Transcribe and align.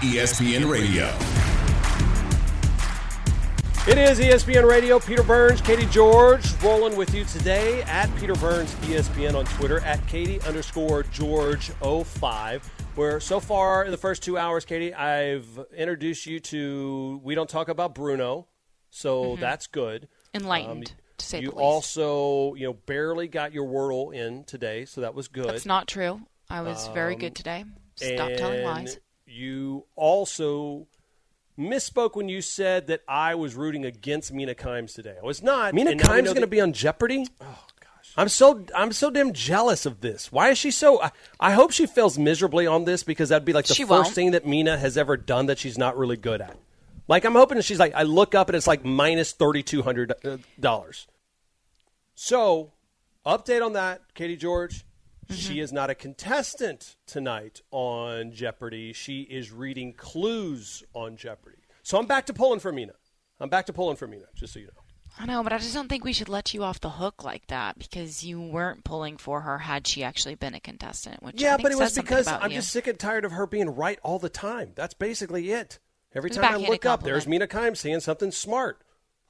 ESPN 0.00 0.68
Radio. 0.70 1.06
It 3.86 3.98
is 3.98 4.18
ESPN 4.18 4.68
Radio. 4.68 4.98
Peter 4.98 5.22
Burns, 5.22 5.60
Katie 5.60 5.86
George, 5.86 6.44
rolling 6.62 6.96
with 6.96 7.14
you 7.14 7.24
today 7.24 7.82
at 7.82 8.14
Peter 8.16 8.34
Burns 8.34 8.72
ESPN 8.86 9.34
on 9.34 9.44
Twitter 9.44 9.80
at 9.80 10.04
Katie 10.06 10.40
underscore 10.42 11.02
George 11.04 11.70
05. 11.82 12.70
Where 12.94 13.18
so 13.20 13.40
far 13.40 13.84
in 13.84 13.90
the 13.90 13.96
first 13.96 14.22
two 14.22 14.38
hours, 14.38 14.64
Katie, 14.64 14.94
I've 14.94 15.46
introduced 15.76 16.26
you 16.26 16.38
to 16.40 17.20
We 17.24 17.34
Don't 17.34 17.48
Talk 17.48 17.68
About 17.68 17.94
Bruno, 17.94 18.46
so 18.90 19.22
Mm-hmm. 19.32 19.40
that's 19.40 19.66
good. 19.66 20.08
Enlightened, 20.34 20.88
Um, 20.90 20.96
to 21.18 21.26
say 21.26 21.40
you 21.40 21.48
the 21.50 21.54
least. 21.56 21.62
also, 21.62 22.54
you 22.54 22.66
know, 22.66 22.72
barely 22.72 23.28
got 23.28 23.52
your 23.52 23.66
Wordle 23.66 24.14
in 24.14 24.44
today, 24.44 24.84
so 24.84 25.00
that 25.02 25.14
was 25.14 25.28
good. 25.28 25.48
That's 25.48 25.66
not 25.66 25.88
true. 25.88 26.20
I 26.50 26.60
was 26.62 26.88
very 26.88 27.16
good 27.16 27.34
today. 27.34 27.64
Stop 27.96 28.30
telling 28.36 28.62
lies. 28.64 28.98
You 29.34 29.86
also 29.96 30.86
misspoke 31.58 32.14
when 32.14 32.28
you 32.28 32.40
said 32.40 32.86
that 32.86 33.02
I 33.08 33.34
was 33.34 33.56
rooting 33.56 33.84
against 33.84 34.32
Mina 34.32 34.54
Kimes 34.54 34.94
today. 34.94 35.16
I 35.20 35.26
was 35.26 35.42
not. 35.42 35.74
Mina 35.74 35.90
And 35.90 36.00
now 36.00 36.12
we 36.12 36.20
Kimes 36.20 36.24
know 36.26 36.30
going 36.34 36.40
to 36.42 36.46
be 36.46 36.60
on 36.60 36.72
Jeopardy? 36.72 37.26
Oh 37.40 37.64
gosh. 37.80 38.12
I'm 38.16 38.28
so 38.28 38.64
I'm 38.76 38.92
so 38.92 39.10
damn 39.10 39.32
jealous 39.32 39.86
of 39.86 40.00
this. 40.00 40.30
Why 40.30 40.50
is 40.50 40.58
she 40.58 40.70
so? 40.70 41.02
I, 41.02 41.10
I 41.40 41.52
hope 41.52 41.72
she 41.72 41.86
fails 41.86 42.16
miserably 42.16 42.68
on 42.68 42.84
this 42.84 43.02
because 43.02 43.30
that'd 43.30 43.44
be 43.44 43.52
like 43.52 43.66
the 43.66 43.74
She 43.74 43.84
1st 43.84 43.88
won't. 43.88 44.08
thing 44.14 44.30
that 44.32 44.46
Mina 44.46 44.78
has 44.78 44.96
ever 44.96 45.16
done 45.16 45.46
that 45.46 45.58
she's 45.58 45.76
not 45.76 45.96
really 45.98 46.16
good 46.16 46.40
at. 46.40 46.56
Like 47.08 47.24
I'm 47.24 47.34
hoping 47.34 47.60
she's 47.60 47.80
like 47.80 47.94
I 47.94 48.04
look 48.04 48.36
up 48.36 48.48
and 48.48 48.56
it's 48.56 48.68
like 48.68 48.84
minus 48.84 49.32
thirty 49.32 49.64
two 49.64 49.82
hundred 49.82 50.12
uh, 50.24 50.38
dollars. 50.60 51.08
So, 52.14 52.72
update 53.26 53.64
on 53.64 53.72
that, 53.72 54.14
Katie 54.14 54.36
George. 54.36 54.84
Mm-hmm. 55.28 55.34
She 55.34 55.60
is 55.60 55.72
not 55.72 55.90
a 55.90 55.94
contestant 55.94 56.96
tonight 57.06 57.62
on 57.70 58.32
Jeopardy. 58.32 58.92
She 58.92 59.22
is 59.22 59.52
reading 59.52 59.92
clues 59.92 60.82
on 60.92 61.16
Jeopardy. 61.16 61.58
So 61.82 61.98
I'm 61.98 62.06
back 62.06 62.26
to 62.26 62.32
pulling 62.34 62.60
for 62.60 62.72
Mina. 62.72 62.94
I'm 63.40 63.48
back 63.48 63.66
to 63.66 63.72
pulling 63.72 63.96
for 63.96 64.06
Mina, 64.06 64.26
just 64.34 64.52
so 64.52 64.60
you 64.60 64.66
know. 64.66 64.72
I 65.18 65.26
know, 65.26 65.42
but 65.44 65.52
I 65.52 65.58
just 65.58 65.74
don't 65.74 65.88
think 65.88 66.04
we 66.04 66.12
should 66.12 66.28
let 66.28 66.54
you 66.54 66.64
off 66.64 66.80
the 66.80 66.90
hook 66.90 67.22
like 67.22 67.46
that 67.46 67.78
because 67.78 68.24
you 68.24 68.40
weren't 68.40 68.82
pulling 68.82 69.16
for 69.16 69.42
her 69.42 69.58
had 69.58 69.86
she 69.86 70.02
actually 70.02 70.34
been 70.34 70.54
a 70.54 70.60
contestant. 70.60 71.22
Which 71.22 71.40
I 71.40 71.46
Yeah, 71.46 71.56
but 71.56 71.70
it 71.70 71.78
was 71.78 71.94
because 71.94 72.26
I'm 72.26 72.50
you. 72.50 72.56
just 72.56 72.72
sick 72.72 72.88
and 72.88 72.98
tired 72.98 73.24
of 73.24 73.32
her 73.32 73.46
being 73.46 73.70
right 73.70 73.98
all 74.02 74.18
the 74.18 74.28
time. 74.28 74.72
That's 74.74 74.94
basically 74.94 75.52
it. 75.52 75.78
Every 76.14 76.30
It's 76.30 76.36
a 76.36 76.40
time 76.40 76.54
I 76.54 76.56
look 76.68 76.84
up, 76.84 77.02
there's 77.02 77.26
Mina. 77.26 77.46
Kimes 77.46 77.78
saying 77.78 78.00
something 78.00 78.30
smart. 78.30 78.82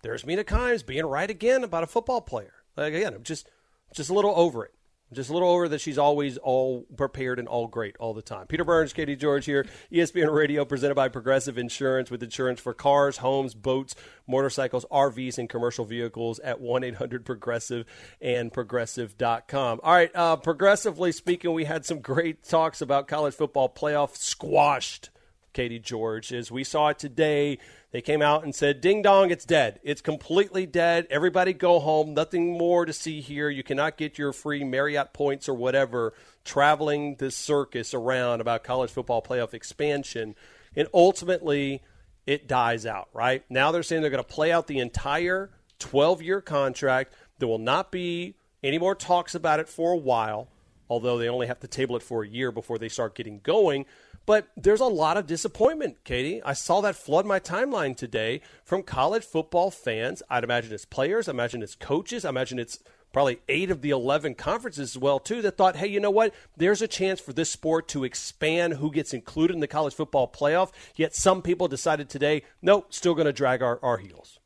There's 0.03 0.25
Mina 0.27 0.45
Kimes 0.45 0.85
being 0.85 1.07
right 1.07 1.31
again 1.31 1.65
about 1.65 1.83
a 1.83 1.87
football 1.87 2.21
player. 2.21 2.53
Like, 2.77 2.93
again, 2.95 3.15
I'm 3.15 3.23
just 3.23 3.49
just 3.95 4.11
a 4.11 4.15
little 4.15 4.35
over 4.37 4.65
it. 4.65 4.73
Just 5.15 5.31
a 5.31 5.33
little 5.33 5.49
over 5.49 5.69
that 5.69 5.81
she's 5.81 5.99
always 5.99 6.37
all 6.39 6.83
prepared 6.97 7.39
and 7.39 7.49
all 7.49 7.67
great 7.67 7.97
all 7.99 8.15
the 8.15 8.23
time. 8.23 8.47
Peter 8.47 8.65
Burns, 8.65 8.93
Katie 8.93 9.17
George 9.17 9.47
here, 9.47 9.67
ESPN 9.93 10.33
Radio, 10.33 10.65
presented 10.65 10.95
by 10.95 11.09
Progressive 11.09 11.59
Insurance 11.59 12.11
with 12.11 12.23
insurance 12.23 12.61
for 12.61 12.75
cars, 12.75 13.19
homes, 13.19 13.55
boats, 13.55 13.95
motorcycles, 14.27 14.85
RVs, 14.91 15.39
and 15.39 15.49
commercial 15.49 15.85
vehicles 15.85 16.39
at 16.41 16.61
1 16.61 16.85
800 16.85 17.25
Progressive 17.25 17.87
and 18.21 18.53
Progressive.com. 18.53 19.81
All 19.83 19.93
right, 19.93 20.11
uh, 20.15 20.37
progressively 20.37 21.13
speaking, 21.13 21.53
we 21.53 21.65
had 21.65 21.85
some 21.85 22.01
great 22.01 22.45
talks 22.45 22.81
about 22.81 23.09
college 23.09 23.35
football 23.35 23.69
playoff 23.69 24.17
squashed. 24.17 25.11
Katie 25.55 25.79
George. 25.79 26.33
As 26.33 26.51
we 26.51 26.65
saw 26.65 26.89
it 26.89 26.99
today, 26.99 27.59
they 27.95 28.03
came 28.03 28.23
out 28.23 28.43
and 28.43 28.53
said, 28.53 28.81
Ding 28.81 29.03
dong, 29.03 29.31
it's 29.31 29.45
dead. 29.45 29.79
It's 29.85 30.01
completely 30.01 30.67
dead. 30.67 31.07
Everybody 31.11 31.53
go 31.53 31.79
home. 31.79 32.13
Nothing 32.13 32.59
more 32.59 32.85
to 32.85 32.93
see 32.93 33.21
here. 33.21 33.49
You 33.49 33.63
cannot 33.63 33.97
get 33.97 34.19
your 34.19 34.33
free 34.33 34.65
Marriott 34.65 35.13
points 35.13 35.49
or 35.49 35.55
whatever 35.55 36.13
traveling 36.45 37.15
this 37.21 37.37
circus 37.37 37.95
around 37.95 38.41
about 38.41 38.65
college 38.65 38.91
football 38.91 39.23
playoff 39.23 39.55
expansion. 39.55 40.35
And 40.75 40.89
ultimately, 40.93 41.83
it 42.27 42.49
dies 42.49 42.85
out, 42.85 43.11
right? 43.13 43.45
Now 43.49 43.71
they're 43.71 43.85
saying 43.85 44.03
they're 44.03 44.11
going 44.11 44.25
to 44.25 44.29
play 44.29 44.51
out 44.51 44.67
the 44.67 44.81
entire 44.81 45.53
12 45.79 46.21
year 46.21 46.41
contract. 46.41 47.15
There 47.39 47.47
will 47.47 47.59
not 47.59 47.93
be 47.93 48.35
any 48.65 48.79
more 48.79 48.97
talks 48.97 49.37
about 49.37 49.61
it 49.61 49.69
for 49.69 49.93
a 49.93 49.97
while, 49.97 50.49
although 50.91 51.17
they 51.17 51.29
only 51.29 51.47
have 51.47 51.61
to 51.61 51.69
table 51.69 51.95
it 51.95 52.03
for 52.03 52.25
a 52.25 52.29
year 52.29 52.51
before 52.51 52.77
they 52.77 52.89
start 52.89 53.15
getting 53.15 53.39
going. 53.45 53.87
But 54.27 54.49
there's 54.57 54.81
a 54.81 54.87
lot 54.87 55.17
of 55.17 55.27
disappointment, 55.27 56.03
Katie. 56.05 56.43
I 56.43 56.55
saw 56.55 56.81
that 56.81 56.97
flood 56.97 57.27
my 57.27 57.41
timeline 57.41 57.97
today 57.97 58.41
from 58.65 58.83
college 58.83 59.25
football 59.25 59.71
fans. 59.71 60.23
I'd 60.31 60.45
imagine 60.45 60.73
it's 60.73 60.87
players, 60.87 61.29
I 61.29 61.33
imagine 61.33 61.63
it's 61.63 61.75
coaches, 61.75 62.25
I 62.25 62.31
imagine 62.31 62.59
it's 62.59 62.79
probably 63.13 63.39
eight 63.49 63.71
of 63.71 63.81
the 63.81 63.91
11 63.91 64.35
conferences 64.35 64.97
as 64.97 64.99
well, 64.99 65.21
too, 65.21 65.41
that 65.43 65.57
thought, 65.57 65.77
hey, 65.77 65.87
you 65.87 66.01
know 66.01 66.11
what? 66.11 66.35
There's 66.57 66.83
a 66.83 66.89
chance 66.89 67.21
for 67.21 67.33
this 67.33 67.51
sport 67.51 67.87
to 67.89 68.03
expand 68.03 68.75
who 68.75 68.91
gets 68.91 69.15
included 69.15 69.55
in 69.55 69.61
the 69.61 69.69
college 69.69 69.95
football 69.95 70.27
playoff. 70.27 70.73
Yet 70.97 71.15
some 71.15 71.41
people 71.41 71.69
decided 71.69 72.09
today, 72.09 72.43
nope, 72.61 72.93
still 72.93 73.15
going 73.15 73.27
to 73.27 73.33
drag 73.33 73.63
our, 73.63 73.79
our 73.83 73.99
heels. 73.99 74.41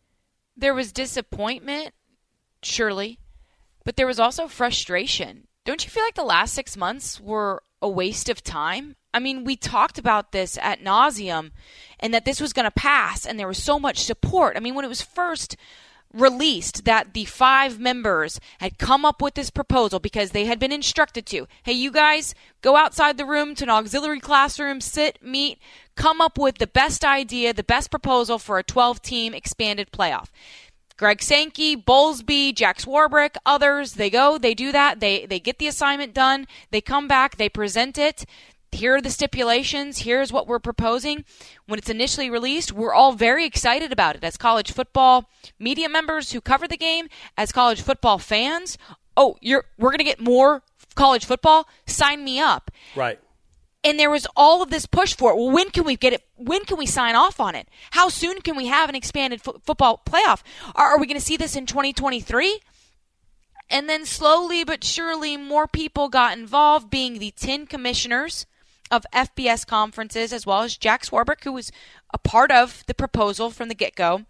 there 0.57 0.75
was 0.75 0.93
disappointment, 0.93 1.95
surely, 2.63 3.21
but 3.85 3.97
there 3.97 4.07
was 4.07 4.21
also 4.21 4.49
frustration. 4.49 5.47
Don't 5.65 5.85
you 5.85 5.91
feel 5.91 6.03
like 6.03 6.15
the 6.15 6.25
last 6.25 6.53
six 6.53 6.77
months 6.77 7.21
were 7.21 7.63
a 7.81 7.89
waste 7.89 8.29
of 8.29 8.43
time? 8.43 8.97
I 9.15 9.19
mean, 9.19 9.45
we 9.45 9.57
talked 9.57 9.99
about 9.99 10.33
this 10.33 10.59
at 10.61 10.83
nauseum, 10.83 11.51
and 11.99 12.13
that 12.13 12.25
this 12.25 12.41
was 12.41 12.53
going 12.53 12.65
to 12.65 12.71
pass, 12.71 13.27
and 13.27 13.39
there 13.39 13.49
was 13.49 13.63
so 13.63 13.79
much 13.79 14.05
support. 14.05 14.57
I 14.57 14.61
mean, 14.61 14.75
when 14.75 14.85
it 14.85 14.89
was 14.89 15.03
first 15.03 15.57
released 16.13 16.85
that 16.85 17.13
the 17.13 17.25
five 17.27 17.79
members 17.79 18.41
had 18.61 18.79
come 18.79 19.05
up 19.05 19.21
with 19.21 19.35
this 19.35 19.51
proposal 19.51 19.99
because 19.99 20.31
they 20.31 20.47
had 20.47 20.59
been 20.59 20.73
instructed 20.73 21.27
to 21.27 21.47
hey 21.65 21.73
you 21.73 21.91
guys 21.91 22.35
go 22.63 22.77
outside 22.77 23.19
the 23.19 23.27
room 23.27 23.55
to 23.55 23.65
an 23.65 23.71
auxiliary 23.71 24.21
classroom 24.21 24.81
sit 24.81 25.23
meet 25.23 25.59
come 25.97 26.21
up 26.23 26.39
with 26.39 26.57
the 26.57 26.67
best 26.67 27.05
idea 27.05 27.53
the 27.53 27.63
best 27.63 27.91
proposal 27.91 28.39
for 28.39 28.59
a 28.59 28.63
12 28.63 29.03
team 29.03 29.35
expanded 29.35 29.91
playoff 29.93 30.29
Greg 30.99 31.23
Sankey, 31.23 31.77
Bowlesby, 31.77 32.55
Jack 32.55 32.79
Swarbrick, 32.79 33.37
others, 33.47 33.93
they 33.95 34.11
go, 34.11 34.37
they 34.37 34.53
do 34.53 34.73
that, 34.73 34.99
they 35.01 35.27
they 35.27 35.39
get 35.39 35.59
the 35.59 35.69
assignment 35.69 36.13
done, 36.13 36.47
they 36.71 36.81
come 36.81 37.07
back, 37.09 37.37
they 37.37 37.49
present 37.49 37.97
it. 37.97 38.27
Here 38.73 38.97
are 38.97 39.01
the 39.01 39.09
stipulations, 39.11 40.01
here's 40.01 40.31
what 40.33 40.47
we're 40.47 40.59
proposing. 40.59 41.25
When 41.67 41.79
it's 41.79 41.89
initially 41.89 42.29
released, 42.29 42.73
we're 42.73 42.93
all 42.93 43.13
very 43.13 43.47
excited 43.47 43.93
about 43.93 44.17
it 44.17 44.25
as 44.25 44.37
college 44.37 44.73
football 44.73 45.31
media 45.59 45.89
members 45.89 46.33
who 46.33 46.41
cover 46.41 46.69
the 46.69 46.77
game, 46.77 47.09
as 47.37 47.53
college 47.53 47.81
football 47.81 48.19
fans. 48.19 48.77
Oh, 49.17 49.37
you're 49.41 49.65
we're 49.79 49.91
going 49.91 49.99
to 49.99 50.05
get 50.05 50.21
more 50.21 50.63
college 50.97 51.25
football? 51.25 51.69
Sign 51.87 52.25
me 52.25 52.41
up 52.41 52.73
Right. 52.97 53.21
And 53.85 53.99
there 53.99 54.11
was 54.11 54.27
all 54.37 54.63
of 54.63 54.71
this 54.71 54.87
push 54.87 55.15
for 55.15 55.31
it. 55.31 55.37
Well, 55.37 55.51
when 55.51 55.71
can 55.71 55.85
we 55.85 55.97
get 55.97 56.13
it? 56.13 56.25
When 56.37 56.65
can 56.65 56.79
we 56.79 56.87
sign 56.87 57.15
off 57.15 57.41
on 57.41 57.55
it? 57.55 57.69
How 57.93 58.09
soon 58.09 58.41
can 58.41 58.57
we 58.57 58.67
have 58.67 58.89
an 58.89 58.95
expanded 58.95 59.41
fo- 59.41 59.61
football 59.65 60.03
playoff? 60.05 60.43
Are, 60.75 60.89
are 60.89 60.99
we 60.99 61.07
going 61.07 61.19
to 61.19 61.25
see 61.25 61.37
this 61.37 61.57
in 61.57 61.67
2023? 61.67 62.61
And 63.71 63.89
then 63.89 64.05
slowly 64.05 64.65
but 64.65 64.83
surely, 64.83 65.37
more 65.37 65.67
people 65.67 66.09
got 66.09 66.37
involved, 66.37 66.91
being 66.91 67.19
the 67.19 67.33
10 67.33 67.67
commissioners 67.67 68.47
of 68.91 69.05
FBS 69.15 69.67
conferences, 69.67 70.33
as 70.33 70.47
well 70.47 70.63
as 70.63 70.77
Jack 70.77 71.05
Swarbrick, 71.05 71.45
who 71.45 71.53
was 71.53 71.71
a 72.13 72.19
part 72.19 72.51
of 72.51 72.83
the 72.87 72.95
proposal 72.95 73.51
from 73.51 73.69
the 73.69 73.75
get 73.75 73.95
go. 73.95 74.25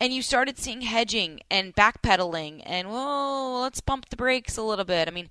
And 0.00 0.12
you 0.12 0.20
started 0.20 0.58
seeing 0.58 0.80
hedging 0.80 1.40
and 1.48 1.76
backpedaling, 1.76 2.62
and 2.66 2.88
whoa, 2.88 3.60
let's 3.62 3.80
pump 3.80 4.08
the 4.10 4.16
brakes 4.16 4.56
a 4.56 4.62
little 4.62 4.84
bit. 4.84 5.06
I 5.06 5.12
mean, 5.12 5.30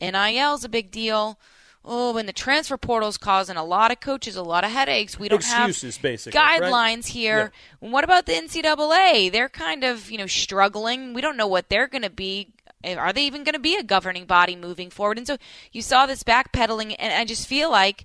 NIL 0.00 0.54
is 0.54 0.64
a 0.64 0.68
big 0.68 0.92
deal. 0.92 1.40
Oh, 1.84 2.16
and 2.16 2.28
the 2.28 2.32
transfer 2.32 2.76
portal's 2.76 3.18
causing 3.18 3.56
a 3.56 3.64
lot 3.64 3.90
of 3.90 3.98
coaches 3.98 4.36
a 4.36 4.42
lot 4.42 4.62
of 4.62 4.70
headaches. 4.70 5.18
We 5.18 5.28
don't 5.28 5.40
Excuses, 5.40 5.96
have 5.96 6.02
basically, 6.02 6.38
right? 6.38 6.62
guidelines 6.62 7.06
here. 7.08 7.50
What 7.80 8.04
about 8.04 8.26
the 8.26 8.32
NCAA? 8.34 9.32
They're 9.32 9.48
kind 9.48 9.82
of 9.82 10.10
you 10.10 10.18
know 10.18 10.28
struggling. 10.28 11.12
We 11.12 11.20
don't 11.20 11.36
know 11.36 11.48
what 11.48 11.68
they're 11.68 11.88
going 11.88 12.02
to 12.02 12.10
be. 12.10 12.52
Are 12.84 13.12
they 13.12 13.24
even 13.24 13.44
going 13.44 13.54
to 13.54 13.60
be 13.60 13.76
a 13.76 13.82
governing 13.82 14.26
body 14.26 14.54
moving 14.54 14.90
forward? 14.90 15.18
And 15.18 15.26
so 15.26 15.36
you 15.72 15.82
saw 15.82 16.06
this 16.06 16.22
backpedaling, 16.22 16.94
and 16.98 17.12
I 17.12 17.24
just 17.24 17.46
feel 17.46 17.70
like, 17.70 18.04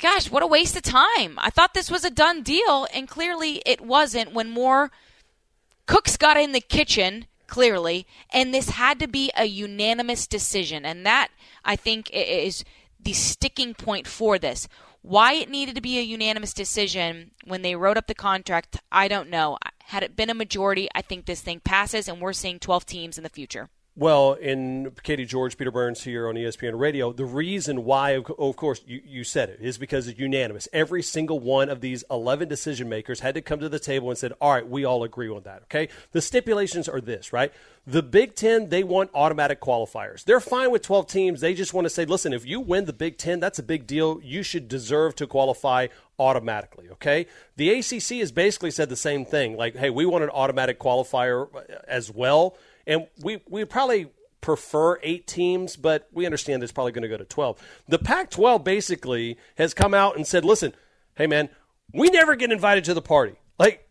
gosh, 0.00 0.30
what 0.30 0.42
a 0.42 0.46
waste 0.46 0.76
of 0.76 0.82
time. 0.82 1.38
I 1.38 1.50
thought 1.50 1.74
this 1.74 1.90
was 1.90 2.04
a 2.04 2.10
done 2.10 2.42
deal, 2.42 2.86
and 2.94 3.08
clearly 3.08 3.62
it 3.66 3.80
wasn't. 3.82 4.32
When 4.32 4.50
more 4.50 4.90
cooks 5.86 6.16
got 6.16 6.36
in 6.38 6.52
the 6.52 6.60
kitchen 6.60 7.26
clearly 7.50 8.06
and 8.32 8.54
this 8.54 8.70
had 8.70 8.98
to 8.98 9.06
be 9.06 9.30
a 9.36 9.44
unanimous 9.44 10.26
decision 10.26 10.86
and 10.86 11.04
that 11.04 11.28
i 11.64 11.76
think 11.76 12.08
is 12.12 12.64
the 13.04 13.12
sticking 13.12 13.74
point 13.74 14.06
for 14.06 14.38
this. 14.38 14.68
Why 15.02 15.32
it 15.34 15.48
needed 15.48 15.74
to 15.76 15.80
be 15.80 15.98
a 15.98 16.02
unanimous 16.02 16.52
decision 16.52 17.30
when 17.44 17.62
they 17.62 17.74
wrote 17.74 17.96
up 17.96 18.06
the 18.06 18.14
contract 18.14 18.78
i 18.92 19.08
don't 19.08 19.30
know. 19.30 19.58
Had 19.84 20.02
it 20.02 20.16
been 20.16 20.30
a 20.30 20.34
majority 20.34 20.88
i 20.94 21.02
think 21.02 21.24
this 21.24 21.40
thing 21.40 21.60
passes 21.60 22.08
and 22.08 22.20
we're 22.20 22.32
seeing 22.32 22.58
12 22.58 22.86
teams 22.86 23.18
in 23.18 23.24
the 23.24 23.30
future 23.30 23.68
Well, 24.00 24.32
in 24.32 24.92
Katie 25.02 25.26
George, 25.26 25.58
Peter 25.58 25.70
Burns 25.70 26.04
here 26.04 26.26
on 26.26 26.34
ESPN 26.34 26.78
Radio, 26.80 27.12
the 27.12 27.26
reason 27.26 27.84
why, 27.84 28.12
of 28.12 28.56
course, 28.56 28.80
you, 28.86 29.02
you 29.04 29.24
said 29.24 29.50
it, 29.50 29.58
is 29.60 29.76
because 29.76 30.08
it's 30.08 30.18
unanimous. 30.18 30.68
Every 30.72 31.02
single 31.02 31.38
one 31.38 31.68
of 31.68 31.82
these 31.82 32.02
11 32.10 32.48
decision 32.48 32.88
makers 32.88 33.20
had 33.20 33.34
to 33.34 33.42
come 33.42 33.60
to 33.60 33.68
the 33.68 33.78
table 33.78 34.08
and 34.08 34.16
said, 34.16 34.32
all 34.40 34.54
right, 34.54 34.66
we 34.66 34.86
all 34.86 35.04
agree 35.04 35.28
on 35.28 35.42
that, 35.42 35.64
okay? 35.64 35.90
The 36.12 36.22
stipulations 36.22 36.88
are 36.88 37.02
this, 37.02 37.30
right? 37.30 37.52
The 37.86 38.02
Big 38.02 38.34
Ten, 38.36 38.70
they 38.70 38.82
want 38.82 39.10
automatic 39.12 39.60
qualifiers. 39.60 40.24
They're 40.24 40.40
fine 40.40 40.70
with 40.70 40.80
12 40.80 41.06
teams. 41.06 41.42
They 41.42 41.52
just 41.52 41.74
want 41.74 41.84
to 41.84 41.90
say, 41.90 42.06
listen, 42.06 42.32
if 42.32 42.46
you 42.46 42.58
win 42.58 42.86
the 42.86 42.94
Big 42.94 43.18
Ten, 43.18 43.38
that's 43.38 43.58
a 43.58 43.62
big 43.62 43.86
deal. 43.86 44.18
You 44.24 44.42
should 44.42 44.66
deserve 44.66 45.14
to 45.16 45.26
qualify 45.26 45.88
automatically, 46.18 46.88
okay? 46.92 47.26
The 47.56 47.68
ACC 47.68 48.20
has 48.20 48.32
basically 48.32 48.70
said 48.70 48.88
the 48.88 48.96
same 48.96 49.26
thing, 49.26 49.58
like, 49.58 49.76
hey, 49.76 49.90
we 49.90 50.06
want 50.06 50.24
an 50.24 50.30
automatic 50.30 50.78
qualifier 50.78 51.54
uh, 51.54 51.60
as 51.86 52.10
well 52.10 52.56
and 52.90 53.06
we 53.22 53.40
we 53.48 53.64
probably 53.64 54.08
prefer 54.40 54.98
eight 55.02 55.26
teams, 55.26 55.76
but 55.76 56.08
we 56.12 56.26
understand 56.26 56.62
it's 56.62 56.72
probably 56.72 56.92
going 56.92 57.02
to 57.02 57.08
go 57.08 57.16
to 57.16 57.24
12. 57.24 57.58
The 57.88 57.98
Pac 57.98 58.30
12 58.30 58.64
basically 58.64 59.38
has 59.56 59.74
come 59.74 59.94
out 59.94 60.16
and 60.16 60.26
said, 60.26 60.44
listen, 60.44 60.74
hey, 61.14 61.26
man, 61.26 61.50
we 61.92 62.08
never 62.08 62.34
get 62.34 62.50
invited 62.50 62.84
to 62.84 62.94
the 62.94 63.02
party. 63.02 63.34
Like, 63.58 63.88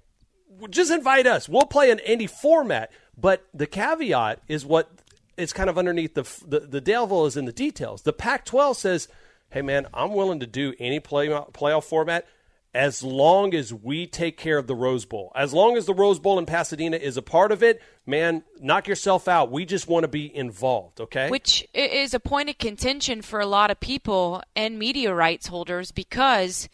just 0.70 0.92
invite 0.92 1.28
us. 1.28 1.48
We'll 1.48 1.66
play 1.66 1.92
in 1.92 2.00
any 2.00 2.28
format. 2.28 2.92
But 3.16 3.46
the 3.54 3.68
caveat 3.68 4.42
is 4.48 4.66
what 4.66 4.90
it's 5.38 5.54
kind 5.54 5.70
of 5.70 5.78
underneath 5.78 6.16
the, 6.16 6.24
the, 6.48 6.68
the 6.68 6.82
devil 6.82 7.26
is 7.26 7.38
in 7.38 7.46
the 7.46 7.54
details. 7.54 8.02
The 8.02 8.14
Pac 8.14 8.44
12 8.46 8.76
says, 8.76 9.08
hey, 9.52 9.62
man, 9.62 9.88
I'm 9.94 10.14
willing 10.14 10.40
to 10.40 10.48
do 10.48 10.74
any 10.80 11.00
play, 11.00 11.28
playoff 11.28 11.84
format 11.84 12.26
as 12.74 13.02
long 13.02 13.56
as 13.56 13.74
we 13.74 14.06
take 14.06 14.38
care 14.38 14.58
of 14.58 14.68
the 14.68 14.76
Rose 14.76 15.06
Bowl. 15.06 15.32
As 15.36 15.54
long 15.54 15.76
as 15.76 15.86
the 15.86 15.94
Rose 15.94 16.20
Bowl 16.20 16.38
in 16.38 16.46
Pasadena 16.46 16.98
is 16.98 17.18
a 17.18 17.22
part 17.22 17.52
of 17.52 17.64
it, 17.64 17.82
man, 18.06 18.44
knock 18.60 18.88
yourself 18.88 19.28
out. 19.28 19.52
We 19.52 19.66
just 19.66 19.88
want 19.88 20.04
to 20.04 20.08
be 20.08 20.34
involved, 20.36 21.02
okay? 21.02 21.30
Which 21.30 21.68
is 21.74 22.14
a 22.14 22.20
point 22.20 22.50
of 22.50 22.58
contention 22.60 23.22
for 23.22 23.40
a 23.40 23.48
lot 23.48 23.72
of 23.72 23.80
people 23.80 24.44
and 24.56 24.78
media 24.78 25.14
rights 25.14 25.48
holders 25.48 25.92
because 25.92 26.70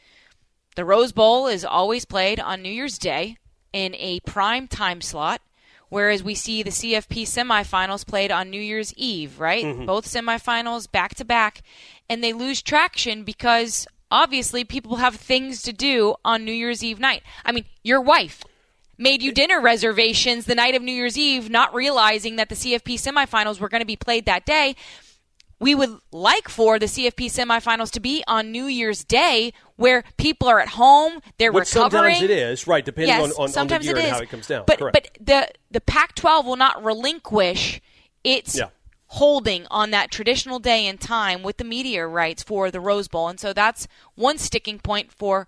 the 0.76 0.84
Rose 0.84 1.14
Bowl 1.14 1.48
is 1.48 1.64
always 1.64 2.04
played 2.04 2.40
on 2.40 2.62
New 2.62 2.72
Year's 2.72 2.98
Day 2.98 3.38
in 3.72 3.96
a 3.96 4.20
prime 4.22 4.68
time 4.68 5.02
slot. 5.02 5.42
Whereas 5.88 6.24
we 6.24 6.36
see 6.36 6.64
the 6.64 6.72
CFP 6.72 7.24
semifinals 7.24 8.06
played 8.06 8.32
on 8.32 8.50
New 8.50 8.60
Year's 8.60 8.94
Eve, 8.96 9.40
right? 9.40 9.64
Mm-hmm. 9.64 9.86
Both 9.86 10.08
semifinals 10.08 10.92
back 10.92 11.16
to 11.16 11.26
back. 11.26 11.62
And 12.10 12.24
they 12.24 12.34
lose 12.34 12.62
traction 12.62 13.24
because 13.24 13.88
obviously 14.16 14.64
people 14.64 14.96
have 14.96 15.16
things 15.16 15.62
to 15.62 15.74
do 15.74 16.16
on 16.24 16.46
New 16.46 16.54
Year's 16.54 16.82
Eve 16.84 17.00
night. 17.00 17.22
I 17.44 17.52
mean, 17.52 17.66
your 17.84 18.00
wife 18.00 18.44
made 18.98 19.22
you 19.22 19.34
dinner 19.34 19.60
reservations 19.60 20.46
the 20.46 20.56
night 20.56 20.74
of 20.74 20.82
New 20.82 20.94
Year's 20.94 21.18
Eve, 21.18 21.50
not 21.50 21.76
realizing 21.76 22.38
that 22.38 22.48
the 22.48 22.56
CFP 22.56 22.96
semifinals 22.96 23.60
were 23.60 23.68
going 23.68 23.82
to 23.82 23.86
be 23.86 23.98
played 23.98 24.26
that 24.26 24.46
day. 24.46 24.78
We 25.60 25.76
would 25.76 25.98
like 26.14 26.48
for 26.48 26.80
the 26.80 26.86
CFP 26.86 27.26
semifinals 27.26 27.92
to 27.92 28.00
be 28.00 28.24
on 28.26 28.54
New 28.54 28.66
Year's 28.66 29.04
Day, 29.04 29.52
where 29.76 30.06
people 30.18 30.48
are 30.48 30.62
at 30.62 30.70
home, 30.70 31.20
they're 31.38 31.52
Which 31.52 31.74
recovering. 31.76 32.16
Sometimes 32.16 32.22
it 32.22 32.30
is 32.30 32.68
right, 32.68 32.86
depending 32.86 33.10
yes, 33.10 33.34
on, 33.38 33.44
on, 33.44 33.50
sometimes 33.50 33.88
on 33.90 33.98
it 33.98 34.06
is. 34.06 34.12
how 34.12 34.20
it 34.20 34.30
comes 34.30 34.48
down. 34.48 34.64
But 34.66 34.80
Correct. 34.80 34.94
but 34.94 35.26
the 35.26 35.50
the 35.72 35.82
Pac-12 35.82 36.46
will 36.46 36.58
not 36.58 36.84
relinquish 36.84 37.82
its 38.24 38.58
yeah 38.58 38.70
holding 39.08 39.68
on 39.70 39.92
that 39.92 40.12
traditional 40.12 40.60
day 40.60 40.88
and 40.88 41.00
time 41.00 41.44
with 41.44 41.58
the 41.58 41.64
media 41.64 42.06
rights 42.06 42.44
for 42.44 42.72
the 42.72 42.80
Rose 42.80 43.08
Bowl. 43.08 43.28
And 43.28 43.40
so 43.40 43.54
that's 43.54 43.88
one 44.16 44.38
sticking 44.38 44.80
point 44.80 45.12
for 45.12 45.48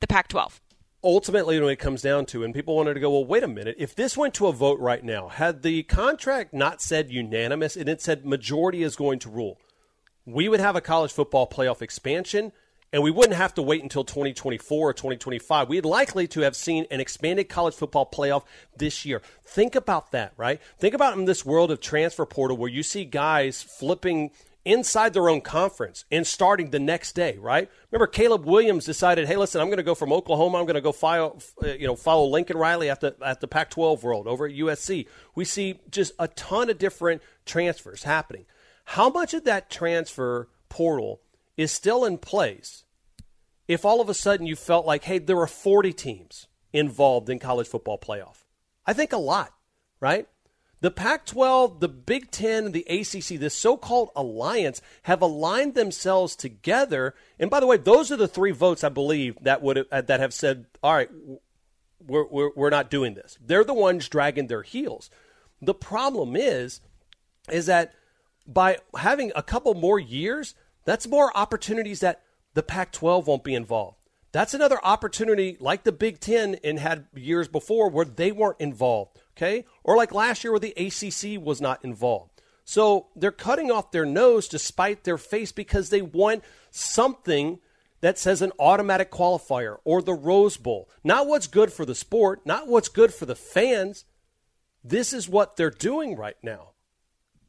the 0.00 0.06
Pac 0.06 0.28
12. 0.28 0.60
Ultimately, 1.02 1.60
when 1.60 1.70
it 1.70 1.76
comes 1.76 2.02
down 2.02 2.26
to, 2.26 2.42
and 2.42 2.52
people 2.52 2.74
wanted 2.74 2.94
to 2.94 3.00
go, 3.00 3.10
well, 3.10 3.24
wait 3.24 3.44
a 3.44 3.48
minute, 3.48 3.76
if 3.78 3.94
this 3.94 4.16
went 4.16 4.34
to 4.34 4.48
a 4.48 4.52
vote 4.52 4.80
right 4.80 5.04
now, 5.04 5.28
had 5.28 5.62
the 5.62 5.84
contract 5.84 6.52
not 6.52 6.82
said 6.82 7.10
unanimous 7.10 7.76
and 7.76 7.88
it 7.88 8.00
said 8.00 8.26
majority 8.26 8.82
is 8.82 8.96
going 8.96 9.20
to 9.20 9.30
rule, 9.30 9.58
we 10.26 10.48
would 10.48 10.60
have 10.60 10.76
a 10.76 10.80
college 10.80 11.12
football 11.12 11.48
playoff 11.48 11.80
expansion 11.80 12.52
and 12.92 13.02
we 13.02 13.10
wouldn't 13.10 13.36
have 13.36 13.54
to 13.54 13.62
wait 13.62 13.82
until 13.82 14.04
2024 14.04 14.90
or 14.90 14.92
2025. 14.92 15.68
We'd 15.68 15.84
likely 15.84 16.26
to 16.28 16.40
have 16.40 16.56
seen 16.56 16.86
an 16.90 17.00
expanded 17.00 17.48
college 17.48 17.74
football 17.74 18.08
playoff 18.10 18.44
this 18.76 19.04
year. 19.04 19.20
Think 19.44 19.74
about 19.74 20.12
that, 20.12 20.32
right? 20.36 20.60
Think 20.78 20.94
about 20.94 21.16
in 21.16 21.24
this 21.24 21.44
world 21.44 21.70
of 21.70 21.80
transfer 21.80 22.24
portal 22.24 22.56
where 22.56 22.70
you 22.70 22.82
see 22.82 23.04
guys 23.04 23.62
flipping 23.62 24.30
inside 24.64 25.14
their 25.14 25.30
own 25.30 25.40
conference 25.40 26.04
and 26.10 26.26
starting 26.26 26.70
the 26.70 26.78
next 26.78 27.14
day, 27.14 27.38
right? 27.38 27.70
Remember 27.90 28.06
Caleb 28.06 28.44
Williams 28.44 28.84
decided, 28.84 29.26
"Hey, 29.26 29.36
listen, 29.36 29.60
I'm 29.60 29.68
going 29.68 29.78
to 29.78 29.82
go 29.82 29.94
from 29.94 30.12
Oklahoma. 30.12 30.58
I'm 30.58 30.66
going 30.66 30.74
to 30.74 30.80
go 30.80 30.92
follow, 30.92 31.38
uh, 31.62 31.68
you 31.68 31.86
know, 31.86 31.96
follow 31.96 32.26
Lincoln 32.26 32.58
Riley 32.58 32.90
at 32.90 33.00
the 33.00 33.16
at 33.24 33.40
the 33.40 33.48
Pac-12 33.48 34.02
world 34.02 34.26
over 34.26 34.46
at 34.46 34.52
USC." 34.52 35.06
We 35.34 35.44
see 35.44 35.80
just 35.90 36.12
a 36.18 36.28
ton 36.28 36.68
of 36.68 36.78
different 36.78 37.22
transfers 37.46 38.02
happening. 38.02 38.44
How 38.84 39.08
much 39.08 39.32
of 39.32 39.44
that 39.44 39.70
transfer 39.70 40.48
portal 40.68 41.20
is 41.58 41.72
still 41.72 42.06
in 42.06 42.16
place 42.16 42.84
if 43.66 43.84
all 43.84 44.00
of 44.00 44.08
a 44.08 44.14
sudden 44.14 44.46
you 44.46 44.56
felt 44.56 44.86
like, 44.86 45.04
hey, 45.04 45.18
there 45.18 45.38
are 45.38 45.46
40 45.46 45.92
teams 45.92 46.46
involved 46.72 47.28
in 47.28 47.38
college 47.38 47.66
football 47.66 47.98
playoff? 47.98 48.44
I 48.86 48.94
think 48.94 49.12
a 49.12 49.18
lot, 49.18 49.52
right? 50.00 50.26
The 50.80 50.92
Pac 50.92 51.26
12, 51.26 51.80
the 51.80 51.88
Big 51.88 52.30
Ten, 52.30 52.70
the 52.70 52.86
ACC, 52.88 53.38
this 53.38 53.54
so 53.54 53.76
called 53.76 54.10
alliance, 54.14 54.80
have 55.02 55.20
aligned 55.20 55.74
themselves 55.74 56.36
together. 56.36 57.14
And 57.38 57.50
by 57.50 57.58
the 57.58 57.66
way, 57.66 57.76
those 57.76 58.12
are 58.12 58.16
the 58.16 58.28
three 58.28 58.52
votes, 58.52 58.84
I 58.84 58.88
believe, 58.88 59.36
that, 59.42 59.60
would 59.60 59.76
have, 59.76 60.06
that 60.06 60.20
have 60.20 60.32
said, 60.32 60.66
all 60.82 60.94
right, 60.94 61.10
we're, 62.06 62.26
we're, 62.28 62.50
we're 62.54 62.70
not 62.70 62.90
doing 62.90 63.14
this. 63.14 63.36
They're 63.44 63.64
the 63.64 63.74
ones 63.74 64.08
dragging 64.08 64.46
their 64.46 64.62
heels. 64.62 65.10
The 65.60 65.74
problem 65.74 66.36
is, 66.36 66.80
is 67.50 67.66
that 67.66 67.92
by 68.46 68.78
having 68.96 69.32
a 69.34 69.42
couple 69.42 69.74
more 69.74 69.98
years, 69.98 70.54
that's 70.88 71.06
more 71.06 71.36
opportunities 71.36 72.00
that 72.00 72.22
the 72.54 72.62
Pac 72.62 72.92
12 72.92 73.26
won't 73.26 73.44
be 73.44 73.54
involved. 73.54 73.98
That's 74.32 74.54
another 74.54 74.78
opportunity 74.82 75.56
like 75.60 75.84
the 75.84 75.92
Big 75.92 76.18
Ten 76.18 76.56
and 76.64 76.78
had 76.78 77.06
years 77.14 77.46
before 77.46 77.90
where 77.90 78.04
they 78.04 78.32
weren't 78.32 78.60
involved, 78.60 79.18
okay? 79.36 79.64
Or 79.84 79.96
like 79.96 80.14
last 80.14 80.44
year 80.44 80.52
where 80.52 80.60
the 80.60 80.72
ACC 80.76 81.42
was 81.44 81.60
not 81.60 81.84
involved. 81.84 82.40
So 82.64 83.08
they're 83.16 83.32
cutting 83.32 83.70
off 83.70 83.90
their 83.90 84.04
nose 84.04 84.48
to 84.48 84.58
spite 84.58 85.04
their 85.04 85.18
face 85.18 85.52
because 85.52 85.90
they 85.90 86.02
want 86.02 86.42
something 86.70 87.58
that 88.00 88.18
says 88.18 88.42
an 88.42 88.52
automatic 88.58 89.10
qualifier 89.10 89.78
or 89.84 90.02
the 90.02 90.14
Rose 90.14 90.56
Bowl. 90.56 90.88
Not 91.02 91.26
what's 91.26 91.46
good 91.46 91.72
for 91.72 91.84
the 91.84 91.94
sport, 91.94 92.46
not 92.46 92.68
what's 92.68 92.88
good 92.88 93.12
for 93.12 93.26
the 93.26 93.34
fans. 93.34 94.04
This 94.84 95.12
is 95.12 95.28
what 95.28 95.56
they're 95.56 95.70
doing 95.70 96.16
right 96.16 96.36
now. 96.42 96.70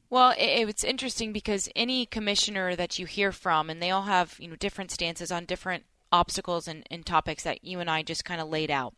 Well, 0.10 0.32
it, 0.32 0.68
it's 0.68 0.84
interesting 0.84 1.32
because 1.32 1.70
any 1.76 2.06
commissioner 2.06 2.76
that 2.76 2.98
you 2.98 3.06
hear 3.06 3.32
from, 3.32 3.70
and 3.70 3.82
they 3.82 3.92
all 3.92 4.04
have 4.04 4.36
you 4.40 4.48
know 4.50 4.56
different 4.56 4.92
stances 4.92 5.32
on 5.32 5.46
different 5.46 5.86
obstacles 6.12 6.68
and, 6.68 6.84
and 6.90 7.06
topics 7.06 7.44
that 7.44 7.64
you 7.64 7.80
and 7.80 7.90
I 7.90 8.02
just 8.02 8.26
kind 8.26 8.42
of 8.42 8.50
laid 8.50 8.72
out, 8.72 8.94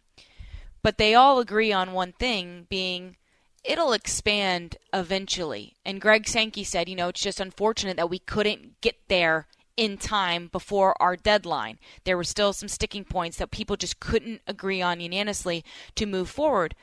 but 0.81 0.97
they 0.97 1.13
all 1.13 1.39
agree 1.39 1.73
on 1.73 1.93
one 1.93 2.13
thing, 2.13 2.67
being 2.69 3.17
it'll 3.63 3.93
expand 3.93 4.77
eventually. 4.93 5.75
And 5.85 6.01
Greg 6.01 6.27
Sankey 6.27 6.63
said, 6.63 6.89
you 6.89 6.95
know, 6.95 7.09
it's 7.09 7.21
just 7.21 7.39
unfortunate 7.39 7.97
that 7.97 8.09
we 8.09 8.19
couldn't 8.19 8.81
get 8.81 8.95
there 9.07 9.47
in 9.77 9.97
time 9.97 10.47
before 10.51 10.99
our 11.01 11.15
deadline. 11.15 11.79
There 12.03 12.17
were 12.17 12.23
still 12.23 12.53
some 12.53 12.69
sticking 12.69 13.05
points 13.05 13.37
that 13.37 13.51
people 13.51 13.75
just 13.75 13.99
couldn't 13.99 14.41
agree 14.47 14.81
on 14.81 14.99
unanimously 14.99 15.63
to 15.95 16.05
move 16.05 16.29
forward. 16.29 16.75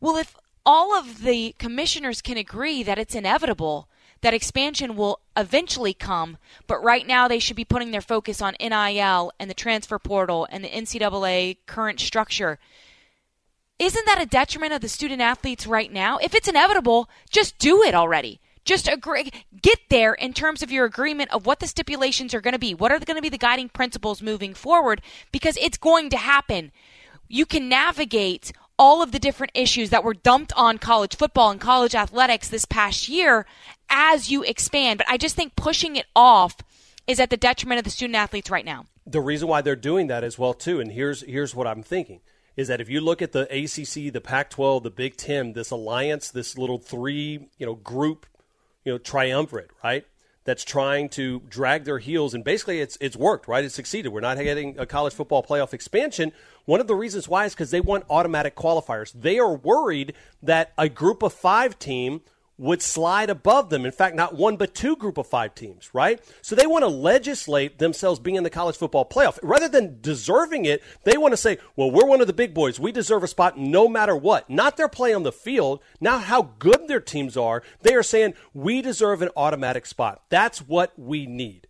Well, 0.00 0.16
if 0.16 0.36
all 0.66 0.96
of 0.96 1.22
the 1.22 1.54
commissioners 1.58 2.22
can 2.22 2.36
agree 2.36 2.82
that 2.82 2.98
it's 2.98 3.14
inevitable 3.14 3.88
that 4.24 4.32
expansion 4.32 4.96
will 4.96 5.20
eventually 5.36 5.92
come, 5.92 6.38
but 6.66 6.82
right 6.82 7.06
now 7.06 7.28
they 7.28 7.38
should 7.38 7.56
be 7.56 7.64
putting 7.64 7.90
their 7.90 8.00
focus 8.00 8.40
on 8.40 8.56
NIL 8.58 9.30
and 9.38 9.50
the 9.50 9.54
transfer 9.54 9.98
portal 9.98 10.48
and 10.50 10.64
the 10.64 10.68
NCAA 10.70 11.58
current 11.66 12.00
structure. 12.00 12.58
Isn't 13.78 14.06
that 14.06 14.22
a 14.22 14.26
detriment 14.26 14.72
of 14.72 14.80
the 14.80 14.88
student 14.88 15.20
athletes 15.20 15.66
right 15.66 15.92
now? 15.92 16.16
If 16.16 16.34
it's 16.34 16.48
inevitable, 16.48 17.10
just 17.28 17.58
do 17.58 17.82
it 17.82 17.94
already. 17.94 18.40
Just 18.64 18.88
agree, 18.88 19.30
get 19.60 19.78
there 19.90 20.14
in 20.14 20.32
terms 20.32 20.62
of 20.62 20.72
your 20.72 20.86
agreement 20.86 21.30
of 21.30 21.44
what 21.44 21.60
the 21.60 21.66
stipulations 21.66 22.32
are 22.32 22.40
going 22.40 22.52
to 22.52 22.58
be. 22.58 22.72
What 22.72 22.92
are 22.92 22.98
going 22.98 23.16
to 23.16 23.22
be 23.22 23.28
the 23.28 23.36
guiding 23.36 23.68
principles 23.68 24.22
moving 24.22 24.54
forward? 24.54 25.02
Because 25.32 25.58
it's 25.58 25.76
going 25.76 26.08
to 26.08 26.16
happen. 26.16 26.72
You 27.28 27.44
can 27.44 27.68
navigate 27.68 28.52
all 28.78 29.02
of 29.02 29.12
the 29.12 29.18
different 29.18 29.52
issues 29.54 29.90
that 29.90 30.04
were 30.04 30.14
dumped 30.14 30.52
on 30.56 30.78
college 30.78 31.16
football 31.16 31.50
and 31.50 31.60
college 31.60 31.94
athletics 31.94 32.48
this 32.48 32.64
past 32.64 33.08
year 33.08 33.46
as 33.88 34.30
you 34.30 34.42
expand. 34.42 34.98
But 34.98 35.08
I 35.08 35.16
just 35.16 35.36
think 35.36 35.56
pushing 35.56 35.96
it 35.96 36.06
off 36.14 36.56
is 37.06 37.20
at 37.20 37.30
the 37.30 37.36
detriment 37.36 37.78
of 37.78 37.84
the 37.84 37.90
student 37.90 38.16
athletes 38.16 38.50
right 38.50 38.64
now. 38.64 38.86
The 39.06 39.20
reason 39.20 39.48
why 39.48 39.60
they're 39.60 39.76
doing 39.76 40.06
that 40.08 40.24
as 40.24 40.38
well 40.38 40.54
too, 40.54 40.80
and 40.80 40.90
here's 40.90 41.22
here's 41.22 41.54
what 41.54 41.66
I'm 41.66 41.82
thinking 41.82 42.20
is 42.56 42.68
that 42.68 42.80
if 42.80 42.88
you 42.88 43.00
look 43.00 43.20
at 43.20 43.32
the 43.32 43.42
ACC, 43.42 44.12
the 44.12 44.20
Pac-12, 44.20 44.84
the 44.84 44.90
Big 44.90 45.16
Ten, 45.16 45.54
this 45.54 45.70
alliance, 45.70 46.30
this 46.30 46.56
little 46.56 46.78
three 46.78 47.48
you 47.58 47.66
know 47.66 47.74
group, 47.74 48.26
you 48.84 48.92
know 48.92 48.98
triumvirate, 48.98 49.70
right? 49.82 50.06
That's 50.44 50.64
trying 50.64 51.08
to 51.10 51.40
drag 51.48 51.84
their 51.84 51.98
heels, 51.98 52.34
and 52.34 52.44
basically 52.44 52.80
it's 52.80 52.98
it's 53.00 53.16
worked, 53.16 53.48
right? 53.48 53.64
It's 53.64 53.74
succeeded. 53.74 54.10
We're 54.10 54.20
not 54.20 54.36
getting 54.36 54.78
a 54.78 54.86
college 54.86 55.14
football 55.14 55.42
playoff 55.42 55.72
expansion 55.72 56.32
one 56.64 56.80
of 56.80 56.86
the 56.86 56.94
reasons 56.94 57.28
why 57.28 57.44
is 57.44 57.54
because 57.54 57.70
they 57.70 57.80
want 57.80 58.04
automatic 58.08 58.56
qualifiers. 58.56 59.12
They 59.14 59.38
are 59.38 59.54
worried 59.54 60.14
that 60.42 60.72
a 60.78 60.88
group 60.88 61.22
of 61.22 61.32
five 61.32 61.78
team 61.78 62.22
would 62.56 62.80
slide 62.82 63.30
above 63.30 63.68
them. 63.70 63.84
In 63.84 63.92
fact, 63.92 64.14
not 64.14 64.34
one 64.34 64.56
but 64.56 64.74
two 64.74 64.96
group 64.96 65.18
of 65.18 65.26
five 65.26 65.54
teams, 65.54 65.90
right? 65.92 66.20
So 66.40 66.54
they 66.54 66.66
want 66.66 66.82
to 66.82 66.88
legislate 66.88 67.78
themselves 67.78 68.20
being 68.20 68.36
in 68.36 68.44
the 68.44 68.50
college 68.50 68.76
football 68.76 69.08
playoff. 69.08 69.38
Rather 69.42 69.68
than 69.68 69.98
deserving 70.00 70.64
it, 70.64 70.82
they 71.04 71.16
want 71.16 71.32
to 71.32 71.36
say, 71.36 71.58
well, 71.74 71.90
we're 71.90 72.06
one 72.06 72.20
of 72.20 72.26
the 72.26 72.32
big 72.32 72.54
boys. 72.54 72.78
We 72.78 72.92
deserve 72.92 73.22
a 73.24 73.28
spot 73.28 73.58
no 73.58 73.88
matter 73.88 74.14
what. 74.14 74.48
Not 74.48 74.76
their 74.76 74.88
play 74.88 75.12
on 75.12 75.24
the 75.24 75.32
field, 75.32 75.80
not 76.00 76.24
how 76.24 76.52
good 76.58 76.86
their 76.86 77.00
teams 77.00 77.36
are. 77.36 77.62
They 77.82 77.94
are 77.94 78.02
saying, 78.02 78.34
we 78.52 78.82
deserve 78.82 79.20
an 79.22 79.30
automatic 79.36 79.86
spot. 79.86 80.22
That's 80.28 80.60
what 80.60 80.92
we 80.96 81.26
need. 81.26 81.66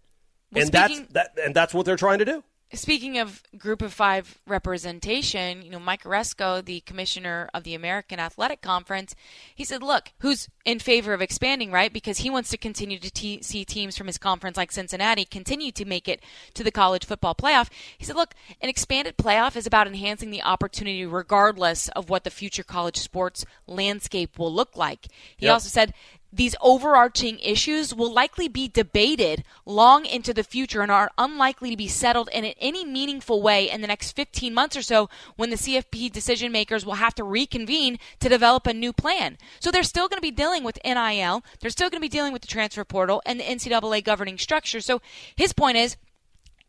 Well, 0.52 0.62
and 0.62 0.68
speaking- 0.68 1.06
that's 1.10 1.34
that, 1.34 1.44
and 1.44 1.56
that's 1.56 1.72
what 1.72 1.86
they're 1.86 1.96
trying 1.96 2.18
to 2.18 2.24
do. 2.24 2.44
Speaking 2.74 3.18
of 3.18 3.42
group 3.56 3.82
of 3.82 3.92
five 3.92 4.38
representation, 4.46 5.62
you 5.62 5.70
know, 5.70 5.78
Mike 5.78 6.02
Aresco, 6.02 6.64
the 6.64 6.80
commissioner 6.80 7.48
of 7.54 7.64
the 7.64 7.74
American 7.74 8.18
Athletic 8.18 8.62
Conference, 8.62 9.14
he 9.54 9.64
said, 9.64 9.82
look, 9.82 10.12
who's 10.20 10.48
in 10.64 10.78
favor 10.78 11.12
of 11.12 11.22
expanding, 11.22 11.70
right? 11.70 11.92
Because 11.92 12.18
he 12.18 12.30
wants 12.30 12.50
to 12.50 12.56
continue 12.56 12.98
to 12.98 13.10
te- 13.10 13.42
see 13.42 13.64
teams 13.64 13.96
from 13.96 14.06
his 14.06 14.18
conference 14.18 14.56
like 14.56 14.72
Cincinnati 14.72 15.24
continue 15.24 15.72
to 15.72 15.84
make 15.84 16.08
it 16.08 16.22
to 16.54 16.64
the 16.64 16.70
college 16.70 17.04
football 17.04 17.34
playoff. 17.34 17.70
He 17.96 18.04
said, 18.04 18.16
look, 18.16 18.34
an 18.60 18.68
expanded 18.68 19.16
playoff 19.16 19.56
is 19.56 19.66
about 19.66 19.86
enhancing 19.86 20.30
the 20.30 20.42
opportunity 20.42 21.06
regardless 21.06 21.88
of 21.88 22.10
what 22.10 22.24
the 22.24 22.30
future 22.30 22.64
college 22.64 22.96
sports 22.96 23.44
landscape 23.66 24.38
will 24.38 24.52
look 24.52 24.76
like. 24.76 25.06
He 25.36 25.46
yep. 25.46 25.54
also 25.54 25.68
said, 25.68 25.94
these 26.34 26.56
overarching 26.60 27.38
issues 27.38 27.94
will 27.94 28.12
likely 28.12 28.48
be 28.48 28.66
debated 28.66 29.44
long 29.64 30.04
into 30.04 30.34
the 30.34 30.42
future 30.42 30.82
and 30.82 30.90
are 30.90 31.10
unlikely 31.16 31.70
to 31.70 31.76
be 31.76 31.86
settled 31.86 32.28
in 32.32 32.44
any 32.44 32.84
meaningful 32.84 33.40
way 33.40 33.70
in 33.70 33.80
the 33.80 33.86
next 33.86 34.12
15 34.12 34.52
months 34.52 34.76
or 34.76 34.82
so 34.82 35.08
when 35.36 35.50
the 35.50 35.56
CFP 35.56 36.10
decision 36.10 36.50
makers 36.50 36.84
will 36.84 36.94
have 36.94 37.14
to 37.14 37.24
reconvene 37.24 37.98
to 38.18 38.28
develop 38.28 38.66
a 38.66 38.74
new 38.74 38.92
plan. 38.92 39.38
So 39.60 39.70
they're 39.70 39.84
still 39.84 40.08
going 40.08 40.18
to 40.18 40.22
be 40.22 40.32
dealing 40.32 40.64
with 40.64 40.78
NIL, 40.84 41.44
they're 41.60 41.70
still 41.70 41.88
going 41.88 42.00
to 42.00 42.04
be 42.04 42.08
dealing 42.08 42.32
with 42.32 42.42
the 42.42 42.48
transfer 42.48 42.84
portal 42.84 43.22
and 43.24 43.38
the 43.38 43.44
NCAA 43.44 44.02
governing 44.02 44.38
structure. 44.38 44.80
So 44.80 45.00
his 45.36 45.52
point 45.52 45.76
is 45.76 45.96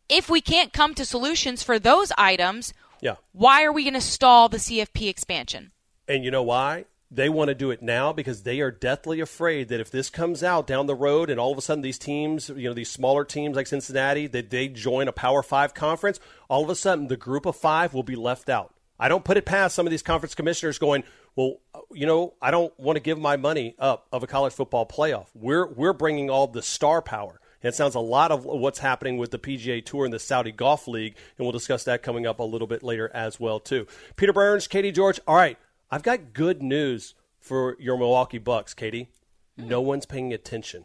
if 0.08 0.30
we 0.30 0.40
can't 0.40 0.72
come 0.72 0.94
to 0.94 1.04
solutions 1.04 1.64
for 1.64 1.80
those 1.80 2.12
items, 2.16 2.72
yeah. 3.00 3.16
why 3.32 3.64
are 3.64 3.72
we 3.72 3.82
going 3.82 3.94
to 3.94 4.00
stall 4.00 4.48
the 4.48 4.58
CFP 4.58 5.08
expansion? 5.08 5.72
And 6.06 6.24
you 6.24 6.30
know 6.30 6.44
why? 6.44 6.84
They 7.10 7.28
want 7.28 7.48
to 7.48 7.54
do 7.54 7.70
it 7.70 7.82
now 7.82 8.12
because 8.12 8.42
they 8.42 8.60
are 8.60 8.70
deathly 8.70 9.20
afraid 9.20 9.68
that 9.68 9.80
if 9.80 9.90
this 9.90 10.10
comes 10.10 10.42
out 10.42 10.66
down 10.66 10.86
the 10.86 10.94
road 10.94 11.30
and 11.30 11.38
all 11.38 11.52
of 11.52 11.58
a 11.58 11.62
sudden 11.62 11.82
these 11.82 11.98
teams, 11.98 12.48
you 12.48 12.68
know, 12.68 12.74
these 12.74 12.90
smaller 12.90 13.24
teams 13.24 13.56
like 13.56 13.66
Cincinnati, 13.66 14.26
that 14.26 14.50
they 14.50 14.68
join 14.68 15.08
a 15.08 15.12
Power 15.12 15.42
Five 15.42 15.74
conference, 15.74 16.18
all 16.48 16.64
of 16.64 16.70
a 16.70 16.74
sudden 16.74 17.08
the 17.08 17.16
group 17.16 17.46
of 17.46 17.56
five 17.56 17.94
will 17.94 18.02
be 18.02 18.16
left 18.16 18.48
out. 18.48 18.74
I 18.98 19.08
don't 19.08 19.24
put 19.24 19.36
it 19.36 19.44
past 19.44 19.74
some 19.74 19.86
of 19.86 19.90
these 19.90 20.02
conference 20.02 20.34
commissioners 20.34 20.78
going, 20.78 21.04
well, 21.36 21.58
you 21.92 22.06
know, 22.06 22.34
I 22.40 22.50
don't 22.50 22.78
want 22.78 22.96
to 22.96 23.00
give 23.00 23.18
my 23.18 23.36
money 23.36 23.74
up 23.78 24.06
of 24.10 24.22
a 24.22 24.26
college 24.26 24.54
football 24.54 24.86
playoff. 24.86 25.26
We're 25.34 25.66
we're 25.66 25.92
bringing 25.92 26.30
all 26.30 26.46
the 26.46 26.62
star 26.62 27.02
power. 27.02 27.40
And 27.62 27.72
it 27.72 27.76
sounds 27.76 27.94
a 27.94 28.00
lot 28.00 28.32
of 28.32 28.44
what's 28.44 28.78
happening 28.78 29.16
with 29.16 29.30
the 29.30 29.38
PGA 29.38 29.84
Tour 29.84 30.04
and 30.04 30.12
the 30.12 30.18
Saudi 30.18 30.52
Golf 30.52 30.86
League, 30.86 31.16
and 31.36 31.44
we'll 31.44 31.52
discuss 31.52 31.84
that 31.84 32.02
coming 32.02 32.26
up 32.26 32.38
a 32.38 32.44
little 32.44 32.66
bit 32.66 32.82
later 32.82 33.10
as 33.14 33.40
well 33.40 33.58
too. 33.60 33.86
Peter 34.16 34.32
Burns, 34.32 34.66
Katie 34.68 34.92
George. 34.92 35.18
All 35.26 35.34
right, 35.34 35.58
I've 35.90 36.02
got 36.02 36.32
good 36.32 36.62
news 36.62 37.14
for 37.38 37.76
your 37.78 37.96
Milwaukee 37.96 38.38
Bucks, 38.38 38.74
Katie. 38.74 39.08
No 39.56 39.80
one's 39.80 40.04
paying 40.04 40.32
attention. 40.32 40.84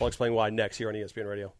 I'll 0.00 0.06
explain 0.06 0.34
why 0.34 0.50
next 0.50 0.76
here 0.76 0.88
on 0.88 0.94
ESPN 0.94 1.28
Radio. 1.28 1.54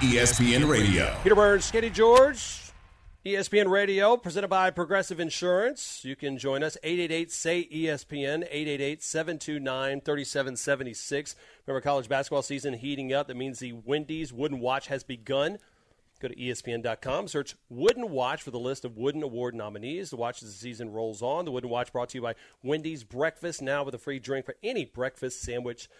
ESPN 0.00 0.68
Radio. 0.68 1.14
Peter 1.22 1.34
Burns, 1.34 1.70
Katie 1.70 1.90
George, 1.90 2.72
ESPN 3.24 3.68
Radio, 3.68 4.16
presented 4.16 4.48
by 4.48 4.70
Progressive 4.70 5.20
Insurance. 5.20 6.04
You 6.04 6.16
can 6.16 6.38
join 6.38 6.62
us, 6.62 6.78
888 6.82 7.30
say 7.30 7.68
ESPN, 7.70 8.44
888 8.50 9.02
729 9.02 10.00
3776. 10.00 11.36
Remember, 11.66 11.80
college 11.82 12.08
basketball 12.08 12.42
season 12.42 12.74
heating 12.74 13.12
up. 13.12 13.26
That 13.26 13.36
means 13.36 13.58
the 13.58 13.72
Wendy's 13.72 14.32
Wooden 14.32 14.60
Watch 14.60 14.86
has 14.86 15.02
begun. 15.02 15.58
Go 16.18 16.28
to 16.28 16.34
ESPN.com, 16.34 17.28
search 17.28 17.56
Wooden 17.68 18.10
Watch 18.10 18.42
for 18.42 18.50
the 18.50 18.58
list 18.58 18.86
of 18.86 18.96
Wooden 18.96 19.22
Award 19.22 19.54
nominees. 19.54 20.10
The 20.10 20.16
watch 20.16 20.42
as 20.42 20.48
the 20.48 20.58
season 20.58 20.90
rolls 20.90 21.20
on. 21.20 21.44
The 21.44 21.50
Wooden 21.50 21.68
Watch 21.68 21.92
brought 21.92 22.08
to 22.10 22.18
you 22.18 22.22
by 22.22 22.34
Wendy's 22.62 23.04
Breakfast, 23.04 23.60
now 23.60 23.84
with 23.84 23.94
a 23.94 23.98
free 23.98 24.18
drink 24.18 24.46
for 24.46 24.56
any 24.62 24.86
breakfast 24.86 25.42
sandwich 25.42 25.90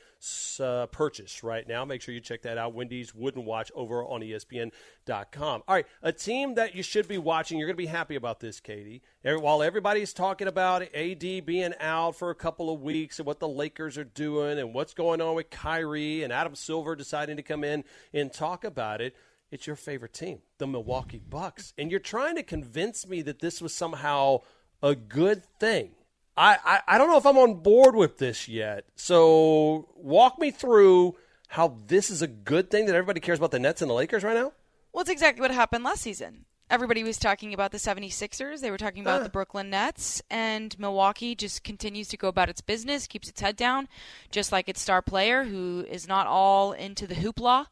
uh, 0.58 0.86
purchase 0.86 1.42
right 1.44 1.68
now. 1.68 1.84
Make 1.84 2.00
sure 2.00 2.14
you 2.14 2.20
check 2.20 2.42
that 2.42 2.56
out. 2.56 2.72
Wendy's 2.72 3.14
Wooden 3.14 3.44
Watch 3.44 3.70
over 3.74 4.02
on 4.04 4.22
ESPN.com. 4.22 5.62
All 5.68 5.74
right, 5.74 5.86
a 6.02 6.12
team 6.12 6.54
that 6.54 6.74
you 6.74 6.82
should 6.82 7.06
be 7.06 7.18
watching. 7.18 7.58
You're 7.58 7.68
going 7.68 7.76
to 7.76 7.82
be 7.82 7.86
happy 7.86 8.16
about 8.16 8.40
this, 8.40 8.58
Katie. 8.58 9.02
While 9.22 9.62
everybody's 9.62 10.14
talking 10.14 10.48
about 10.48 10.82
AD 10.94 11.20
being 11.20 11.74
out 11.78 12.16
for 12.16 12.30
a 12.30 12.34
couple 12.34 12.72
of 12.72 12.80
weeks 12.80 13.18
and 13.18 13.26
what 13.26 13.40
the 13.40 13.48
Lakers 13.48 13.98
are 13.98 14.04
doing 14.04 14.58
and 14.58 14.72
what's 14.72 14.94
going 14.94 15.20
on 15.20 15.34
with 15.34 15.50
Kyrie 15.50 16.22
and 16.22 16.32
Adam 16.32 16.54
Silver 16.54 16.96
deciding 16.96 17.36
to 17.36 17.42
come 17.42 17.64
in 17.64 17.84
and 18.14 18.32
talk 18.32 18.64
about 18.64 19.00
it 19.00 19.14
it's 19.50 19.66
your 19.66 19.76
favorite 19.76 20.12
team, 20.12 20.40
the 20.58 20.66
Milwaukee 20.66 21.20
Bucks. 21.28 21.72
And 21.78 21.90
you're 21.90 22.00
trying 22.00 22.36
to 22.36 22.42
convince 22.42 23.06
me 23.06 23.22
that 23.22 23.40
this 23.40 23.60
was 23.60 23.74
somehow 23.74 24.40
a 24.82 24.94
good 24.94 25.42
thing. 25.58 25.90
I, 26.36 26.58
I, 26.64 26.80
I 26.88 26.98
don't 26.98 27.08
know 27.08 27.16
if 27.16 27.26
I'm 27.26 27.38
on 27.38 27.62
board 27.62 27.94
with 27.96 28.18
this 28.18 28.48
yet. 28.48 28.84
So 28.94 29.88
walk 29.96 30.38
me 30.38 30.50
through 30.50 31.16
how 31.48 31.78
this 31.86 32.10
is 32.10 32.22
a 32.22 32.26
good 32.26 32.70
thing 32.70 32.86
that 32.86 32.94
everybody 32.94 33.20
cares 33.20 33.38
about 33.38 33.52
the 33.52 33.58
Nets 33.58 33.80
and 33.80 33.90
the 33.90 33.94
Lakers 33.94 34.22
right 34.22 34.34
now. 34.34 34.52
Well, 34.92 35.02
it's 35.02 35.10
exactly 35.10 35.40
what 35.40 35.50
happened 35.50 35.84
last 35.84 36.02
season. 36.02 36.44
Everybody 36.68 37.04
was 37.04 37.16
talking 37.16 37.54
about 37.54 37.70
the 37.70 37.78
76ers. 37.78 38.60
They 38.60 38.72
were 38.72 38.76
talking 38.76 39.02
about 39.02 39.20
ah. 39.20 39.22
the 39.22 39.30
Brooklyn 39.30 39.70
Nets. 39.70 40.20
And 40.28 40.76
Milwaukee 40.80 41.36
just 41.36 41.62
continues 41.62 42.08
to 42.08 42.16
go 42.16 42.26
about 42.26 42.48
its 42.48 42.60
business, 42.60 43.06
keeps 43.06 43.28
its 43.28 43.40
head 43.40 43.56
down, 43.56 43.88
just 44.32 44.50
like 44.50 44.68
its 44.68 44.82
star 44.82 45.00
player, 45.00 45.44
who 45.44 45.86
is 45.88 46.08
not 46.08 46.26
all 46.26 46.72
into 46.72 47.06
the 47.06 47.14
hoopla 47.14 47.66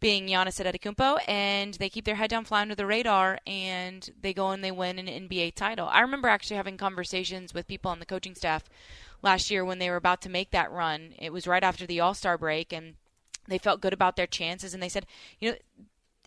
being 0.00 0.26
Giannis 0.26 0.60
Antetokounmpo, 0.60 1.18
and 1.26 1.74
they 1.74 1.88
keep 1.88 2.04
their 2.04 2.16
head 2.16 2.30
down, 2.30 2.44
fly 2.44 2.62
under 2.62 2.74
the 2.74 2.86
radar, 2.86 3.38
and 3.46 4.10
they 4.20 4.34
go 4.34 4.50
and 4.50 4.62
they 4.62 4.70
win 4.70 4.98
an 4.98 5.06
NBA 5.06 5.54
title. 5.54 5.88
I 5.90 6.00
remember 6.00 6.28
actually 6.28 6.56
having 6.56 6.76
conversations 6.76 7.54
with 7.54 7.66
people 7.66 7.90
on 7.90 7.98
the 7.98 8.06
coaching 8.06 8.34
staff 8.34 8.64
last 9.22 9.50
year 9.50 9.64
when 9.64 9.78
they 9.78 9.90
were 9.90 9.96
about 9.96 10.20
to 10.22 10.28
make 10.28 10.50
that 10.50 10.70
run. 10.70 11.14
It 11.18 11.32
was 11.32 11.46
right 11.46 11.64
after 11.64 11.86
the 11.86 12.00
All 12.00 12.14
Star 12.14 12.36
break, 12.36 12.72
and 12.72 12.94
they 13.48 13.58
felt 13.58 13.80
good 13.80 13.92
about 13.92 14.16
their 14.16 14.26
chances, 14.26 14.74
and 14.74 14.82
they 14.82 14.88
said, 14.88 15.06
you 15.40 15.50
know, 15.50 15.56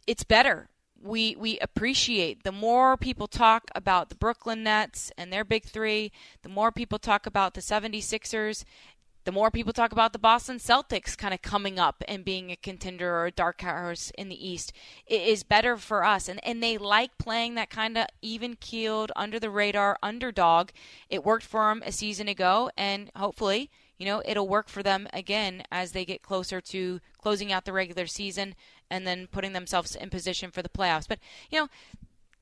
it's 0.08 0.24
better. 0.24 0.70
We 1.02 1.36
we 1.38 1.58
appreciate 1.60 2.44
the 2.44 2.52
more 2.52 2.98
people 2.98 3.28
talk 3.28 3.72
about 3.74 4.10
the 4.10 4.16
Brooklyn 4.16 4.64
Nets 4.64 5.12
and 5.18 5.32
their 5.32 5.46
big 5.46 5.64
three, 5.64 6.12
the 6.42 6.50
more 6.50 6.74
people 6.74 7.00
talk 7.00 7.26
about 7.26 7.54
the 7.54 7.62
76ers 7.62 8.66
the 9.26 9.32
more 9.32 9.52
people 9.52 9.74
talk 9.74 9.92
about 9.92 10.14
the 10.14 10.20
Boston 10.20 10.58
Celtics 10.58 11.18
kind 11.18 11.34
of 11.34 11.42
coming 11.42 11.78
up 11.78 12.04
and 12.08 12.26
being 12.26 12.52
a 12.52 12.56
contender 12.56 13.14
or 13.14 13.26
a 13.28 13.32
dark 13.32 13.62
horse 13.62 14.12
in 14.18 14.30
the 14.30 14.48
East, 14.48 14.72
it 15.06 15.22
is 15.22 15.44
better 15.44 15.78
for 15.78 16.04
us. 16.04 16.28
And, 16.28 16.40
and 16.46 16.64
they 16.64 16.78
like 16.78 17.18
playing 17.18 17.56
that 17.56 17.70
kind 17.70 17.98
of 17.98 18.08
even 18.22 18.56
keeled, 18.56 19.12
under 19.16 19.40
the 19.40 19.50
radar 19.50 19.98
underdog. 20.02 20.70
It 21.10 21.26
worked 21.26 21.46
for 21.46 21.70
them 21.70 21.84
a 21.86 21.92
season 21.92 22.28
ago, 22.28 22.72
and 22.78 23.12
hopefully, 23.16 23.70
you 23.98 24.06
know, 24.06 24.22
it'll 24.26 24.48
work 24.48 24.70
for 24.70 24.82
them 24.82 25.08
again 25.12 25.64
as 25.72 25.92
they 25.92 26.06
get 26.06 26.24
closer 26.24 26.62
to 26.62 27.02
closing 27.22 27.52
out 27.52 27.66
the 27.66 27.74
regular 27.74 28.08
season 28.08 28.56
and 28.90 29.06
then 29.06 29.28
putting 29.28 29.54
themselves 29.54 29.96
in 29.96 30.10
position 30.10 30.50
for 30.52 30.62
the 30.62 30.70
playoffs. 30.70 31.08
But, 31.08 31.20
you 31.52 31.60
know, 31.60 31.68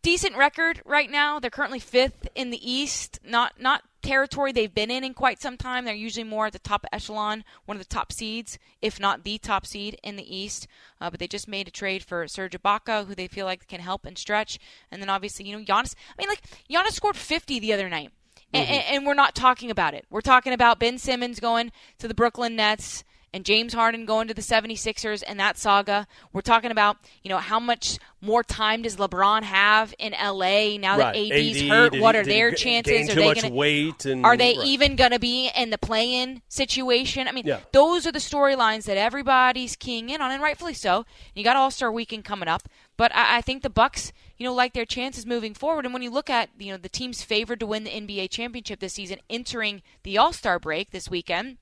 decent 0.02 0.38
record 0.38 0.82
right 0.86 1.10
now. 1.10 1.40
They're 1.40 1.50
currently 1.50 1.80
fifth 1.80 2.28
in 2.36 2.50
the 2.50 2.72
East. 2.72 3.20
Not 3.24 3.60
not 3.60 3.84
territory 4.02 4.52
they've 4.52 4.74
been 4.74 4.90
in 4.90 5.04
in 5.04 5.14
quite 5.14 5.42
some 5.42 5.58
time. 5.58 5.86
They're 5.86 5.94
usually 5.94 6.24
more 6.24 6.48
at 6.48 6.54
the 6.54 6.60
top 6.60 6.86
echelon, 6.94 7.44
one 7.66 7.76
of 7.76 7.84
the 7.84 7.94
top 7.94 8.12
seeds, 8.14 8.58
if 8.82 9.00
not 9.00 9.24
the 9.24 9.38
top 9.38 9.66
seed 9.66 10.00
in 10.04 10.16
the 10.16 10.36
East. 10.36 10.68
Uh, 11.02 11.10
but 11.10 11.20
they 11.20 11.28
just 11.28 11.48
made 11.48 11.68
a 11.68 11.72
trade 11.72 12.04
for 12.04 12.28
Serge 12.28 12.54
Ibaka, 12.54 13.06
who 13.06 13.16
they 13.16 13.28
feel 13.28 13.46
like 13.46 13.68
can 13.68 13.82
help 13.82 14.06
and 14.06 14.18
stretch. 14.18 14.60
And 14.92 15.02
then 15.02 15.10
obviously, 15.10 15.46
you 15.46 15.58
know, 15.58 15.64
Giannis. 15.64 15.96
I 16.18 16.22
mean, 16.22 16.30
like 16.30 16.44
Giannis 16.70 16.94
scored 16.94 17.18
50 17.18 17.60
the 17.60 17.74
other 17.74 17.90
night. 17.90 18.12
Mm-hmm. 18.54 18.72
And, 18.72 18.84
and, 18.96 19.06
we're 19.06 19.14
not 19.14 19.36
talking 19.36 19.70
about 19.70 19.94
it. 19.94 20.06
We're 20.10 20.22
talking 20.22 20.54
about 20.54 20.80
Ben 20.80 20.98
Simmons 20.98 21.42
going 21.42 21.74
to 22.00 22.08
the 22.08 22.14
Brooklyn 22.14 22.56
Nets 22.56 23.04
and 23.34 23.46
James 23.46 23.74
Harden 23.74 24.06
going 24.06 24.28
to 24.28 24.34
the 24.34 24.42
76ers 24.42 25.24
and 25.26 25.40
that 25.40 25.58
saga. 25.58 26.08
We're 26.34 26.42
talking 26.42 26.72
about, 26.72 26.98
you 27.24 27.30
know, 27.30 27.38
how 27.38 27.60
much 27.60 28.00
more 28.22 28.44
time 28.44 28.82
does 28.82 28.98
LeBron 28.98 29.44
have 29.44 29.94
in 30.00 30.14
LA 30.14 30.78
now 30.78 30.98
that 30.98 31.16
right. 31.16 31.32
AD's 31.32 31.62
AD, 31.62 31.68
hurt? 31.68 32.00
What 32.00 32.16
are 32.16 32.24
their 32.24 32.52
chances? 32.52 33.10
Are 33.10 33.16
they 33.16 33.22
going 33.22 33.36
to 33.36 33.50
weight 33.50 34.06
and, 34.06 34.26
Are 34.26 34.38
they 34.38 34.58
right. 34.58 34.66
even 34.66 34.96
going 34.96 35.12
to 35.12 35.20
be 35.20 35.52
in 35.56 35.70
the 35.70 35.78
play-in 35.78 36.42
situation? 36.48 37.28
I 37.28 37.32
mean, 37.32 37.46
yeah. 37.46 37.60
those 37.74 38.08
are 38.08 38.12
the 38.12 38.20
storylines 38.20 38.86
that 38.86 38.98
everybody's 38.98 39.76
keying 39.76 40.10
in 40.10 40.22
on 40.22 40.32
and 40.32 40.42
rightfully 40.42 40.74
so. 40.74 41.06
You 41.36 41.44
got 41.44 41.56
All-Star 41.56 41.92
weekend 41.92 42.26
coming 42.26 42.48
up, 42.48 42.64
but 42.96 43.14
I, 43.16 43.38
I 43.38 43.42
think 43.42 43.62
the 43.62 43.70
Bucks 43.70 44.14
you 44.38 44.46
know, 44.46 44.54
like 44.54 44.74
their 44.74 44.86
chances 44.86 45.26
moving 45.26 45.54
forward. 45.54 45.86
And 45.86 45.94
when 45.94 46.04
you 46.04 46.12
look 46.12 46.30
at, 46.30 46.50
you 46.58 46.72
know, 46.72 46.78
the 46.78 46.90
teams 46.90 47.24
favored 47.24 47.60
to 47.60 47.66
win 47.66 47.84
the 47.84 47.90
NBA 47.90 48.30
championship 48.30 48.80
this 48.80 48.94
season 48.94 49.20
entering 49.30 49.82
the 50.04 50.18
All 50.18 50.32
Star 50.32 50.60
break 50.60 50.92
this 50.92 51.10
weekend, 51.10 51.58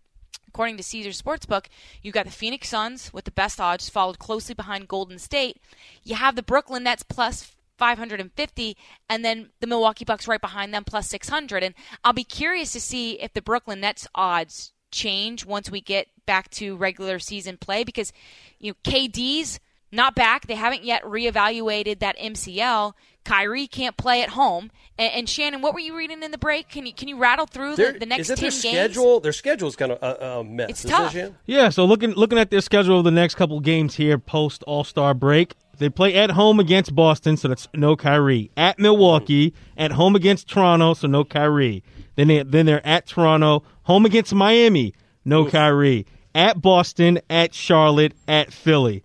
According 0.55 0.77
to 0.77 0.83
Caesar 0.83 1.09
Sportsbook, 1.09 1.65
you've 2.01 2.13
got 2.13 2.23
the 2.23 2.31
Phoenix 2.31 2.69
Suns 2.69 3.11
with 3.11 3.25
the 3.25 3.31
best 3.31 3.59
odds, 3.59 3.89
followed 3.89 4.19
closely 4.19 4.55
behind 4.55 4.87
Golden 4.87 5.19
State. 5.19 5.57
You 6.01 6.15
have 6.15 6.37
the 6.37 6.41
Brooklyn 6.41 6.83
Nets 6.83 7.03
plus 7.03 7.53
550 7.77 8.77
and 9.09 9.25
then 9.25 9.49
the 9.59 9.67
Milwaukee 9.67 10.05
Bucks 10.05 10.29
right 10.29 10.39
behind 10.39 10.73
them 10.73 10.85
plus 10.85 11.09
600 11.09 11.61
and 11.61 11.75
I'll 12.05 12.13
be 12.13 12.23
curious 12.23 12.71
to 12.71 12.79
see 12.79 13.19
if 13.19 13.33
the 13.33 13.41
Brooklyn 13.41 13.81
Nets 13.81 14.07
odds 14.15 14.71
change 14.93 15.45
once 15.45 15.69
we 15.69 15.81
get 15.81 16.07
back 16.25 16.49
to 16.51 16.77
regular 16.77 17.19
season 17.19 17.57
play 17.57 17.83
because 17.83 18.13
you 18.57 18.71
know 18.71 18.77
KD's 18.89 19.59
not 19.91 20.15
back. 20.15 20.47
They 20.47 20.55
haven't 20.55 20.85
yet 20.85 21.03
reevaluated 21.03 21.99
that 21.99 22.17
MCL 22.17 22.93
Kyrie 23.25 23.67
can't 23.67 23.97
play 23.97 24.21
at 24.21 24.29
home 24.29 24.71
and, 24.97 25.13
and 25.13 25.29
Shannon 25.29 25.61
what 25.61 25.73
were 25.73 25.79
you 25.79 25.97
reading 25.97 26.23
in 26.23 26.31
the 26.31 26.37
break 26.37 26.69
can 26.69 26.85
you 26.85 26.93
can 26.93 27.07
you 27.07 27.17
rattle 27.17 27.45
through 27.45 27.75
the, 27.75 27.97
the 27.99 28.05
next 28.05 28.29
is 28.29 28.39
10 28.39 28.41
their 28.41 28.51
games 28.51 28.59
schedule 28.59 29.19
their 29.19 29.33
schedule 29.33 29.67
is 29.67 29.75
kind 29.75 29.91
of 29.91 30.01
a, 30.01 30.05
a 30.05 30.09
uh, 30.09 30.39
uh, 30.39 30.43
mess 30.43 30.69
It's 30.69 30.85
is 30.85 30.91
tough. 30.91 31.15
It, 31.15 31.33
Yeah, 31.45 31.69
so 31.69 31.85
looking 31.85 32.11
looking 32.11 32.37
at 32.37 32.49
their 32.51 32.61
schedule 32.61 32.99
of 32.99 33.05
the 33.05 33.11
next 33.11 33.35
couple 33.35 33.59
games 33.59 33.95
here 33.95 34.17
post 34.17 34.63
All 34.63 34.83
Star 34.83 35.13
break, 35.13 35.55
they 35.77 35.89
play 35.89 36.15
at 36.15 36.31
home 36.31 36.59
against 36.59 36.95
Boston, 36.95 37.37
so 37.37 37.47
that's 37.47 37.67
no 37.73 37.95
Kyrie. 37.95 38.51
At 38.55 38.79
Milwaukee, 38.79 39.53
at 39.77 39.91
home 39.91 40.15
against 40.15 40.47
Toronto, 40.47 40.93
so 40.93 41.07
no 41.07 41.23
Kyrie. 41.23 41.83
Then 42.15 42.27
they 42.27 42.43
then 42.43 42.65
they're 42.65 42.85
at 42.85 43.07
Toronto, 43.07 43.63
home 43.83 44.05
against 44.05 44.33
Miami, 44.33 44.93
no 45.23 45.45
Kyrie. 45.45 46.05
At 46.33 46.61
Boston, 46.61 47.19
at 47.29 47.53
Charlotte, 47.53 48.13
at 48.27 48.51
Philly. 48.51 49.03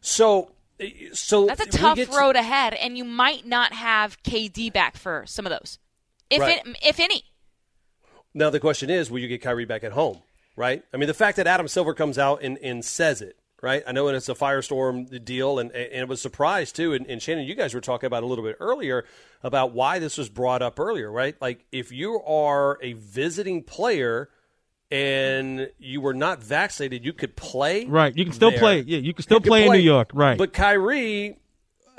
so 0.00 0.50
so 1.12 1.46
That's 1.46 1.60
a 1.60 1.66
tough 1.66 1.96
get 1.96 2.10
to- 2.10 2.16
road 2.18 2.36
ahead, 2.36 2.74
and 2.74 2.96
you 2.98 3.04
might 3.04 3.46
not 3.46 3.72
have 3.72 4.22
KD 4.22 4.72
back 4.72 4.96
for 4.96 5.24
some 5.26 5.46
of 5.46 5.50
those, 5.50 5.78
if 6.30 6.40
Right. 6.40 6.60
it, 6.66 6.76
if 6.82 6.98
any. 7.00 7.24
Now 8.34 8.50
the 8.50 8.60
question 8.60 8.90
is, 8.90 9.10
will 9.10 9.20
you 9.20 9.28
get 9.28 9.42
Kyrie 9.42 9.64
back 9.64 9.84
at 9.84 9.92
home? 9.92 10.22
Right? 10.56 10.84
I 10.92 10.96
mean, 10.98 11.08
the 11.08 11.14
fact 11.14 11.36
that 11.38 11.46
Adam 11.48 11.66
Silver 11.66 11.94
comes 11.94 12.16
out 12.18 12.42
and, 12.42 12.58
and 12.58 12.84
says 12.84 13.20
it, 13.20 13.36
right? 13.60 13.82
I 13.88 13.92
know 13.92 14.06
it's 14.08 14.28
a 14.28 14.34
firestorm 14.34 15.24
deal, 15.24 15.58
and, 15.58 15.72
and 15.72 15.92
it 16.02 16.08
was 16.08 16.20
a 16.20 16.22
surprise 16.22 16.70
too. 16.70 16.92
And, 16.92 17.06
and 17.08 17.20
Shannon, 17.20 17.44
you 17.44 17.56
guys 17.56 17.74
were 17.74 17.80
talking 17.80 18.06
about 18.06 18.22
a 18.22 18.26
little 18.26 18.44
bit 18.44 18.56
earlier 18.60 19.04
about 19.42 19.72
why 19.72 19.98
this 19.98 20.16
was 20.16 20.28
brought 20.28 20.62
up 20.62 20.78
earlier, 20.78 21.10
right? 21.10 21.34
Like 21.40 21.64
if 21.72 21.90
you 21.90 22.20
are 22.22 22.78
a 22.82 22.92
visiting 22.92 23.64
player 23.64 24.28
and 24.90 25.70
you 25.78 26.00
were 26.00 26.14
not 26.14 26.42
vaccinated, 26.42 27.04
you 27.04 27.12
could 27.12 27.36
play. 27.36 27.84
Right. 27.84 28.16
You 28.16 28.24
can 28.24 28.32
still 28.32 28.50
there. 28.50 28.58
play. 28.58 28.80
Yeah, 28.80 28.98
you 28.98 29.14
can 29.14 29.22
still 29.22 29.36
You 29.36 29.40
could 29.40 29.48
play, 29.48 29.66
in 29.66 29.72
New 29.72 29.78
York. 29.78 30.10
Right. 30.14 30.38
But 30.38 30.52
Kyrie 30.52 31.38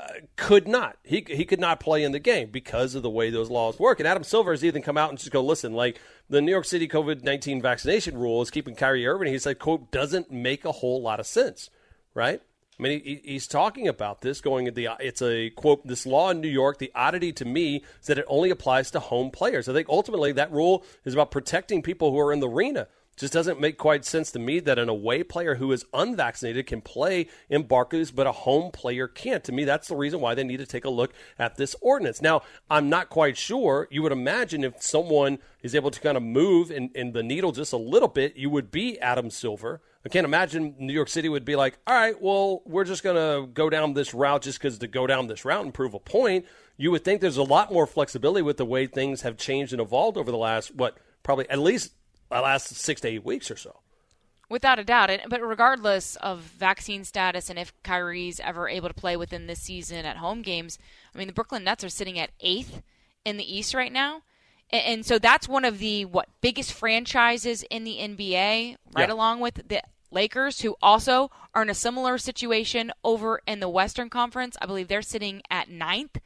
uh, 0.00 0.06
could 0.36 0.68
not. 0.68 0.96
He 1.02 1.24
he 1.28 1.44
could 1.44 1.60
not 1.60 1.80
play 1.80 2.04
in 2.04 2.12
the 2.12 2.18
game 2.18 2.50
because 2.50 2.94
of 2.94 3.02
the 3.02 3.10
way 3.10 3.30
those 3.30 3.50
laws 3.50 3.78
work. 3.78 4.00
And 4.00 4.06
Adam 4.06 4.24
Silver 4.24 4.52
has 4.52 4.64
even 4.64 4.82
come 4.82 4.96
out 4.96 5.10
and 5.10 5.18
just 5.18 5.30
go, 5.30 5.42
listen, 5.42 5.72
like 5.72 6.00
the 6.30 6.40
New 6.40 6.52
York 6.52 6.64
City 6.64 6.88
COVID 6.88 7.22
nineteen 7.22 7.60
vaccination 7.60 8.16
rule 8.16 8.40
is 8.42 8.50
keeping 8.50 8.74
Kyrie 8.74 9.06
Irving. 9.06 9.32
He 9.32 9.38
said, 9.38 9.58
quote, 9.58 9.90
doesn't 9.90 10.30
make 10.30 10.64
a 10.64 10.72
whole 10.72 11.02
lot 11.02 11.20
of 11.20 11.26
sense, 11.26 11.70
right? 12.14 12.40
I 12.78 12.82
mean, 12.82 13.02
he, 13.02 13.20
he's 13.24 13.46
talking 13.46 13.88
about 13.88 14.20
this 14.20 14.40
going. 14.40 14.72
The 14.74 14.90
it's 15.00 15.22
a 15.22 15.50
quote. 15.50 15.86
This 15.86 16.06
law 16.06 16.30
in 16.30 16.40
New 16.40 16.48
York. 16.48 16.78
The 16.78 16.92
oddity 16.94 17.32
to 17.34 17.44
me 17.44 17.82
is 18.00 18.06
that 18.06 18.18
it 18.18 18.26
only 18.28 18.50
applies 18.50 18.90
to 18.90 19.00
home 19.00 19.30
players. 19.30 19.68
I 19.68 19.72
think 19.72 19.88
ultimately 19.88 20.32
that 20.32 20.52
rule 20.52 20.84
is 21.04 21.14
about 21.14 21.30
protecting 21.30 21.82
people 21.82 22.10
who 22.10 22.18
are 22.18 22.32
in 22.32 22.40
the 22.40 22.48
arena. 22.48 22.88
Just 23.16 23.32
doesn't 23.32 23.58
make 23.58 23.78
quite 23.78 24.04
sense 24.04 24.30
to 24.32 24.38
me 24.38 24.60
that 24.60 24.78
an 24.78 24.90
away 24.90 25.22
player 25.22 25.54
who 25.54 25.72
is 25.72 25.86
unvaccinated 25.94 26.66
can 26.66 26.82
play 26.82 27.28
in 27.48 27.62
Barclays, 27.62 28.10
but 28.10 28.26
a 28.26 28.32
home 28.32 28.70
player 28.70 29.08
can't. 29.08 29.42
To 29.44 29.52
me, 29.52 29.64
that's 29.64 29.88
the 29.88 29.96
reason 29.96 30.20
why 30.20 30.34
they 30.34 30.44
need 30.44 30.58
to 30.58 30.66
take 30.66 30.84
a 30.84 30.90
look 30.90 31.14
at 31.38 31.56
this 31.56 31.74
ordinance. 31.80 32.20
Now, 32.20 32.42
I'm 32.68 32.90
not 32.90 33.08
quite 33.08 33.38
sure. 33.38 33.88
You 33.90 34.02
would 34.02 34.12
imagine 34.12 34.64
if 34.64 34.82
someone 34.82 35.38
is 35.62 35.74
able 35.74 35.90
to 35.92 36.00
kind 36.00 36.18
of 36.18 36.22
move 36.22 36.70
in, 36.70 36.90
in 36.94 37.12
the 37.12 37.22
needle 37.22 37.52
just 37.52 37.72
a 37.72 37.78
little 37.78 38.08
bit, 38.08 38.36
you 38.36 38.50
would 38.50 38.70
be 38.70 39.00
Adam 39.00 39.30
Silver. 39.30 39.80
I 40.06 40.08
can't 40.08 40.24
imagine 40.24 40.76
New 40.78 40.92
York 40.92 41.08
City 41.08 41.28
would 41.28 41.44
be 41.44 41.56
like, 41.56 41.76
all 41.84 41.92
right, 41.92 42.14
well, 42.22 42.62
we're 42.64 42.84
just 42.84 43.02
going 43.02 43.16
to 43.16 43.48
go 43.52 43.68
down 43.68 43.92
this 43.94 44.14
route 44.14 44.42
just 44.42 44.56
because 44.60 44.78
to 44.78 44.86
go 44.86 45.04
down 45.04 45.26
this 45.26 45.44
route 45.44 45.64
and 45.64 45.74
prove 45.74 45.94
a 45.94 45.98
point. 45.98 46.46
You 46.76 46.92
would 46.92 47.02
think 47.04 47.20
there's 47.20 47.38
a 47.38 47.42
lot 47.42 47.72
more 47.72 47.88
flexibility 47.88 48.42
with 48.42 48.56
the 48.56 48.64
way 48.64 48.86
things 48.86 49.22
have 49.22 49.36
changed 49.36 49.72
and 49.72 49.82
evolved 49.82 50.16
over 50.16 50.30
the 50.30 50.36
last, 50.38 50.72
what, 50.76 50.96
probably 51.24 51.50
at 51.50 51.58
least 51.58 51.92
the 52.30 52.40
last 52.40 52.68
six 52.76 53.00
to 53.00 53.08
eight 53.08 53.24
weeks 53.24 53.50
or 53.50 53.56
so. 53.56 53.80
Without 54.48 54.78
a 54.78 54.84
doubt. 54.84 55.10
And, 55.10 55.22
but 55.28 55.42
regardless 55.42 56.14
of 56.16 56.38
vaccine 56.38 57.02
status 57.02 57.50
and 57.50 57.58
if 57.58 57.72
Kyrie's 57.82 58.38
ever 58.38 58.68
able 58.68 58.86
to 58.86 58.94
play 58.94 59.16
within 59.16 59.48
this 59.48 59.58
season 59.60 60.06
at 60.06 60.18
home 60.18 60.42
games, 60.42 60.78
I 61.12 61.18
mean, 61.18 61.26
the 61.26 61.32
Brooklyn 61.34 61.64
Nets 61.64 61.82
are 61.82 61.88
sitting 61.88 62.16
at 62.16 62.30
eighth 62.38 62.80
in 63.24 63.38
the 63.38 63.56
East 63.56 63.74
right 63.74 63.92
now. 63.92 64.22
And, 64.70 64.84
and 64.86 65.06
so 65.06 65.18
that's 65.18 65.48
one 65.48 65.64
of 65.64 65.80
the 65.80 66.04
what 66.04 66.28
biggest 66.42 66.72
franchises 66.72 67.64
in 67.72 67.82
the 67.82 67.96
NBA, 67.98 68.76
right 68.94 69.08
Yeah. 69.08 69.12
along 69.12 69.40
with 69.40 69.66
the 69.68 69.82
Lakers, 70.16 70.62
who 70.62 70.76
also 70.80 71.30
are 71.54 71.60
in 71.60 71.68
a 71.68 71.74
similar 71.74 72.16
situation 72.16 72.90
over 73.04 73.42
in 73.46 73.60
the 73.60 73.68
Western 73.68 74.08
Conference. 74.08 74.56
I 74.62 74.66
believe 74.66 74.88
they're 74.88 75.02
sitting 75.02 75.42
at 75.50 75.68
ninth. 75.68 76.16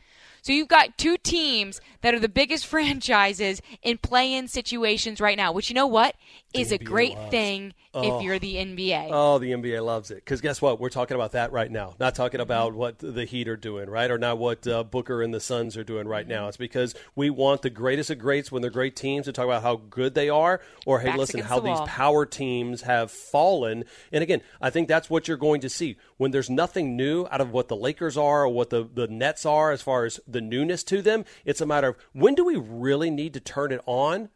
So 0.42 0.52
you've 0.52 0.68
got 0.68 0.96
two 0.98 1.16
teams 1.16 1.80
that 2.02 2.14
are 2.14 2.18
the 2.20 2.28
biggest 2.28 2.66
franchises 3.00 3.60
in 3.82 3.98
play-in 3.98 4.48
situations 4.48 5.20
right 5.20 5.36
now, 5.36 5.52
which 5.52 5.68
you 5.70 5.74
know 5.74 5.86
what 5.86 6.14
is 6.52 6.72
a 6.72 6.78
great 6.78 7.14
loves. 7.14 7.30
thing 7.30 7.74
if 7.92 8.22
you're 8.22 8.38
the 8.38 8.54
NBA. 8.54 9.08
Oh, 9.10 9.38
the 9.38 9.50
NBA 9.52 9.84
loves 9.84 10.10
it 10.12 10.16
because 10.16 10.40
guess 10.40 10.62
what? 10.62 10.78
We're 10.80 10.88
talking 10.90 11.16
about 11.16 11.32
that 11.32 11.50
right 11.52 11.70
now. 11.70 11.94
Not 11.98 12.14
talking 12.14 12.38
Mm-hmm. 12.38 12.42
about 12.42 12.74
what 12.74 12.98
the 13.00 13.24
Heat 13.24 13.48
are 13.48 13.56
doing, 13.56 13.90
right, 13.90 14.10
or 14.10 14.16
not 14.18 14.38
what 14.38 14.66
uh, 14.66 14.84
Booker 14.84 15.22
and 15.22 15.34
the 15.34 15.40
Suns 15.40 15.76
are 15.76 15.84
doing 15.84 16.06
right 16.08 16.24
Mm-hmm. 16.26 16.32
now. 16.32 16.48
It's 16.48 16.56
because 16.56 16.94
we 17.16 17.30
want 17.30 17.62
the 17.62 17.70
greatest 17.70 18.10
of 18.10 18.18
greats 18.18 18.50
when 18.52 18.62
they're 18.62 18.70
great 18.70 18.94
teams 18.96 19.26
to 19.26 19.32
talk 19.32 19.44
about 19.44 19.62
how 19.62 19.76
good 19.90 20.14
they 20.14 20.28
are, 20.28 20.60
or 20.86 21.00
hey, 21.00 21.06
Backs 21.06 21.18
listen, 21.18 21.40
how 21.40 21.58
the 21.60 21.68
these 21.70 21.80
power 21.86 22.26
teams 22.26 22.82
have 22.82 23.10
fallen. 23.10 23.84
And 24.12 24.22
again, 24.22 24.40
I 24.60 24.70
think 24.70 24.86
that's 24.88 25.10
what 25.10 25.26
you're 25.28 25.36
going 25.36 25.60
to 25.62 25.68
see 25.68 25.96
when 26.16 26.30
there's 26.30 26.50
nothing 26.50 26.96
new 26.96 27.26
out 27.30 27.40
of 27.40 27.50
what 27.52 27.68
the 27.68 27.76
Lakers 27.76 28.16
are 28.16 28.44
or 28.44 28.48
what 28.48 28.70
the 28.70 28.88
the 28.92 29.08
Nets 29.08 29.44
are 29.44 29.72
as 29.72 29.82
far 29.82 30.04
as 30.04 30.20
the 30.32 30.40
newness 30.40 30.82
to 30.84 31.02
them. 31.02 31.24
It's 31.44 31.60
a 31.60 31.66
matter 31.66 31.88
of 31.88 31.96
when 32.12 32.34
do 32.34 32.44
we 32.44 32.56
really 32.56 33.10
need 33.10 33.34
to 33.34 33.40
turn 33.40 33.72
it 33.72 33.80
on 33.86 34.30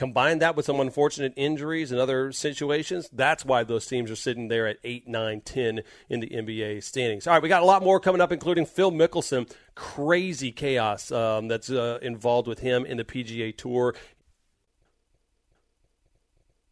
Combine 0.00 0.38
that 0.38 0.56
with 0.56 0.64
some 0.64 0.80
unfortunate 0.80 1.34
injuries 1.36 1.92
and 1.92 2.00
other 2.00 2.32
situations. 2.32 3.10
That's 3.12 3.44
why 3.44 3.64
those 3.64 3.84
teams 3.84 4.10
are 4.10 4.16
sitting 4.16 4.48
there 4.48 4.66
at 4.66 4.78
8, 4.82 5.06
9, 5.06 5.40
10 5.42 5.82
in 6.08 6.20
the 6.20 6.28
NBA 6.28 6.82
standings. 6.82 7.26
All 7.26 7.34
right, 7.34 7.42
we 7.42 7.50
got 7.50 7.60
a 7.60 7.66
lot 7.66 7.82
more 7.82 8.00
coming 8.00 8.22
up, 8.22 8.32
including 8.32 8.64
Phil 8.64 8.92
Mickelson. 8.92 9.52
Crazy 9.74 10.52
chaos 10.52 11.12
um, 11.12 11.48
that's 11.48 11.68
uh, 11.70 11.98
involved 12.00 12.48
with 12.48 12.60
him 12.60 12.86
in 12.86 12.96
the 12.96 13.04
PGA 13.04 13.54
Tour. 13.54 13.94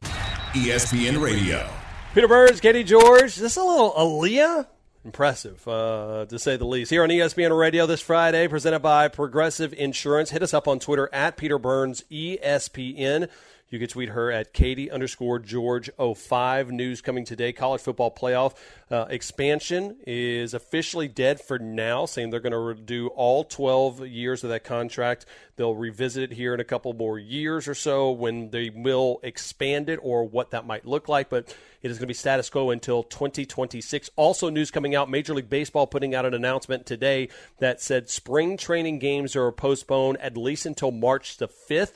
ESPN 0.03 1.21
Radio. 1.23 1.69
Peter 2.15 2.29
Burns, 2.29 2.61
Katie 2.61 2.83
George. 2.83 3.21
This 3.21 3.37
is 3.37 3.43
this 3.43 3.57
a 3.59 3.63
little 3.63 3.93
Aaliyah? 3.93 4.67
Impressive, 5.09 5.67
uh, 5.67 6.27
to 6.27 6.39
say 6.39 6.59
the 6.59 6.67
least. 6.67 6.91
Here 6.91 7.03
on 7.03 7.09
ESPN 7.09 7.59
Radio 7.59 7.87
this 7.87 8.03
Friday, 8.03 8.47
presented 8.47 8.81
by 8.81 9.09
Progressive 9.09 9.73
Insurance. 9.73 10.29
Hit 10.29 10.43
us 10.43 10.53
up 10.53 10.69
on 10.69 10.79
Twitter 10.79 11.09
at 11.15 11.39
Peter 11.39 11.59
Burns 11.59 12.05
ESPN. 12.11 13.31
You 13.71 13.79
can 13.79 13.89
tweet 13.89 14.09
her 14.11 14.33
at 14.33 14.55
Katie 14.55 14.91
underscore 14.91 15.39
George 15.39 15.91
05. 15.99 16.71
News 16.71 17.03
coming 17.03 17.27
today. 17.27 17.53
College 17.53 17.83
football 17.83 18.11
playoff 18.11 18.55
uh, 18.91 19.05
expansion 19.11 19.97
is 20.07 20.55
officially 20.55 21.07
dead 21.07 21.39
for 21.39 21.59
now, 21.59 22.07
saying 22.07 22.31
they're 22.31 22.41
going 22.41 22.77
to 22.77 22.83
do 22.83 23.09
all 23.09 23.45
12 23.45 24.07
years 24.07 24.43
of 24.43 24.49
that 24.51 24.65
contract. 24.65 25.27
They'll 25.57 25.75
revisit 25.75 26.33
it 26.33 26.37
here 26.37 26.55
in 26.55 26.61
a 26.61 26.65
couple 26.65 26.95
more 26.95 27.19
years 27.19 27.69
or 27.69 27.75
so 27.75 28.11
when 28.11 28.51
they 28.51 28.71
will 28.71 29.21
expand 29.23 29.91
it 29.91 30.01
or 30.03 30.25
what 30.25 30.53
that 30.53 30.67
might 30.67 30.87
look 30.87 31.07
like. 31.07 31.29
But 31.29 31.55
it 31.83 31.91
is 31.91 31.99
going 31.99 32.07
to 32.07 32.07
be 32.07 32.15
status 32.15 32.49
quo 32.49 32.71
until 32.71 33.03
2026. 33.03 34.09
Also, 34.17 34.49
news 34.49 34.71
coming 34.71 34.95
out 34.95 35.11
Major 35.11 35.35
League 35.35 35.51
Baseball 35.51 35.87
putting 35.87 36.15
out 36.15 36.25
an 36.25 36.33
announcement 36.33 36.87
today 36.87 37.29
that 37.59 37.83
said 37.83 38.09
spring 38.09 38.57
training 38.57 38.99
games 38.99 39.37
are 39.37 39.53
postponed 39.53 40.17
at 40.23 40.39
least 40.39 40.65
until 40.65 40.91
March 40.91 41.37
the 41.37 41.49
5th 41.49 41.93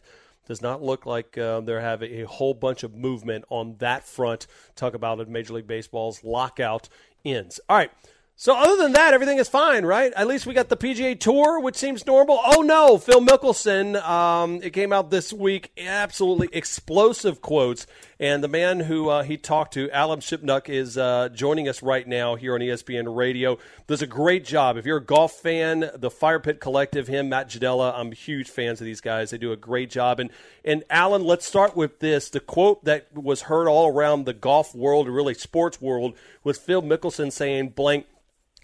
does 0.46 0.62
not 0.62 0.82
look 0.82 1.06
like 1.06 1.38
uh, 1.38 1.60
they're 1.60 1.80
having 1.80 2.20
a 2.20 2.26
whole 2.26 2.54
bunch 2.54 2.82
of 2.82 2.94
movement 2.94 3.44
on 3.48 3.76
that 3.78 4.06
front. 4.06 4.46
Talk 4.76 4.94
about 4.94 5.20
it, 5.20 5.28
Major 5.28 5.54
League 5.54 5.66
Baseball's 5.66 6.24
lockout 6.24 6.88
ends. 7.24 7.60
All 7.68 7.76
right. 7.76 7.90
So 8.34 8.56
other 8.56 8.76
than 8.82 8.92
that, 8.92 9.14
everything 9.14 9.38
is 9.38 9.48
fine, 9.48 9.84
right? 9.84 10.12
At 10.14 10.26
least 10.26 10.46
we 10.46 10.54
got 10.54 10.68
the 10.68 10.76
PGA 10.76 11.20
Tour, 11.20 11.60
which 11.60 11.76
seems 11.76 12.06
normal. 12.06 12.40
Oh 12.42 12.62
no, 12.62 12.98
Phil 12.98 13.20
Mickelson. 13.20 14.02
Um, 14.02 14.60
it 14.62 14.70
came 14.70 14.92
out 14.92 15.10
this 15.10 15.32
week. 15.32 15.70
Absolutely 15.78 16.48
explosive 16.52 17.40
quotes, 17.40 17.86
and 18.22 18.42
the 18.42 18.48
man 18.48 18.78
who 18.78 19.08
uh, 19.08 19.24
he 19.24 19.36
talked 19.36 19.74
to, 19.74 19.90
Alan 19.90 20.20
Shipnuck, 20.20 20.68
is 20.68 20.96
uh, 20.96 21.28
joining 21.34 21.68
us 21.68 21.82
right 21.82 22.06
now 22.06 22.36
here 22.36 22.54
on 22.54 22.60
ESPN 22.60 23.16
Radio. 23.16 23.58
Does 23.88 24.00
a 24.00 24.06
great 24.06 24.44
job. 24.44 24.76
If 24.76 24.86
you're 24.86 24.98
a 24.98 25.04
golf 25.04 25.32
fan, 25.32 25.90
the 25.96 26.08
Fire 26.08 26.38
Pit 26.38 26.60
Collective, 26.60 27.08
him, 27.08 27.28
Matt 27.28 27.50
Ginella, 27.50 27.92
I'm 27.98 28.12
huge 28.12 28.48
fans 28.48 28.80
of 28.80 28.84
these 28.84 29.00
guys. 29.00 29.30
They 29.30 29.38
do 29.38 29.50
a 29.50 29.56
great 29.56 29.90
job. 29.90 30.20
And 30.20 30.30
and 30.64 30.84
Alan, 30.88 31.24
let's 31.24 31.44
start 31.44 31.76
with 31.76 31.98
this. 31.98 32.30
The 32.30 32.38
quote 32.38 32.84
that 32.84 33.12
was 33.12 33.42
heard 33.42 33.66
all 33.66 33.88
around 33.88 34.24
the 34.24 34.32
golf 34.32 34.72
world, 34.72 35.08
or 35.08 35.10
really 35.10 35.34
sports 35.34 35.80
world, 35.80 36.16
was 36.44 36.58
Phil 36.58 36.80
Mickelson 36.80 37.32
saying, 37.32 37.70
"Blank." 37.70 38.06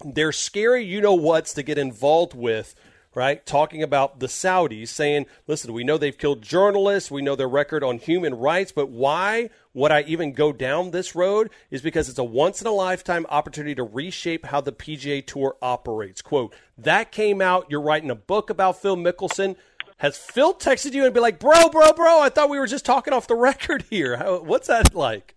they're 0.05 0.31
scary 0.31 0.85
you 0.85 1.01
know 1.01 1.13
what's 1.13 1.55
to 1.55 1.61
get 1.61 1.77
involved 1.77 2.33
with 2.33 2.73
right? 3.15 3.45
Talking 3.45 3.83
about 3.83 4.19
the 4.19 4.27
Saudis, 4.27 4.89
saying, 4.89 5.25
listen, 5.47 5.73
we 5.73 5.83
know 5.83 5.97
they've 5.97 6.17
killed 6.17 6.41
journalists, 6.41 7.09
we 7.09 7.21
know 7.21 7.35
their 7.35 7.49
record 7.49 7.83
on 7.83 7.97
human 7.97 8.35
rights, 8.35 8.71
but 8.71 8.89
why 8.89 9.49
would 9.73 9.91
I 9.91 10.01
even 10.01 10.33
go 10.33 10.51
down 10.51 10.91
this 10.91 11.15
road? 11.15 11.49
Is 11.71 11.81
because 11.81 12.09
it's 12.09 12.19
a 12.19 12.23
once 12.23 12.61
in 12.61 12.67
a 12.67 12.71
lifetime 12.71 13.25
opportunity 13.29 13.75
to 13.75 13.83
reshape 13.83 14.45
how 14.45 14.61
the 14.61 14.71
PGA 14.71 15.25
Tour 15.25 15.55
operates. 15.61 16.21
Quote, 16.21 16.53
that 16.77 17.11
came 17.11 17.41
out, 17.41 17.67
you're 17.69 17.81
writing 17.81 18.11
a 18.11 18.15
book 18.15 18.49
about 18.49 18.81
Phil 18.81 18.97
Mickelson. 18.97 19.55
Has 19.97 20.17
Phil 20.17 20.53
texted 20.53 20.93
you 20.93 21.03
and 21.03 21.13
be 21.13 21.19
like, 21.19 21.39
bro, 21.39 21.69
bro, 21.69 21.91
bro, 21.93 22.21
I 22.21 22.29
thought 22.29 22.49
we 22.49 22.59
were 22.59 22.67
just 22.67 22.85
talking 22.85 23.13
off 23.13 23.27
the 23.27 23.35
record 23.35 23.85
here? 23.89 24.17
How, 24.17 24.41
what's 24.41 24.67
that 24.67 24.95
like? 24.95 25.35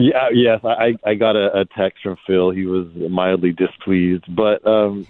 Yeah, 0.00 0.28
yes, 0.32 0.60
I 0.64 0.94
I 1.04 1.14
got 1.14 1.34
a, 1.34 1.60
a 1.60 1.64
text 1.64 2.04
from 2.04 2.16
Phil. 2.24 2.50
He 2.52 2.66
was 2.66 2.86
mildly 2.94 3.50
displeased, 3.50 4.24
but 4.28 4.64
um, 4.64 5.08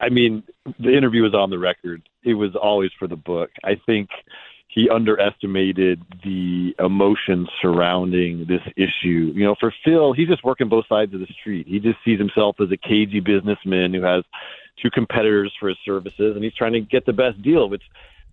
I 0.00 0.08
mean, 0.08 0.44
the 0.78 0.96
interview 0.96 1.22
was 1.22 1.34
on 1.34 1.50
the 1.50 1.58
record. 1.58 2.08
It 2.22 2.34
was 2.34 2.54
always 2.54 2.90
for 2.98 3.08
the 3.08 3.16
book. 3.16 3.50
I 3.64 3.80
think 3.86 4.08
he 4.68 4.88
underestimated 4.88 6.02
the 6.22 6.74
emotion 6.78 7.48
surrounding 7.60 8.46
this 8.46 8.60
issue. 8.76 9.32
You 9.34 9.44
know, 9.44 9.56
for 9.58 9.74
Phil, 9.84 10.12
he's 10.12 10.28
just 10.28 10.44
working 10.44 10.68
both 10.68 10.86
sides 10.88 11.14
of 11.14 11.20
the 11.20 11.26
street. 11.40 11.66
He 11.66 11.80
just 11.80 11.98
sees 12.04 12.18
himself 12.18 12.56
as 12.60 12.70
a 12.70 12.76
cagey 12.76 13.20
businessman 13.20 13.92
who 13.92 14.02
has 14.02 14.24
two 14.80 14.90
competitors 14.90 15.52
for 15.58 15.68
his 15.68 15.78
services, 15.84 16.36
and 16.36 16.44
he's 16.44 16.54
trying 16.54 16.74
to 16.74 16.80
get 16.80 17.06
the 17.06 17.12
best 17.12 17.42
deal, 17.42 17.68
which 17.68 17.82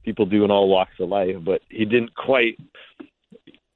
people 0.03 0.25
do 0.25 0.43
in 0.43 0.51
all 0.51 0.69
walks 0.69 0.99
of 0.99 1.09
life. 1.09 1.37
But 1.43 1.61
he 1.69 1.85
didn't 1.85 2.13
quite 2.13 2.59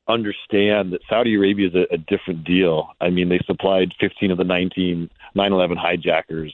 understand 0.07 0.91
that 0.91 1.01
Saudi 1.09 1.35
Arabia 1.35 1.69
is 1.69 1.75
a, 1.75 1.93
a 1.93 1.97
different 1.97 2.43
deal. 2.43 2.89
I 2.99 3.09
mean, 3.09 3.29
they 3.29 3.39
supplied 3.45 3.93
15 3.99 4.31
of 4.31 4.37
the 4.37 4.43
19 4.43 5.09
9/11 5.35 5.77
hijackers. 5.77 6.53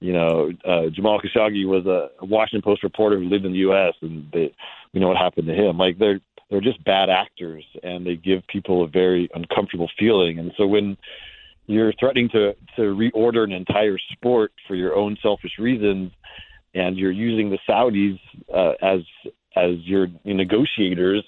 You 0.00 0.12
know, 0.12 0.50
uh, 0.64 0.90
Jamal 0.90 1.20
Khashoggi 1.20 1.66
was 1.66 1.86
a 1.86 2.10
Washington 2.24 2.62
Post 2.62 2.82
reporter 2.82 3.18
who 3.18 3.28
lived 3.28 3.46
in 3.46 3.52
the 3.52 3.58
U.S. 3.58 3.94
and 4.02 4.28
they, 4.32 4.54
we 4.92 5.00
know 5.00 5.08
what 5.08 5.16
happened 5.16 5.46
to 5.46 5.54
him. 5.54 5.78
Like 5.78 5.98
they're 5.98 6.20
they're 6.50 6.60
just 6.60 6.82
bad 6.84 7.10
actors, 7.10 7.64
and 7.82 8.06
they 8.06 8.14
give 8.16 8.46
people 8.46 8.84
a 8.84 8.88
very 8.88 9.28
uncomfortable 9.34 9.90
feeling. 9.98 10.38
And 10.38 10.52
so 10.56 10.66
when 10.66 10.96
you're 11.66 11.92
threatening 11.98 12.28
to 12.30 12.54
to 12.76 12.82
reorder 12.82 13.44
an 13.44 13.52
entire 13.52 13.98
sport 14.12 14.52
for 14.68 14.74
your 14.74 14.94
own 14.94 15.16
selfish 15.22 15.58
reasons, 15.58 16.12
and 16.74 16.96
you're 16.96 17.10
using 17.10 17.50
the 17.50 17.58
Saudis 17.68 18.20
uh, 18.54 18.74
as 18.82 19.00
as 19.56 19.78
your 19.84 20.08
negotiators, 20.24 21.24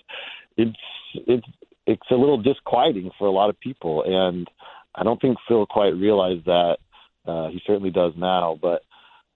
it's 0.57 0.77
it's 1.15 1.47
it's 1.87 2.11
a 2.11 2.15
little 2.15 2.41
disquieting 2.41 3.11
for 3.19 3.27
a 3.27 3.33
lot 3.33 3.51
of 3.51 3.59
people, 3.61 4.05
and 4.05 4.49
I 4.95 5.03
don't 5.03 5.21
think 5.21 5.39
Phil 5.49 5.67
quite 5.67 5.95
realized 5.95 6.45
that. 6.45 6.79
Uh, 7.29 7.49
he 7.49 7.61
certainly 7.67 7.91
does 7.91 8.12
now, 8.17 8.59
but 8.61 8.83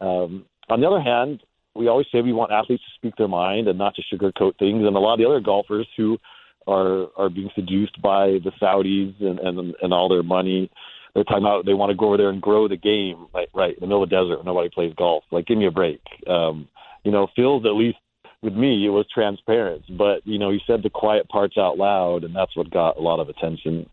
um, 0.01 0.47
on 0.69 0.81
the 0.81 0.87
other 0.87 1.01
hand, 1.01 1.43
we 1.75 1.89
always 1.89 2.07
say 2.13 2.21
we 2.21 2.33
want 2.33 2.53
athletes 2.53 2.83
to 2.85 2.95
speak 2.95 3.17
their 3.17 3.29
mind 3.29 3.69
and 3.69 3.79
not 3.79 3.95
to 3.95 4.03
sugarcoat 4.03 4.59
things. 4.59 4.85
And 4.85 4.97
a 4.97 4.99
lot 4.99 5.15
of 5.15 5.19
the 5.19 5.27
other 5.27 5.41
golfers 5.41 5.89
who 5.97 6.19
are 6.67 7.09
are 7.17 7.29
being 7.29 7.51
seduced 7.55 8.01
by 8.03 8.39
the 8.45 8.53
Saudis 8.61 9.15
and 9.21 9.39
and, 9.39 9.75
and 9.81 9.93
all 9.93 10.09
their 10.09 10.23
money, 10.23 10.71
they're 11.15 11.25
talking 11.25 11.45
about 11.45 11.67
they 11.67 11.75
want 11.75 11.91
to 11.91 11.97
go 11.97 12.09
over 12.09 12.17
there 12.17 12.31
and 12.31 12.43
grow 12.43 12.69
the 12.69 12.77
game. 12.77 13.27
Right, 13.35 13.49
right 13.55 13.75
in 13.75 13.81
the 13.81 13.87
middle 13.87 14.03
of 14.03 14.11
the 14.11 14.17
desert, 14.17 14.45
nobody 14.45 14.69
plays 14.69 14.95
golf. 14.97 15.25
Like, 15.31 15.47
give 15.47 15.59
me 15.59 15.67
a 15.67 15.71
break. 15.71 16.01
Um, 16.27 16.69
you 17.05 17.11
know, 17.11 17.29
Phil's 17.35 17.65
at 17.65 17.75
least 17.75 17.99
with 18.43 18.55
me, 18.55 18.85
it 18.85 18.91
was 18.91 19.07
transparent. 19.13 19.85
But 19.97 20.27
you 20.27 20.39
know, 20.39 20.51
he 20.51 20.61
said 20.67 20.83
the 20.83 20.91
quiet 20.91 21.29
parts 21.29 21.57
out 21.57 21.79
loud, 21.79 22.25
and 22.25 22.35
that's 22.35 22.57
what 22.57 22.71
got 22.71 22.99
a 22.99 23.03
lot 23.03 23.21
of 23.21 23.29
attention. 23.29 23.89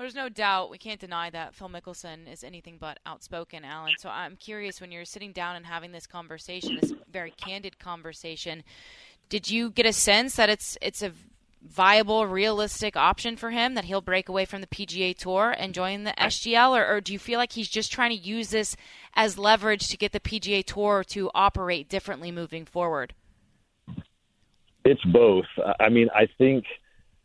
Well, 0.00 0.06
there's 0.06 0.14
no 0.14 0.30
doubt 0.30 0.70
we 0.70 0.78
can't 0.78 0.98
deny 0.98 1.28
that 1.28 1.54
Phil 1.54 1.68
Mickelson 1.68 2.26
is 2.26 2.42
anything 2.42 2.78
but 2.80 2.98
outspoken, 3.04 3.66
Alan. 3.66 3.92
So 3.98 4.08
I'm 4.08 4.34
curious 4.36 4.80
when 4.80 4.90
you're 4.90 5.04
sitting 5.04 5.30
down 5.30 5.56
and 5.56 5.66
having 5.66 5.92
this 5.92 6.06
conversation, 6.06 6.78
this 6.80 6.94
very 7.12 7.32
candid 7.32 7.78
conversation, 7.78 8.64
did 9.28 9.50
you 9.50 9.68
get 9.68 9.84
a 9.84 9.92
sense 9.92 10.36
that 10.36 10.48
it's 10.48 10.78
it's 10.80 11.02
a 11.02 11.12
viable, 11.62 12.26
realistic 12.26 12.96
option 12.96 13.36
for 13.36 13.50
him 13.50 13.74
that 13.74 13.84
he'll 13.84 14.00
break 14.00 14.30
away 14.30 14.46
from 14.46 14.62
the 14.62 14.66
PGA 14.68 15.14
Tour 15.14 15.54
and 15.58 15.74
join 15.74 16.04
the 16.04 16.12
SGL, 16.12 16.70
or, 16.70 16.96
or 16.96 17.02
do 17.02 17.12
you 17.12 17.18
feel 17.18 17.38
like 17.38 17.52
he's 17.52 17.68
just 17.68 17.92
trying 17.92 18.08
to 18.08 18.16
use 18.16 18.48
this 18.48 18.78
as 19.12 19.36
leverage 19.36 19.88
to 19.88 19.98
get 19.98 20.12
the 20.12 20.20
PGA 20.20 20.64
Tour 20.64 21.04
to 21.08 21.30
operate 21.34 21.90
differently 21.90 22.32
moving 22.32 22.64
forward? 22.64 23.12
It's 24.82 25.04
both. 25.04 25.44
I 25.78 25.90
mean, 25.90 26.08
I 26.14 26.26
think 26.38 26.64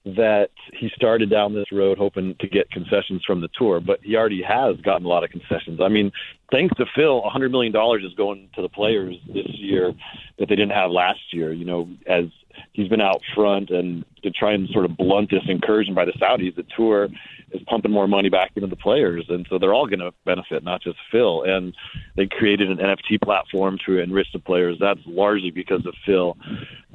that 0.06 0.50
he 0.72 0.90
started 0.96 1.32
down 1.32 1.56
this 1.56 1.72
road 1.72 1.98
hoping 1.98 2.36
to 2.40 2.48
get 2.48 2.70
concessions 2.70 3.24
from 3.26 3.42
the 3.42 3.50
tour, 3.58 3.80
but 3.80 4.00
he 4.04 4.16
already 4.16 4.42
has 4.42 4.76
gotten 4.82 5.06
a 5.06 5.10
lot 5.10 5.24
of 5.24 5.32
concessions. 5.32 5.80
I 5.82 5.90
mean, 5.90 6.12
thanks 6.52 6.76
to 6.78 6.86
Phil, 6.96 7.24
a 7.26 7.30
$100 7.30 7.50
million 7.50 7.74
is 8.06 8.14
going 8.14 8.50
to 8.56 8.62
the 8.62 8.70
players 8.70 9.16
this 9.34 9.48
year 9.50 9.94
that 10.38 10.48
they 10.48 10.56
didn't 10.56 10.74
have 10.74 10.92
last 10.92 11.34
year. 11.34 11.54
You 11.54 11.66
know, 11.66 11.90
as 12.06 12.26
he's 12.74 12.88
been 12.88 13.02
out 13.02 13.22
front 13.34 13.72
and 13.72 14.06
to 14.22 14.30
try 14.30 14.54
and 14.54 14.70
sort 14.70 14.86
of 14.86 14.96
blunt 14.96 15.32
this 15.32 15.44
incursion 15.48 15.96
by 15.96 16.06
the 16.06 16.14
Saudis, 16.14 16.56
the 16.56 16.66
tour 16.78 17.10
is 17.52 17.62
pumping 17.68 17.92
more 17.92 18.08
money 18.08 18.30
back 18.30 18.52
into 18.56 18.68
the 18.68 18.76
players, 18.76 19.26
and 19.30 19.46
so 19.50 19.58
they're 19.58 19.74
all 19.74 19.88
going 19.88 20.00
to 20.00 20.12
benefit, 20.26 20.64
not 20.64 20.82
just 20.82 20.98
Phil. 21.12 21.44
And 21.44 21.74
they 22.16 22.28
created 22.28 22.70
an 22.70 22.78
NFT 22.78 23.22
platform 23.24 23.78
to 23.86 24.00
enrich 24.00 24.28
the 24.34 24.40
players. 24.40 24.78
That's 24.80 25.00
largely 25.06 25.52
because 25.52 25.86
of 25.86 25.94
Phil. 26.06 26.38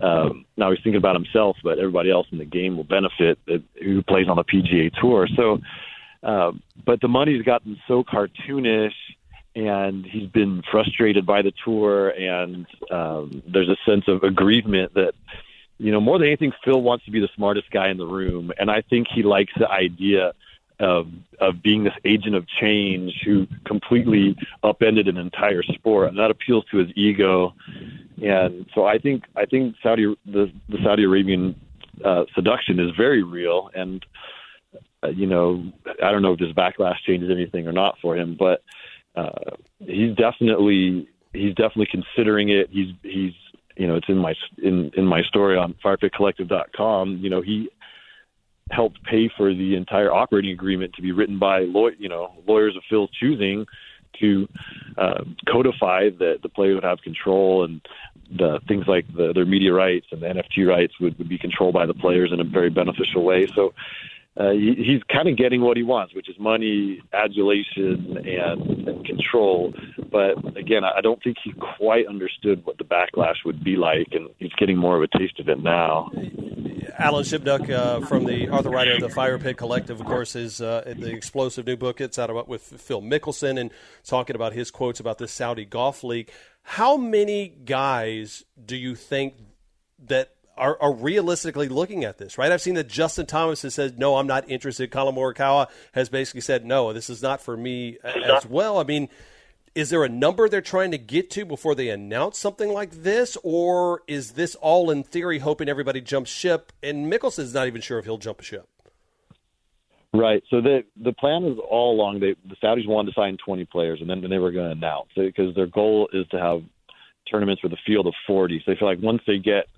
Um, 0.03 0.45
now 0.57 0.71
he's 0.71 0.81
thinking 0.83 0.97
about 0.97 1.17
himself, 1.17 1.57
but 1.63 1.79
everybody 1.79 2.11
else 2.11 2.27
in 2.33 2.39
the 2.39 2.45
game 2.45 2.77
will 2.77 2.85
benefit 2.85 3.39
who 3.83 4.03
plays 4.03 4.29
on 4.29 4.37
the 4.37 4.45
PGA 4.45 4.91
Tour. 5.01 5.29
So, 5.37 5.59
uh, 6.23 6.53
but 6.85 7.01
the 7.01 7.09
money's 7.09 7.43
gotten 7.43 7.79
so 7.89 8.05
cartoonish 8.05 8.93
and 9.57 10.07
he's 10.07 10.29
been 10.29 10.63
frustrated 10.71 11.27
by 11.27 11.43
the 11.43 11.53
tour 11.65 12.11
and 12.11 12.67
um, 12.91 13.43
there's 13.47 13.69
a 13.69 13.77
sense 13.85 14.05
of 14.07 14.23
aggrievement 14.23 14.95
that 14.95 15.13
you 15.81 15.91
know, 15.91 16.01
more 16.01 16.19
than 16.19 16.27
anything, 16.27 16.53
Phil 16.63 16.83
wants 16.83 17.07
to 17.07 17.11
be 17.11 17.21
the 17.21 17.29
smartest 17.35 17.71
guy 17.71 17.89
in 17.89 17.97
the 17.97 18.07
room, 18.07 18.53
and 18.59 18.71
I 18.71 18.83
think 18.83 19.09
he 19.09 19.23
likes 19.23 19.53
the 19.59 19.69
idea 19.69 20.35
of 20.79 21.09
of 21.41 21.63
being 21.63 21.85
this 21.85 21.95
agent 22.05 22.35
of 22.35 22.47
change 22.47 23.15
who 23.25 23.47
completely 23.65 24.37
upended 24.63 25.09
an 25.09 25.17
entire 25.17 25.63
sport, 25.63 26.09
and 26.09 26.19
that 26.19 26.31
appeals 26.31 26.65
to 26.71 26.77
his 26.77 26.89
ego. 26.97 27.55
And 28.23 28.67
so 28.75 28.85
I 28.85 28.99
think 28.99 29.25
I 29.37 29.47
think 29.47 29.75
Saudi 29.83 30.15
the 30.27 30.53
the 30.69 30.79
Saudi 30.85 31.05
Arabian 31.05 31.59
uh, 32.05 32.25
seduction 32.35 32.79
is 32.79 32.91
very 32.95 33.23
real, 33.23 33.71
and 33.75 34.05
uh, 35.03 35.09
you 35.09 35.27
know 35.27 35.65
I 36.03 36.13
don't 36.13 36.21
know 36.21 36.35
if 36.35 36.39
this 36.39 36.53
backlash 36.53 36.99
changes 37.07 37.31
anything 37.31 37.67
or 37.67 37.73
not 37.73 37.97
for 38.03 38.17
him, 38.17 38.37
but 38.39 38.63
uh, 39.17 39.57
he's 39.79 40.15
definitely 40.15 41.09
he's 41.33 41.55
definitely 41.55 41.89
considering 41.91 42.51
it. 42.51 42.69
He's 42.71 42.93
he's 43.03 43.33
you 43.81 43.87
know, 43.87 43.97
it's 43.97 44.09
in 44.11 44.19
my 44.19 44.35
in 44.63 44.91
in 44.95 45.07
my 45.07 45.23
story 45.23 45.57
on 45.57 45.75
firepitcollective.com. 45.83 47.21
You 47.23 47.31
know, 47.31 47.41
he 47.41 47.71
helped 48.71 49.03
pay 49.05 49.31
for 49.35 49.55
the 49.55 49.75
entire 49.75 50.13
operating 50.13 50.53
agreement 50.53 50.93
to 50.95 51.03
be 51.03 51.13
written 51.13 51.39
by 51.39 51.61
law, 51.61 51.89
you 51.99 52.11
know, 52.11 52.35
lawyers 52.47 52.77
of 52.77 52.83
Phil's 52.91 53.11
choosing 53.19 53.65
to 54.21 54.47
uh, 54.99 55.25
codify 55.49 56.11
that 56.19 56.41
the 56.43 56.51
player 56.51 56.75
would 56.75 56.85
have 56.85 57.01
control 57.01 57.65
and 57.65 57.81
the 58.31 58.61
things 58.69 58.85
like 58.87 59.07
the, 59.17 59.33
their 59.33 59.47
media 59.47 59.73
rights 59.73 60.07
and 60.13 60.21
the 60.21 60.27
NFT 60.27 60.69
rights 60.69 60.93
would, 61.01 61.17
would 61.17 61.29
be 61.29 61.39
controlled 61.39 61.73
by 61.73 61.87
the 61.87 61.95
players 61.95 62.33
in 62.33 62.39
a 62.39 62.45
very 62.45 62.69
beneficial 62.69 63.25
way. 63.25 63.47
So 63.55 63.73
uh, 64.37 64.51
he, 64.51 64.75
he's 64.77 65.03
kind 65.13 65.29
of 65.29 65.37
getting 65.37 65.61
what 65.61 65.77
he 65.77 65.83
wants, 65.83 66.15
which 66.15 66.29
is 66.29 66.37
money, 66.39 67.03
adulation, 67.13 68.17
and, 68.17 68.89
and 68.89 69.05
control. 69.05 69.75
But 70.11 70.57
again, 70.57 70.83
I 70.85 71.01
don't 71.01 71.23
think 71.23 71.37
he 71.43 71.53
quite 71.53 72.07
understood 72.07 72.65
what 72.65 72.79
the 72.79 72.85
backlash 72.85 73.45
would 73.45 73.65
be 73.65 73.77
like, 73.77 74.09
and 74.13 74.29
he's 74.39 74.53
getting 74.59 74.77
more 74.77 74.97
of 74.97 75.03
a 75.03 75.19
taste 75.19 75.41
of 75.41 75.49
it 75.49 75.61
now. 75.61 76.11
Alan 76.99 77.25
Shipnuck 77.25 77.71
uh, 77.71 78.07
from 78.07 78.25
the 78.25 78.49
author 78.49 78.71
writer 78.71 78.93
of 78.93 79.01
the 79.01 79.09
Fire 79.09 79.39
Pit 79.39 79.57
Collective, 79.57 80.01
of 80.01 80.07
course, 80.07 80.37
is 80.37 80.61
uh, 80.61 80.83
the 80.87 81.11
explosive 81.11 81.67
new 81.67 81.77
book. 81.77 82.01
It's 82.01 82.19
out 82.19 82.31
about 82.31 82.49
with 82.49 82.63
Phil 82.63 83.03
Mickelson 83.03 83.59
and 83.59 83.71
talking 84.05 84.37
about 84.37 84.53
his 84.53 84.71
quotes 84.71 85.01
about 85.01 85.19
the 85.19 85.29
Saudi 85.29 85.65
Golf 85.65 86.05
League. 86.05 86.31
How 86.63 86.97
many 86.97 87.49
guys 87.49 88.45
do 88.65 88.77
you 88.77 88.95
think 88.95 89.35
that 90.07 90.35
are, 90.57 90.77
are, 90.81 90.93
realistically 90.93 91.69
looking 91.69 92.05
at 92.05 92.19
this, 92.19 92.37
right? 92.37 92.53
I've 92.53 92.61
seen 92.61 92.75
that 92.75 92.89
Justin 92.89 93.27
Thomas 93.27 93.63
has 93.63 93.75
said, 93.75 93.99
no, 93.99 94.17
I'm 94.17 94.27
not 94.27 94.49
interested. 94.51 94.91
Collin 94.91 95.15
Morikawa 95.15 95.69
has 95.93 96.09
basically 96.09 96.43
said, 96.43 96.65
no, 96.65 96.93
this 96.93 97.09
is 97.09 97.23
not 97.23 97.41
for 97.41 97.57
me 97.57 97.99
as 98.05 98.47
well. 98.47 98.79
I 98.79 98.85
mean, 98.85 99.09
is 99.75 99.91
there 99.91 100.05
a 100.05 100.09
number 100.09 100.49
they're 100.49 100.61
trying 100.61 100.91
to 100.91 100.99
get 100.99 101.31
to 101.31 101.45
before 101.45 101.75
they 101.75 101.89
announce 101.89 102.39
something 102.39 102.73
like 102.73 102.91
this, 102.91 103.37
or 103.43 104.03
is 104.07 104.33
this 104.33 104.55
all 104.57 104.91
in 104.91 105.03
theory 105.03 105.39
hoping 105.39 105.69
everybody 105.69 106.01
jumps 106.01 106.31
ship? 106.31 106.73
And 106.83 107.11
Mickelson's 107.11 107.55
not 107.55 107.67
even 107.67 107.81
sure 107.81 107.99
if 107.99 108.05
he'll 108.05 108.19
jump 108.19 108.41
a 108.41 108.45
ship. 108.45 108.69
Right. 110.13 110.43
So 110.51 110.61
the 110.61 110.83
the 111.01 111.13
plan 111.13 111.45
is 111.45 111.57
all 111.71 111.95
along. 111.95 112.19
They, 112.19 112.35
the 112.45 112.57
Saudis 112.57 112.89
wanted 112.89 113.13
to 113.13 113.21
sign 113.21 113.37
20 113.45 113.65
players, 113.67 114.01
and 114.01 114.11
then 114.11 114.29
they 114.29 114.39
were 114.39 114.51
going 114.51 114.67
to 114.67 114.73
announce 114.73 115.11
because 115.15 115.55
their 115.55 115.69
goal 115.69 116.09
is 116.13 116.27
to 116.29 116.39
have 116.41 116.63
tournaments 117.31 117.63
with 117.63 117.73
a 117.73 117.79
field 117.87 118.09
of 118.09 118.15
40. 118.27 118.59
So 118.65 118.73
they 118.73 118.79
feel 118.79 118.89
like 118.89 118.99
once 119.01 119.23
they 119.25 119.39
get 119.39 119.69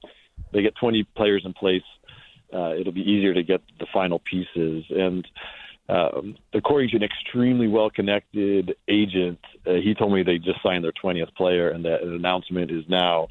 they 0.53 0.63
get 0.63 0.75
20 0.77 1.05
players 1.17 1.43
in 1.45 1.53
place, 1.53 1.83
uh, 2.53 2.75
it'll 2.75 2.93
be 2.93 3.01
easier 3.01 3.35
to 3.35 3.43
get 3.43 3.63
the 3.79 3.87
final 3.93 4.19
pieces. 4.19 4.85
And 4.91 5.27
um, 5.89 6.37
according 6.53 6.91
to 6.91 6.97
an 6.97 7.03
extremely 7.03 7.69
well-connected 7.69 8.77
agent, 8.89 9.41
uh, 9.67 9.75
he 9.75 9.95
told 9.95 10.13
me 10.13 10.23
they 10.23 10.39
just 10.39 10.63
signed 10.63 10.85
their 10.85 10.93
20th 10.93 11.35
player, 11.35 11.71
and 11.71 11.85
that 11.85 12.03
an 12.03 12.15
announcement 12.15 12.71
is 12.71 12.85
now 12.89 13.29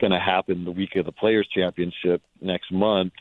going 0.00 0.12
to 0.12 0.20
happen 0.20 0.64
the 0.64 0.70
week 0.70 0.96
of 0.96 1.06
the 1.06 1.12
Players 1.12 1.48
Championship 1.54 2.22
next 2.40 2.72
month. 2.72 3.12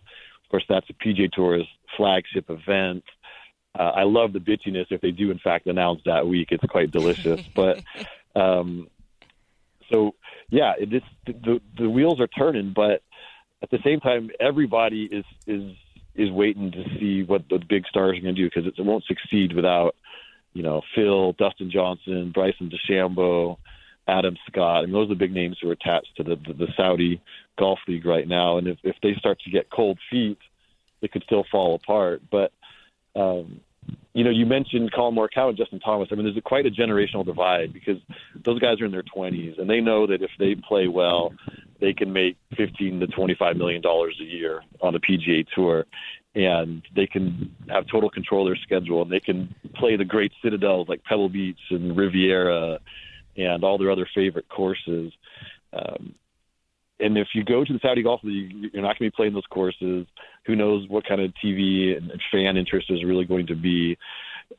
Of 0.43 0.49
course, 0.49 0.65
that's 0.67 0.87
the 0.87 0.93
PGA 0.93 1.31
Tour's 1.31 1.67
flagship 1.95 2.49
event. 2.49 3.03
Uh, 3.77 3.91
I 3.95 4.03
love 4.03 4.33
the 4.33 4.39
bitchiness 4.39 4.87
if 4.89 5.01
they 5.01 5.11
do 5.11 5.31
in 5.31 5.39
fact 5.39 5.67
announce 5.67 6.01
that 6.05 6.27
week. 6.27 6.49
It's 6.51 6.65
quite 6.65 6.91
delicious. 6.91 7.41
but 7.55 7.81
um, 8.35 8.87
so 9.91 10.15
yeah, 10.49 10.73
it 10.79 10.93
is, 10.93 11.01
the 11.25 11.59
the 11.77 11.89
wheels 11.89 12.19
are 12.19 12.27
turning, 12.27 12.73
but 12.75 13.01
at 13.61 13.69
the 13.71 13.79
same 13.83 13.99
time, 13.99 14.29
everybody 14.39 15.09
is 15.11 15.25
is 15.47 15.75
is 16.15 16.31
waiting 16.31 16.71
to 16.71 16.83
see 16.99 17.23
what 17.23 17.43
the 17.49 17.59
big 17.67 17.85
stars 17.87 18.17
are 18.17 18.21
going 18.21 18.35
to 18.35 18.41
do 18.41 18.49
because 18.49 18.65
it 18.65 18.81
won't 18.81 19.03
succeed 19.05 19.53
without 19.53 19.95
you 20.53 20.63
know 20.63 20.81
Phil, 20.93 21.33
Dustin 21.33 21.71
Johnson, 21.71 22.31
Bryson 22.33 22.71
DeChambeau, 22.71 23.57
Adam 24.07 24.37
Scott. 24.47 24.83
Mean, 24.83 24.93
those 24.93 25.05
are 25.05 25.09
the 25.09 25.15
big 25.15 25.33
names 25.33 25.57
who 25.61 25.69
are 25.69 25.73
attached 25.73 26.15
to 26.17 26.23
the, 26.23 26.35
the, 26.35 26.53
the 26.53 26.67
Saudi 26.77 27.21
Golf 27.57 27.79
League 27.87 28.05
right 28.05 28.27
now. 28.27 28.57
And 28.57 28.67
if, 28.67 28.77
if 28.83 28.95
they 29.01 29.13
start 29.17 29.39
to 29.41 29.51
get 29.51 29.71
cold 29.71 29.97
feet, 30.11 30.37
it 31.01 31.11
could 31.11 31.23
still 31.23 31.45
fall 31.51 31.75
apart. 31.75 32.21
But 32.31 32.51
um, 33.15 33.61
you 34.13 34.23
know, 34.23 34.29
you 34.29 34.45
mentioned 34.45 34.93
Collin 34.93 35.13
Morikawa 35.13 35.49
and 35.49 35.57
Justin 35.57 35.81
Thomas. 35.81 36.07
I 36.11 36.15
mean, 36.15 36.23
there's 36.23 36.37
a, 36.37 36.41
quite 36.41 36.65
a 36.65 36.69
generational 36.69 37.25
divide 37.25 37.73
because 37.73 37.97
those 38.43 38.59
guys 38.59 38.79
are 38.79 38.85
in 38.85 38.91
their 38.91 39.03
20s 39.03 39.59
and 39.59 39.69
they 39.69 39.81
know 39.81 40.07
that 40.07 40.21
if 40.21 40.31
they 40.39 40.55
play 40.55 40.87
well, 40.87 41.33
they 41.81 41.93
can 41.93 42.13
make 42.13 42.37
15 42.55 43.01
to 43.01 43.07
25 43.07 43.57
million 43.57 43.81
dollars 43.81 44.17
a 44.21 44.23
year 44.23 44.61
on 44.81 44.93
the 44.93 44.99
PGA 44.99 45.45
Tour, 45.53 45.85
and 46.33 46.81
they 46.95 47.07
can 47.07 47.53
have 47.69 47.87
total 47.87 48.09
control 48.09 48.47
of 48.47 48.53
their 48.53 48.61
schedule 48.63 49.01
and 49.01 49.11
they 49.11 49.19
can 49.19 49.53
play 49.75 49.97
the 49.97 50.05
great 50.05 50.31
citadels 50.41 50.87
like 50.87 51.03
Pebble 51.03 51.29
Beach 51.29 51.59
and 51.69 51.97
Riviera 51.97 52.79
and 53.35 53.63
all 53.63 53.77
their 53.77 53.91
other 53.91 54.07
favorite 54.15 54.47
courses. 54.47 55.11
Um, 55.73 56.15
and 56.99 57.17
if 57.17 57.29
you 57.33 57.43
go 57.43 57.63
to 57.63 57.73
the 57.73 57.79
Saudi 57.81 58.03
Golf 58.03 58.21
League, 58.23 58.53
you're 58.73 58.81
not 58.81 58.97
going 58.97 59.09
to 59.09 59.11
be 59.11 59.15
playing 59.15 59.33
those 59.33 59.45
courses. 59.49 60.05
Who 60.45 60.55
knows 60.55 60.87
what 60.87 61.05
kind 61.05 61.21
of 61.21 61.33
TV 61.43 61.97
and 61.97 62.11
fan 62.31 62.57
interest 62.57 62.87
is 62.89 63.03
really 63.03 63.25
going 63.25 63.47
to 63.47 63.55
be? 63.55 63.97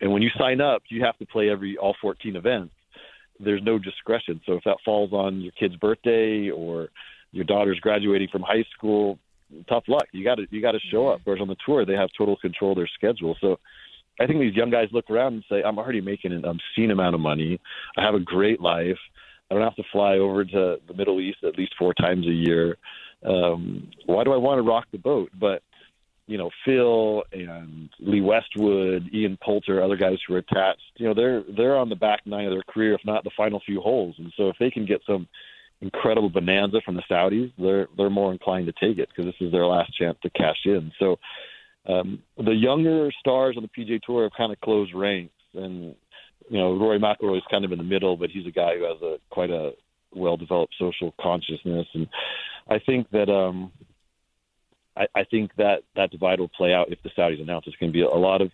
And 0.01 0.13
when 0.13 0.23
you 0.23 0.31
sign 0.39 0.61
up, 0.61 0.83
you 0.89 1.03
have 1.05 1.17
to 1.19 1.27
play 1.27 1.49
every 1.49 1.77
all 1.79 1.97
14 2.01 2.37
events. 2.37 2.75
There's 3.39 3.63
no 3.63 3.79
discretion. 3.79 4.41
So 4.47 4.55
if 4.55 4.65
that 4.65 4.79
falls 4.85 5.13
on 5.13 5.41
your 5.41 5.53
kid's 5.53 5.77
birthday 5.77 6.51
or 6.51 6.89
your 7.33 7.45
daughter's 7.45 7.81
graduating 7.81 8.29
from 8.31 8.43
high 8.43 8.65
school, 8.77 9.19
tough 9.69 9.85
luck. 9.89 10.07
You 10.13 10.25
got 10.25 10.37
to 10.37 10.47
you 10.51 10.61
got 10.61 10.73
to 10.73 10.81
show 10.91 11.09
up. 11.09 11.21
Whereas 11.25 11.41
on 11.41 11.49
the 11.49 11.57
tour, 11.65 11.85
they 11.85 11.95
have 11.95 12.11
total 12.17 12.37
control 12.37 12.73
of 12.73 12.79
their 12.79 12.89
schedule. 12.95 13.37
So 13.41 13.59
I 14.21 14.27
think 14.27 14.41
these 14.41 14.55
young 14.55 14.71
guys 14.71 14.89
look 14.93 15.11
around 15.11 15.35
and 15.35 15.45
say, 15.49 15.63
"I'm 15.63 15.79
already 15.79 16.01
making 16.01 16.33
an 16.33 16.45
obscene 16.45 16.91
amount 16.91 17.15
of 17.15 17.21
money. 17.21 17.61
I 17.97 18.03
have 18.03 18.15
a 18.15 18.21
great 18.21 18.61
life." 18.61 18.99
I 19.51 19.55
don't 19.55 19.63
have 19.63 19.77
to 19.77 19.85
fly 19.93 20.19
over 20.19 20.45
to 20.45 20.77
the 20.87 20.95
Middle 20.95 21.21
East 21.21 21.39
at 21.45 21.57
least 21.57 21.75
four 21.79 21.95
times 21.95 22.27
a 22.27 22.33
year. 22.33 22.77
Um, 23.25 23.91
why 24.07 24.25
do 24.25 24.33
I 24.33 24.37
want 24.37 24.59
to 24.59 24.63
rock 24.63 24.87
the 24.93 24.99
boat? 24.99 25.31
But 25.39 25.63
you 26.27 26.39
know, 26.39 26.51
Phil 26.65 27.23
and 27.33 27.89
Lee 28.01 28.21
Westwood, 28.21 29.15
Ian 29.15 29.39
Poulter, 29.43 29.83
other 29.83 29.97
guys 29.97 30.19
who 30.27 30.35
are 30.35 30.39
attached, 30.39 30.83
you 30.97 31.07
know, 31.07 31.15
they're 31.15 31.45
they're 31.57 31.77
on 31.77 31.89
the 31.89 31.97
back 31.97 32.21
nine 32.27 32.47
of 32.47 32.53
their 32.53 32.65
career, 32.69 32.95
if 32.95 33.01
not 33.05 33.23
the 33.23 33.31
final 33.37 33.61
few 33.65 33.81
holes. 33.81 34.17
And 34.19 34.33
so, 34.37 34.49
if 34.49 34.57
they 34.59 34.71
can 34.71 34.87
get 34.87 35.03
some 35.07 35.29
incredible 35.81 36.31
bonanza 36.31 36.81
from 36.85 36.97
the 36.97 37.03
Saudis, 37.09 37.53
they're 37.59 37.87
they're 37.97 38.11
more 38.11 38.33
inclined 38.33 38.67
to 38.67 38.73
take 38.73 38.99
it 38.99 39.09
because 39.09 39.27
this 39.27 39.47
is 39.47 39.53
their 39.53 39.67
last 39.67 39.95
chance 39.97 40.19
to 40.23 40.31
cash 40.31 40.59
in. 40.65 40.91
So, 40.99 41.17
um, 41.87 42.23
the 42.37 42.55
younger 42.55 43.13
stars 43.21 43.57
on 43.57 43.63
the 43.63 43.69
PGA 43.69 44.01
Tour 44.03 44.25
have 44.25 44.33
kind 44.37 44.53
of 44.53 44.61
closed 44.61 44.95
ranks, 44.95 45.35
and 45.55 45.95
you 46.49 46.59
know, 46.59 46.77
Rory 46.77 46.99
McIlroy 46.99 47.39
is 47.39 47.45
kind 47.51 47.65
of 47.65 47.73
in 47.73 47.79
the 47.79 47.85
middle, 47.85 48.17
but 48.17 48.31
he's 48.31 48.47
a 48.47 48.51
guy 48.51 48.77
who 48.77 48.85
has 48.85 49.01
a 49.03 49.19
quite 49.31 49.51
a 49.51 49.73
well-developed 50.15 50.75
social 50.79 51.15
consciousness, 51.21 51.87
and 51.95 52.09
I 52.69 52.79
think 52.79 53.11
that 53.11 53.29
um, 53.29 53.73
I, 54.97 55.07
I 55.15 55.25
think 55.25 55.53
that 55.57 55.83
that 55.95 56.11
divide 56.11 56.41
will 56.41 56.49
play 56.49 56.73
out 56.73 56.91
if 56.91 57.03
the 57.03 57.11
Saudis 57.11 57.41
announce 57.41 57.67
it's 57.67 57.77
going 57.77 57.93
to 57.93 57.97
be 57.97 58.03
a 58.03 58.09
lot 58.09 58.41
of 58.41 58.51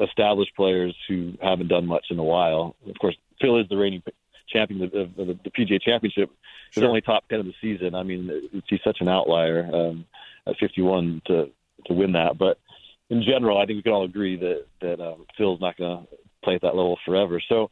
established 0.00 0.54
players 0.54 0.94
who 1.08 1.34
haven't 1.42 1.68
done 1.68 1.86
much 1.86 2.06
in 2.10 2.18
a 2.18 2.24
while. 2.24 2.76
Of 2.88 2.98
course, 3.00 3.16
Phil 3.40 3.58
is 3.58 3.68
the 3.68 3.76
reigning 3.76 4.02
champion 4.48 4.82
of 4.82 4.92
the, 4.92 5.00
of 5.00 5.16
the, 5.16 5.38
the 5.44 5.50
PGA 5.50 5.80
Championship. 5.80 6.30
He's 6.72 6.84
only 6.84 7.00
top 7.00 7.28
ten 7.28 7.40
of 7.40 7.46
the 7.46 7.54
season. 7.60 7.94
I 7.94 8.02
mean, 8.02 8.62
he's 8.68 8.80
such 8.84 8.98
an 9.00 9.08
outlier 9.08 9.68
um, 9.72 10.04
at 10.46 10.56
51 10.58 11.22
to 11.26 11.50
to 11.86 11.94
win 11.94 12.12
that, 12.12 12.36
but 12.36 12.58
in 13.10 13.22
general, 13.22 13.58
I 13.58 13.66
think 13.66 13.78
we 13.78 13.82
can 13.82 13.92
all 13.92 14.04
agree 14.04 14.36
that 14.36 14.66
that 14.80 15.00
um, 15.00 15.26
Phil's 15.36 15.60
not 15.60 15.76
going 15.76 16.06
to 16.06 16.16
play 16.44 16.54
at 16.54 16.62
that 16.62 16.76
level 16.76 16.98
forever. 17.04 17.42
So 17.48 17.70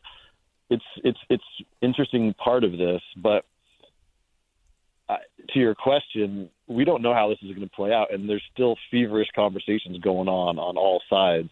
it's 0.70 0.85
it's 1.05 1.18
it's 1.29 1.44
interesting 1.83 2.35
part 2.35 2.64
of 2.64 2.72
this, 2.72 3.03
but 3.16 3.44
to 5.51 5.59
your 5.59 5.75
question, 5.75 6.49
we 6.66 6.85
don't 6.85 7.03
know 7.03 7.14
how 7.14 7.29
this 7.29 7.38
is 7.42 7.55
going 7.55 7.68
to 7.68 7.75
play 7.75 7.92
out, 7.92 8.12
and 8.12 8.29
there's 8.29 8.42
still 8.53 8.77
feverish 8.90 9.29
conversations 9.35 9.99
going 9.99 10.29
on 10.29 10.59
on 10.59 10.77
all 10.77 11.01
sides, 11.09 11.49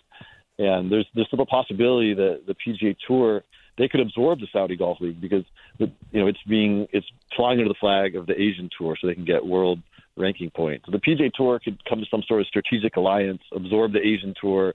and 0.59 0.91
there's 0.91 1.07
there's 1.15 1.27
still 1.29 1.41
a 1.41 1.47
possibility 1.47 2.15
that 2.15 2.43
the 2.47 2.55
PGA 2.55 2.97
Tour 3.07 3.43
they 3.77 3.89
could 3.89 4.01
absorb 4.01 4.39
the 4.39 4.47
Saudi 4.53 4.77
Golf 4.77 5.01
League 5.01 5.21
because 5.21 5.45
you 5.79 5.89
know 6.13 6.27
it's 6.27 6.43
being 6.49 6.87
it's 6.93 7.07
flying 7.37 7.59
under 7.59 7.69
the 7.69 7.79
flag 7.81 8.17
of 8.17 8.27
the 8.27 8.41
Asian 8.41 8.69
Tour, 8.77 8.97
so 9.01 9.07
they 9.07 9.15
can 9.15 9.25
get 9.25 9.45
world 9.45 9.81
ranking 10.17 10.51
points. 10.51 10.87
So 10.87 10.93
the 10.93 10.99
PGA 10.99 11.33
Tour 11.33 11.59
could 11.59 11.85
come 11.85 12.01
to 12.01 12.07
some 12.11 12.23
sort 12.27 12.41
of 12.41 12.47
strategic 12.47 12.97
alliance, 12.97 13.43
absorb 13.55 13.93
the 13.93 14.01
Asian 14.01 14.35
Tour, 14.41 14.75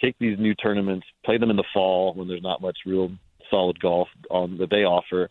take 0.00 0.16
these 0.18 0.38
new 0.38 0.54
tournaments, 0.54 1.06
play 1.24 1.38
them 1.38 1.50
in 1.50 1.56
the 1.56 1.64
fall 1.72 2.14
when 2.14 2.28
there's 2.28 2.42
not 2.42 2.60
much 2.60 2.78
real 2.86 3.10
solid 3.50 3.78
golf 3.80 4.08
on 4.30 4.58
that 4.58 4.70
they 4.70 4.84
offer, 4.84 5.30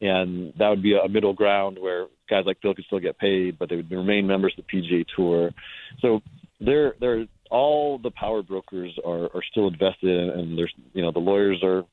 and 0.00 0.52
that 0.58 0.68
would 0.68 0.82
be 0.82 0.94
a 0.94 1.08
middle 1.08 1.32
ground 1.32 1.78
where 1.80 2.06
guys 2.28 2.44
like 2.46 2.60
Phil 2.60 2.74
could 2.74 2.84
still 2.84 3.00
get 3.00 3.18
paid, 3.18 3.58
but 3.58 3.68
they 3.68 3.76
would 3.76 3.90
remain 3.90 4.26
members 4.26 4.54
of 4.58 4.64
the 4.66 4.76
PGA 4.76 5.04
Tour. 5.16 5.50
So 6.00 6.20
they're 6.60 6.94
they're 7.00 7.26
all 7.50 7.98
the 7.98 8.10
power 8.10 8.42
brokers 8.42 8.96
are, 9.04 9.24
are 9.34 9.42
still 9.50 9.68
invested, 9.68 10.10
in, 10.10 10.30
and 10.38 10.58
there's 10.58 10.72
you 10.92 11.02
know 11.02 11.10
the 11.10 11.20
lawyers 11.20 11.62
are 11.62 11.84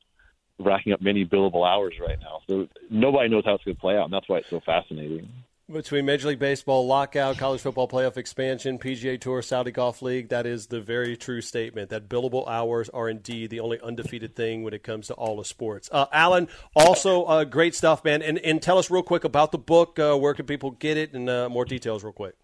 racking 0.59 0.93
up 0.93 1.01
many 1.01 1.25
billable 1.25 1.67
hours 1.67 1.95
right 1.99 2.19
now. 2.19 2.41
So 2.47 2.67
nobody 2.89 3.29
knows 3.29 3.45
how 3.45 3.55
it's 3.55 3.63
going 3.63 3.75
to 3.75 3.81
play 3.81 3.97
out, 3.97 4.05
and 4.05 4.13
that's 4.13 4.29
why 4.29 4.37
it's 4.37 4.49
so 4.49 4.61
fascinating. 4.65 5.29
Between 5.71 6.05
Major 6.05 6.27
League 6.27 6.39
Baseball 6.39 6.85
lockout, 6.85 7.37
college 7.37 7.61
football 7.61 7.87
playoff 7.87 8.17
expansion, 8.17 8.77
PGA 8.77 9.19
Tour, 9.19 9.41
Saudi 9.41 9.71
Golf 9.71 10.01
League, 10.01 10.27
that 10.29 10.45
is 10.45 10.67
the 10.67 10.81
very 10.81 11.15
true 11.15 11.39
statement 11.39 11.89
that 11.91 12.09
billable 12.09 12.47
hours 12.47 12.89
are 12.89 13.07
indeed 13.07 13.49
the 13.49 13.61
only 13.61 13.79
undefeated 13.79 14.35
thing 14.35 14.63
when 14.63 14.73
it 14.73 14.83
comes 14.83 15.07
to 15.07 15.13
all 15.13 15.39
of 15.39 15.47
sports. 15.47 15.89
Uh, 15.91 16.07
Alan, 16.11 16.49
also 16.75 17.23
uh, 17.23 17.43
great 17.45 17.73
stuff, 17.73 18.03
man. 18.03 18.21
And, 18.21 18.37
and 18.39 18.61
tell 18.61 18.77
us 18.77 18.91
real 18.91 19.03
quick 19.03 19.23
about 19.23 19.53
the 19.53 19.57
book. 19.57 19.97
Uh, 19.97 20.15
where 20.17 20.33
can 20.33 20.45
people 20.45 20.71
get 20.71 20.97
it, 20.97 21.13
and 21.13 21.29
uh, 21.29 21.47
more 21.47 21.63
details, 21.63 22.03
real 22.03 22.11
quick. 22.11 22.35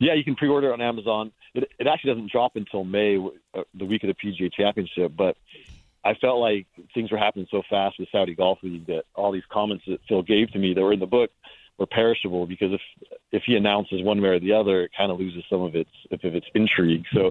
Yeah, 0.00 0.14
you 0.14 0.24
can 0.24 0.34
pre-order 0.34 0.70
it 0.70 0.72
on 0.72 0.80
Amazon. 0.80 1.30
It, 1.54 1.70
it 1.78 1.86
actually 1.86 2.14
doesn't 2.14 2.32
drop 2.32 2.56
until 2.56 2.82
May, 2.84 3.16
uh, 3.54 3.62
the 3.74 3.84
week 3.84 4.02
of 4.02 4.08
the 4.08 4.14
PGA 4.14 4.52
Championship, 4.52 5.12
but 5.16 5.36
I 6.04 6.14
felt 6.14 6.40
like 6.40 6.66
things 6.94 7.12
were 7.12 7.18
happening 7.18 7.46
so 7.50 7.62
fast 7.68 7.98
with 7.98 8.08
Saudi 8.10 8.34
Golf 8.34 8.58
League 8.62 8.86
that 8.86 9.04
all 9.14 9.32
these 9.32 9.42
comments 9.52 9.84
that 9.86 10.00
Phil 10.08 10.22
gave 10.22 10.50
to 10.52 10.58
me 10.58 10.72
that 10.72 10.80
were 10.80 10.94
in 10.94 11.00
the 11.00 11.06
book 11.06 11.30
were 11.80 11.86
perishable 11.86 12.46
because 12.46 12.72
if 12.72 12.80
if 13.32 13.42
he 13.46 13.56
announces 13.56 14.02
one 14.02 14.20
way 14.20 14.28
or 14.28 14.38
the 14.38 14.52
other, 14.52 14.82
it 14.82 14.90
kind 14.96 15.10
of 15.10 15.18
loses 15.18 15.42
some 15.50 15.62
of 15.62 15.74
its 15.74 15.90
if 16.10 16.22
of 16.22 16.34
its 16.34 16.46
intrigue. 16.54 17.04
So 17.12 17.30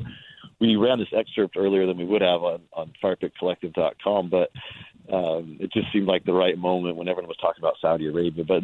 we 0.59 0.75
ran 0.75 0.99
this 0.99 1.07
excerpt 1.15 1.55
earlier 1.55 1.85
than 1.85 1.97
we 1.97 2.05
would 2.05 2.21
have 2.21 2.41
on 2.41 2.61
on 2.73 2.91
FirePitCollective.com, 3.01 4.29
but 4.29 4.49
um, 5.13 5.57
it 5.59 5.71
just 5.71 5.87
seemed 5.93 6.07
like 6.07 6.25
the 6.25 6.33
right 6.33 6.57
moment 6.57 6.97
when 6.97 7.07
everyone 7.07 7.27
was 7.27 7.37
talking 7.37 7.61
about 7.61 7.75
Saudi 7.79 8.07
Arabia. 8.07 8.43
But 8.45 8.63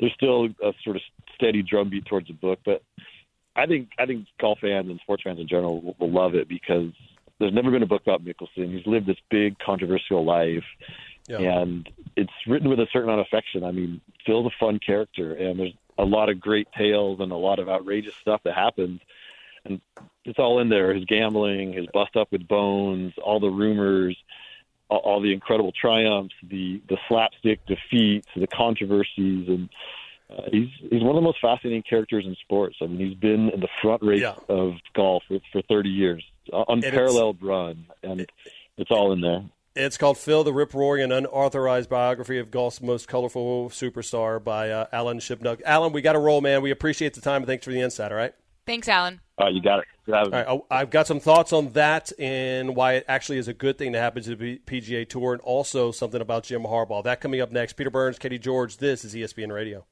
there's 0.00 0.12
still 0.14 0.46
a 0.64 0.72
sort 0.82 0.96
of 0.96 1.02
steady 1.34 1.62
drumbeat 1.62 2.06
towards 2.06 2.28
the 2.28 2.34
book. 2.34 2.58
But 2.64 2.82
I 3.54 3.66
think 3.66 3.90
I 3.98 4.06
think 4.06 4.26
golf 4.40 4.58
fans 4.60 4.88
and 4.88 4.98
sports 5.00 5.22
fans 5.22 5.38
in 5.38 5.46
general 5.46 5.82
will, 5.82 5.96
will 6.00 6.12
love 6.12 6.34
it 6.34 6.48
because 6.48 6.90
there's 7.38 7.54
never 7.54 7.70
been 7.70 7.82
a 7.82 7.86
book 7.86 8.02
about 8.02 8.24
Mickelson. 8.24 8.74
He's 8.74 8.86
lived 8.86 9.06
this 9.06 9.16
big 9.30 9.58
controversial 9.58 10.24
life. 10.24 10.64
Yeah. 11.28 11.38
And 11.38 11.88
it's 12.16 12.32
written 12.46 12.68
with 12.68 12.80
a 12.80 12.86
certain 12.92 13.08
amount 13.08 13.20
of 13.20 13.26
affection. 13.26 13.64
I 13.64 13.72
mean, 13.72 14.00
Phil's 14.24 14.46
a 14.46 14.56
fun 14.58 14.78
character, 14.78 15.34
and 15.34 15.58
there's 15.58 15.74
a 15.98 16.04
lot 16.04 16.28
of 16.28 16.40
great 16.40 16.68
tales 16.76 17.20
and 17.20 17.32
a 17.32 17.36
lot 17.36 17.58
of 17.58 17.68
outrageous 17.68 18.14
stuff 18.16 18.40
that 18.44 18.54
happens. 18.54 19.00
And 19.64 19.80
it's 20.24 20.38
all 20.38 20.60
in 20.60 20.68
there 20.68 20.94
his 20.94 21.04
gambling, 21.04 21.72
his 21.72 21.86
bust 21.92 22.16
up 22.16 22.28
with 22.30 22.46
bones, 22.46 23.14
all 23.22 23.40
the 23.40 23.48
rumors, 23.48 24.16
all, 24.88 24.98
all 24.98 25.20
the 25.20 25.32
incredible 25.32 25.72
triumphs, 25.72 26.34
the, 26.42 26.80
the 26.88 26.98
slapstick 27.08 27.60
defeats, 27.66 28.28
the 28.36 28.46
controversies. 28.46 29.48
And 29.48 29.68
uh, 30.30 30.42
he's, 30.52 30.68
he's 30.90 31.02
one 31.02 31.10
of 31.10 31.16
the 31.16 31.22
most 31.22 31.40
fascinating 31.40 31.82
characters 31.82 32.24
in 32.26 32.36
sports. 32.36 32.76
I 32.80 32.86
mean, 32.86 33.08
he's 33.08 33.18
been 33.18 33.50
in 33.50 33.60
the 33.60 33.68
front 33.82 34.02
race 34.02 34.22
yeah. 34.22 34.34
of 34.48 34.74
golf 34.94 35.24
for, 35.26 35.38
for 35.50 35.62
30 35.62 35.88
years, 35.88 36.24
unparalleled 36.68 37.42
run, 37.42 37.86
and 38.02 38.26
it's 38.76 38.90
all 38.90 39.12
in 39.12 39.20
there. 39.20 39.42
It's 39.76 39.98
called 39.98 40.16
Phil 40.16 40.42
the 40.42 40.54
Rip 40.54 40.72
Roaring, 40.72 41.02
an 41.02 41.12
unauthorized 41.12 41.90
biography 41.90 42.38
of 42.38 42.50
golf's 42.50 42.80
most 42.80 43.08
colorful 43.08 43.68
superstar 43.68 44.42
by 44.42 44.70
uh, 44.70 44.86
Alan 44.90 45.18
Shipnuck. 45.18 45.60
Alan, 45.66 45.92
we 45.92 46.00
got 46.00 46.14
to 46.14 46.18
roll, 46.18 46.40
man. 46.40 46.62
We 46.62 46.70
appreciate 46.70 47.12
the 47.12 47.20
time, 47.20 47.44
thanks 47.44 47.66
for 47.66 47.72
the 47.72 47.80
insight, 47.82 48.10
all 48.10 48.16
right? 48.16 48.34
Thanks, 48.64 48.88
Alan. 48.88 49.20
Uh, 49.38 49.48
you 49.48 49.60
got 49.60 49.80
it. 49.80 49.84
All 50.12 50.30
right, 50.30 50.60
I've 50.70 50.90
got 50.90 51.06
some 51.06 51.20
thoughts 51.20 51.52
on 51.52 51.72
that 51.72 52.10
and 52.18 52.74
why 52.74 52.94
it 52.94 53.04
actually 53.06 53.38
is 53.38 53.48
a 53.48 53.52
good 53.52 53.76
thing 53.76 53.92
to 53.92 53.98
happen 53.98 54.22
to 54.22 54.34
the 54.34 54.58
PGA 54.66 55.06
Tour, 55.06 55.34
and 55.34 55.42
also 55.42 55.90
something 55.90 56.20
about 56.20 56.44
Jim 56.44 56.62
Harbaugh. 56.62 57.04
That 57.04 57.20
coming 57.20 57.40
up 57.40 57.52
next. 57.52 57.74
Peter 57.74 57.90
Burns, 57.90 58.18
Katie 58.18 58.38
George. 58.38 58.78
This 58.78 59.04
is 59.04 59.14
ESPN 59.14 59.52
Radio. 59.52 59.84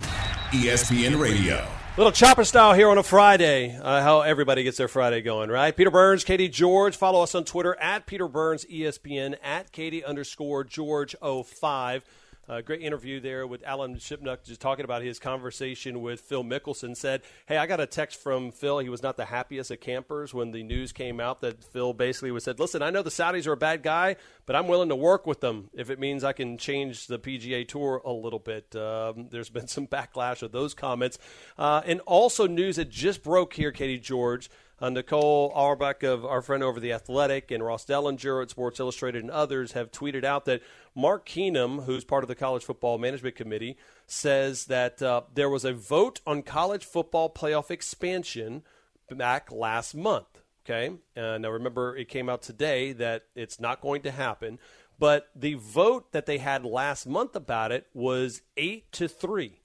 ESPN 0.00 1.20
Radio. 1.20 1.66
Little 2.00 2.12
chopper 2.12 2.44
style 2.44 2.72
here 2.72 2.88
on 2.88 2.96
a 2.96 3.02
Friday. 3.02 3.76
Uh, 3.76 4.00
how 4.00 4.22
everybody 4.22 4.62
gets 4.62 4.78
their 4.78 4.88
Friday 4.88 5.20
going, 5.20 5.50
right? 5.50 5.76
Peter 5.76 5.90
Burns, 5.90 6.24
Katie 6.24 6.48
George. 6.48 6.96
Follow 6.96 7.22
us 7.22 7.34
on 7.34 7.44
Twitter 7.44 7.78
at 7.78 8.06
Peter 8.06 8.26
Burns 8.26 8.64
ESPN 8.64 9.36
at 9.42 9.70
Katie 9.70 10.02
underscore 10.02 10.64
George 10.64 11.14
05. 11.20 12.02
Uh, 12.48 12.60
great 12.60 12.80
interview 12.80 13.20
there 13.20 13.46
with 13.46 13.62
Alan 13.64 13.94
Shipnuck, 13.94 14.44
just 14.44 14.60
talking 14.60 14.84
about 14.84 15.02
his 15.02 15.18
conversation 15.20 16.02
with 16.02 16.20
Phil 16.20 16.42
Mickelson. 16.42 16.96
Said, 16.96 17.22
"Hey, 17.46 17.56
I 17.56 17.66
got 17.66 17.80
a 17.80 17.86
text 17.86 18.20
from 18.20 18.50
Phil. 18.50 18.80
He 18.80 18.88
was 18.88 19.02
not 19.02 19.16
the 19.16 19.26
happiest 19.26 19.70
of 19.70 19.80
campers 19.80 20.34
when 20.34 20.50
the 20.50 20.62
news 20.62 20.92
came 20.92 21.20
out 21.20 21.40
that 21.42 21.62
Phil 21.62 21.92
basically 21.92 22.32
was 22.32 22.44
said, 22.44 22.58
listen, 22.58 22.82
I 22.82 22.90
know 22.90 23.02
the 23.02 23.10
Saudis 23.10 23.46
are 23.46 23.52
a 23.52 23.56
bad 23.56 23.82
guy, 23.82 24.16
but 24.46 24.56
I'm 24.56 24.66
willing 24.66 24.88
to 24.88 24.96
work 24.96 25.26
with 25.26 25.40
them 25.40 25.70
if 25.74 25.90
it 25.90 26.00
means 26.00 26.24
I 26.24 26.32
can 26.32 26.58
change 26.58 27.06
the 27.06 27.18
PGA 27.18 27.66
Tour 27.68 28.02
a 28.04 28.12
little 28.12 28.40
bit." 28.40 28.74
Um, 28.74 29.28
there's 29.30 29.50
been 29.50 29.68
some 29.68 29.86
backlash 29.86 30.42
of 30.42 30.50
those 30.50 30.74
comments, 30.74 31.18
uh, 31.56 31.82
and 31.84 32.00
also 32.00 32.46
news 32.46 32.76
that 32.76 32.90
just 32.90 33.22
broke 33.22 33.54
here, 33.54 33.70
Katie 33.70 33.98
George. 33.98 34.50
Uh, 34.80 34.88
Nicole 34.88 35.52
Auerbach 35.54 36.02
of 36.02 36.24
our 36.24 36.40
friend 36.40 36.62
over 36.62 36.80
the 36.80 36.92
Athletic 36.92 37.50
and 37.50 37.62
Ross 37.62 37.84
Dellenger 37.84 38.42
at 38.42 38.48
Sports 38.48 38.80
Illustrated 38.80 39.22
and 39.22 39.30
others 39.30 39.72
have 39.72 39.92
tweeted 39.92 40.24
out 40.24 40.46
that 40.46 40.62
Mark 40.94 41.28
Keenum, 41.28 41.84
who's 41.84 42.02
part 42.02 42.24
of 42.24 42.28
the 42.28 42.34
College 42.34 42.64
Football 42.64 42.96
Management 42.96 43.36
Committee, 43.36 43.76
says 44.06 44.64
that 44.66 45.02
uh, 45.02 45.22
there 45.34 45.50
was 45.50 45.66
a 45.66 45.74
vote 45.74 46.20
on 46.26 46.42
college 46.42 46.84
football 46.84 47.28
playoff 47.28 47.70
expansion 47.70 48.62
back 49.10 49.52
last 49.52 49.94
month. 49.94 50.26
Okay, 50.64 50.92
and 51.16 51.42
now 51.42 51.50
remember, 51.50 51.96
it 51.96 52.08
came 52.08 52.28
out 52.28 52.42
today 52.42 52.92
that 52.92 53.24
it's 53.34 53.60
not 53.60 53.80
going 53.80 54.02
to 54.02 54.10
happen. 54.10 54.58
But 54.98 55.28
the 55.34 55.54
vote 55.54 56.12
that 56.12 56.26
they 56.26 56.38
had 56.38 56.64
last 56.64 57.06
month 57.06 57.34
about 57.34 57.72
it 57.72 57.86
was 57.94 58.42
eight 58.56 58.92
to 58.92 59.08
three. 59.08 59.60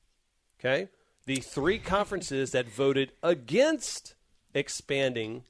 Okay, 0.60 0.90
the 1.26 1.38
three 1.38 1.80
conferences 1.80 2.52
that 2.52 2.68
voted 2.68 3.12
against 3.22 4.15
expanding 4.56 5.44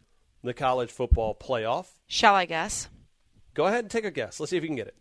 the 0.43 0.53
college 0.53 0.91
football 0.91 1.35
playoff. 1.35 1.87
Shall 2.07 2.35
I 2.35 2.45
guess? 2.45 2.89
Go 3.53 3.65
ahead 3.67 3.85
and 3.85 3.91
take 3.91 4.05
a 4.05 4.11
guess. 4.11 4.39
Let's 4.39 4.49
see 4.49 4.57
if 4.57 4.63
you 4.63 4.69
can 4.69 4.75
get 4.75 4.87
it. 4.87 4.95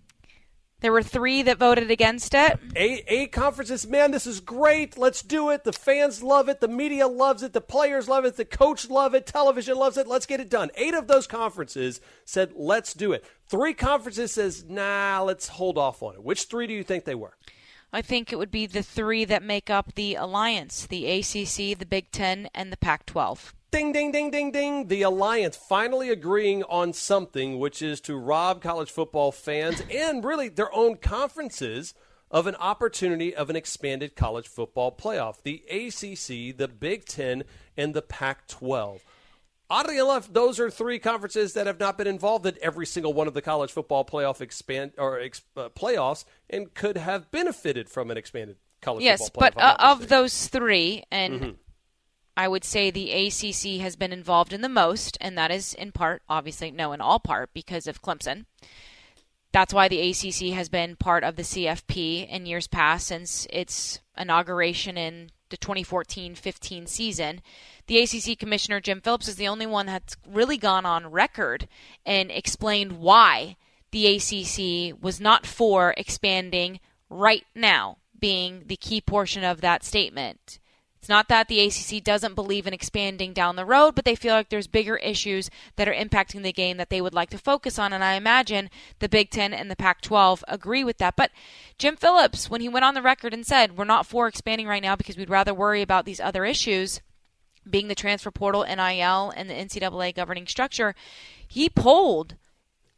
There 0.80 0.92
were 0.92 1.02
three 1.02 1.42
that 1.42 1.56
voted 1.56 1.90
against 1.90 2.34
it. 2.34 2.58
Eight, 2.76 3.04
eight 3.08 3.32
conferences. 3.32 3.86
Man, 3.86 4.10
this 4.10 4.26
is 4.26 4.40
great. 4.40 4.98
Let's 4.98 5.22
do 5.22 5.48
it. 5.48 5.64
The 5.64 5.72
fans 5.72 6.22
love 6.22 6.50
it. 6.50 6.60
The 6.60 6.68
media 6.68 7.08
loves 7.08 7.42
it. 7.42 7.54
The 7.54 7.62
players 7.62 8.06
love 8.06 8.26
it. 8.26 8.36
The 8.36 8.44
coach 8.44 8.90
love 8.90 9.14
it. 9.14 9.26
Television 9.26 9.78
loves 9.78 9.96
it. 9.96 10.06
Let's 10.06 10.26
get 10.26 10.40
it 10.40 10.50
done. 10.50 10.70
Eight 10.74 10.92
of 10.92 11.06
those 11.06 11.26
conferences 11.26 12.02
said, 12.26 12.52
let's 12.54 12.92
do 12.92 13.12
it. 13.12 13.24
Three 13.48 13.72
conferences 13.72 14.32
says, 14.32 14.64
nah, 14.68 15.22
let's 15.22 15.48
hold 15.48 15.78
off 15.78 16.02
on 16.02 16.16
it. 16.16 16.22
Which 16.22 16.44
three 16.44 16.66
do 16.66 16.74
you 16.74 16.84
think 16.84 17.06
they 17.06 17.14
were? 17.14 17.34
I 17.90 18.02
think 18.02 18.30
it 18.30 18.36
would 18.36 18.50
be 18.50 18.66
the 18.66 18.82
three 18.82 19.24
that 19.24 19.42
make 19.42 19.70
up 19.70 19.94
the 19.94 20.16
alliance 20.16 20.84
the 20.86 21.06
ACC, 21.06 21.78
the 21.78 21.86
Big 21.88 22.10
Ten, 22.10 22.50
and 22.54 22.70
the 22.70 22.76
Pac 22.76 23.06
12. 23.06 23.54
Ding, 23.74 23.90
ding, 23.90 24.12
ding, 24.12 24.30
ding, 24.30 24.52
ding. 24.52 24.86
The 24.86 25.02
Alliance 25.02 25.56
finally 25.56 26.08
agreeing 26.08 26.62
on 26.62 26.92
something, 26.92 27.58
which 27.58 27.82
is 27.82 28.00
to 28.02 28.16
rob 28.16 28.62
college 28.62 28.88
football 28.88 29.32
fans 29.32 29.82
and 29.90 30.24
really 30.24 30.48
their 30.48 30.72
own 30.72 30.96
conferences 30.96 31.92
of 32.30 32.46
an 32.46 32.54
opportunity 32.54 33.34
of 33.34 33.50
an 33.50 33.56
expanded 33.56 34.14
college 34.14 34.46
football 34.46 34.92
playoff. 34.96 35.42
The 35.42 35.64
ACC, 35.68 36.56
the 36.56 36.68
Big 36.68 37.04
Ten, 37.04 37.42
and 37.76 37.94
the 37.94 38.02
Pac 38.02 38.46
12. 38.46 39.00
Oddly 39.68 39.98
enough, 39.98 40.32
those 40.32 40.60
are 40.60 40.70
three 40.70 41.00
conferences 41.00 41.54
that 41.54 41.66
have 41.66 41.80
not 41.80 41.98
been 41.98 42.06
involved 42.06 42.46
in 42.46 42.56
every 42.62 42.86
single 42.86 43.12
one 43.12 43.26
of 43.26 43.34
the 43.34 43.42
college 43.42 43.72
football 43.72 44.04
playoff 44.04 44.40
expand 44.40 44.92
or 44.98 45.18
uh, 45.18 45.68
playoffs 45.70 46.24
and 46.48 46.72
could 46.74 46.96
have 46.96 47.28
benefited 47.32 47.88
from 47.88 48.12
an 48.12 48.16
expanded 48.16 48.56
college. 48.80 49.02
Yes, 49.02 49.30
but 49.30 49.60
uh, 49.60 49.74
of 49.80 50.08
those 50.08 50.46
three, 50.46 51.02
and 51.10 51.40
mm-hmm. 51.40 51.50
I 52.36 52.48
would 52.48 52.64
say 52.64 52.90
the 52.90 53.12
ACC 53.12 53.80
has 53.80 53.96
been 53.96 54.12
involved 54.12 54.52
in 54.52 54.60
the 54.60 54.68
most, 54.68 55.16
and 55.20 55.38
that 55.38 55.50
is 55.50 55.74
in 55.74 55.92
part, 55.92 56.22
obviously, 56.28 56.70
no, 56.70 56.92
in 56.92 57.00
all 57.00 57.20
part, 57.20 57.54
because 57.54 57.86
of 57.86 58.02
Clemson. 58.02 58.46
That's 59.52 59.72
why 59.72 59.86
the 59.86 60.10
ACC 60.10 60.52
has 60.54 60.68
been 60.68 60.96
part 60.96 61.22
of 61.22 61.36
the 61.36 61.44
CFP 61.44 62.28
in 62.28 62.44
years 62.44 62.66
past 62.66 63.06
since 63.06 63.46
its 63.50 64.00
inauguration 64.18 64.98
in 64.98 65.30
the 65.50 65.56
2014 65.56 66.34
15 66.34 66.86
season. 66.88 67.40
The 67.86 68.00
ACC 68.00 68.36
Commissioner 68.36 68.80
Jim 68.80 69.00
Phillips 69.00 69.28
is 69.28 69.36
the 69.36 69.46
only 69.46 69.66
one 69.66 69.86
that's 69.86 70.16
really 70.26 70.56
gone 70.56 70.84
on 70.84 71.12
record 71.12 71.68
and 72.04 72.32
explained 72.32 72.98
why 72.98 73.56
the 73.92 74.16
ACC 74.16 75.00
was 75.00 75.20
not 75.20 75.46
for 75.46 75.94
expanding 75.96 76.80
right 77.08 77.44
now, 77.54 77.98
being 78.18 78.64
the 78.66 78.76
key 78.76 79.00
portion 79.00 79.44
of 79.44 79.60
that 79.60 79.84
statement. 79.84 80.58
It's 81.04 81.08
not 81.10 81.28
that 81.28 81.48
the 81.48 81.60
ACC 81.60 82.02
doesn't 82.02 82.34
believe 82.34 82.66
in 82.66 82.72
expanding 82.72 83.34
down 83.34 83.56
the 83.56 83.66
road, 83.66 83.94
but 83.94 84.06
they 84.06 84.14
feel 84.14 84.32
like 84.32 84.48
there's 84.48 84.66
bigger 84.66 84.96
issues 84.96 85.50
that 85.76 85.86
are 85.86 85.92
impacting 85.92 86.42
the 86.42 86.50
game 86.50 86.78
that 86.78 86.88
they 86.88 87.02
would 87.02 87.12
like 87.12 87.28
to 87.28 87.36
focus 87.36 87.78
on. 87.78 87.92
And 87.92 88.02
I 88.02 88.14
imagine 88.14 88.70
the 89.00 89.08
Big 89.10 89.28
Ten 89.28 89.52
and 89.52 89.70
the 89.70 89.76
Pac 89.76 90.00
12 90.00 90.42
agree 90.48 90.82
with 90.82 90.96
that. 90.96 91.14
But 91.14 91.30
Jim 91.76 91.96
Phillips, 91.96 92.48
when 92.48 92.62
he 92.62 92.70
went 92.70 92.86
on 92.86 92.94
the 92.94 93.02
record 93.02 93.34
and 93.34 93.46
said, 93.46 93.76
We're 93.76 93.84
not 93.84 94.06
for 94.06 94.26
expanding 94.26 94.66
right 94.66 94.82
now 94.82 94.96
because 94.96 95.18
we'd 95.18 95.28
rather 95.28 95.52
worry 95.52 95.82
about 95.82 96.06
these 96.06 96.20
other 96.20 96.46
issues, 96.46 97.02
being 97.68 97.88
the 97.88 97.94
transfer 97.94 98.30
portal, 98.30 98.64
NIL, 98.64 99.30
and 99.36 99.50
the 99.50 99.54
NCAA 99.54 100.14
governing 100.14 100.46
structure, 100.46 100.94
he 101.46 101.68
polled 101.68 102.36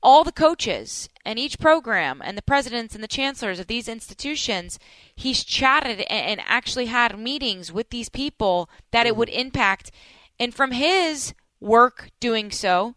all 0.07 0.23
the 0.23 0.31
coaches 0.31 1.09
and 1.25 1.37
each 1.37 1.59
program 1.59 2.23
and 2.25 2.39
the 2.39 2.43
presidents 2.43 2.95
and 2.95 3.03
the 3.03 3.09
chancellors 3.09 3.59
of 3.59 3.67
these 3.67 3.89
institutions, 3.89 4.79
he's 5.17 5.43
chatted 5.43 6.03
and 6.03 6.41
actually 6.47 6.87
had 6.87 7.19
meetings 7.19 7.73
with 7.73 7.91
these 7.91 8.09
people 8.09 8.71
that 8.93 9.05
it 9.05 9.11
mm-hmm. 9.11 9.19
would 9.19 9.29
impact. 9.31 9.91
And 10.39 10.55
from 10.55 10.71
his 10.71 11.35
work 11.59 12.11
doing 12.21 12.53
so, 12.53 12.95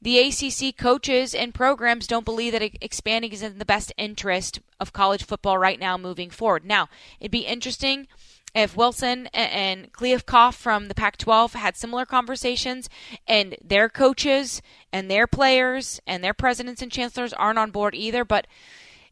the 0.00 0.18
ACC 0.18 0.74
coaches 0.78 1.34
and 1.34 1.52
programs 1.52 2.06
don't 2.06 2.24
believe 2.24 2.52
that 2.52 2.62
expanding 2.80 3.32
is 3.32 3.42
in 3.42 3.58
the 3.58 3.66
best 3.66 3.92
interest 3.98 4.60
of 4.80 4.94
college 4.94 5.24
football 5.24 5.58
right 5.58 5.78
now 5.78 5.98
moving 5.98 6.30
forward. 6.30 6.64
Now, 6.64 6.88
it'd 7.20 7.30
be 7.30 7.40
interesting 7.40 8.08
if 8.54 8.76
Wilson 8.76 9.28
and 9.28 9.92
Kliavkoff 9.92 10.54
from 10.54 10.88
the 10.88 10.94
Pac 10.94 11.16
12 11.16 11.54
had 11.54 11.76
similar 11.76 12.04
conversations 12.04 12.88
and 13.26 13.56
their 13.64 13.88
coaches 13.88 14.60
and 14.92 15.10
their 15.10 15.26
players 15.26 16.00
and 16.06 16.22
their 16.22 16.34
presidents 16.34 16.82
and 16.82 16.90
chancellors 16.90 17.32
aren't 17.32 17.58
on 17.58 17.70
board 17.70 17.94
either, 17.94 18.24
but 18.24 18.46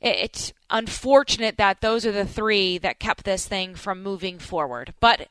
it's 0.01 0.53
unfortunate 0.71 1.57
that 1.57 1.81
those 1.81 2.07
are 2.07 2.13
the 2.13 2.27
three 2.27 2.79
that 2.79 3.01
kept 3.01 3.25
this 3.25 3.47
thing 3.47 3.75
from 3.75 4.03
moving 4.03 4.39
forward. 4.39 4.95
But 5.01 5.29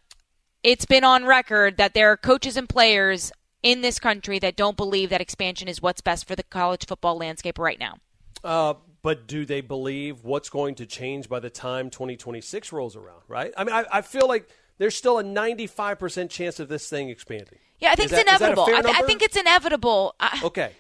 it's 0.64 0.86
been 0.86 1.04
on 1.04 1.26
record 1.26 1.78
that 1.78 1.94
there 1.94 2.12
are 2.12 2.18
coaches 2.18 2.58
and 2.58 2.68
players 2.68 3.32
in 3.64 3.82
this 3.82 4.00
country 4.00 4.40
that 4.40 4.56
don't 4.56 4.78
believe 4.78 5.10
that 5.10 5.22
expansion 5.22 5.68
is 5.68 5.82
what's 5.82 6.02
best 6.02 6.28
for 6.28 6.36
the 6.36 6.44
college 6.44 6.86
football 6.86 7.18
landscape 7.18 7.58
right 7.58 7.80
now. 7.80 7.98
Uh, 8.44 8.76
but 9.08 9.26
do 9.26 9.46
they 9.46 9.62
believe 9.62 10.26
what's 10.26 10.50
going 10.50 10.76
to 10.76 10.86
change 10.86 11.30
by 11.30 11.40
the 11.40 11.50
time 11.50 11.90
2026 11.90 12.74
rolls 12.74 12.98
around, 12.98 13.22
right? 13.30 13.54
I 13.56 13.64
mean, 13.64 13.74
I, 13.74 13.86
I 13.90 14.02
feel 14.02 14.28
like 14.28 14.50
there's 14.80 14.96
still 14.96 15.18
a 15.18 15.24
95% 15.24 16.30
chance 16.30 16.60
of 16.60 16.68
this 16.68 16.90
thing 16.90 17.08
expanding. 17.08 17.58
Yeah, 17.80 17.92
I 17.92 17.96
think 17.96 18.08
is 18.08 18.20
it's 18.20 18.26
that, 18.26 18.38
inevitable. 18.38 18.64
I, 18.66 18.82
th- 18.82 18.96
I, 18.98 19.02
think 19.04 19.22
it's 19.22 19.38
inevitable. 19.38 20.14
okay. 20.44 20.74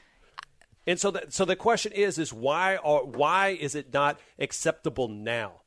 And 0.85 0.99
so, 0.99 1.11
the, 1.11 1.23
so 1.29 1.45
the 1.45 1.55
question 1.55 1.93
is, 1.93 2.17
is 2.17 2.33
why 2.33 2.75
are, 2.75 3.05
why 3.05 3.57
is 3.57 3.75
it 3.75 3.93
not 3.93 4.19
acceptable 4.37 5.07
now, 5.07 5.61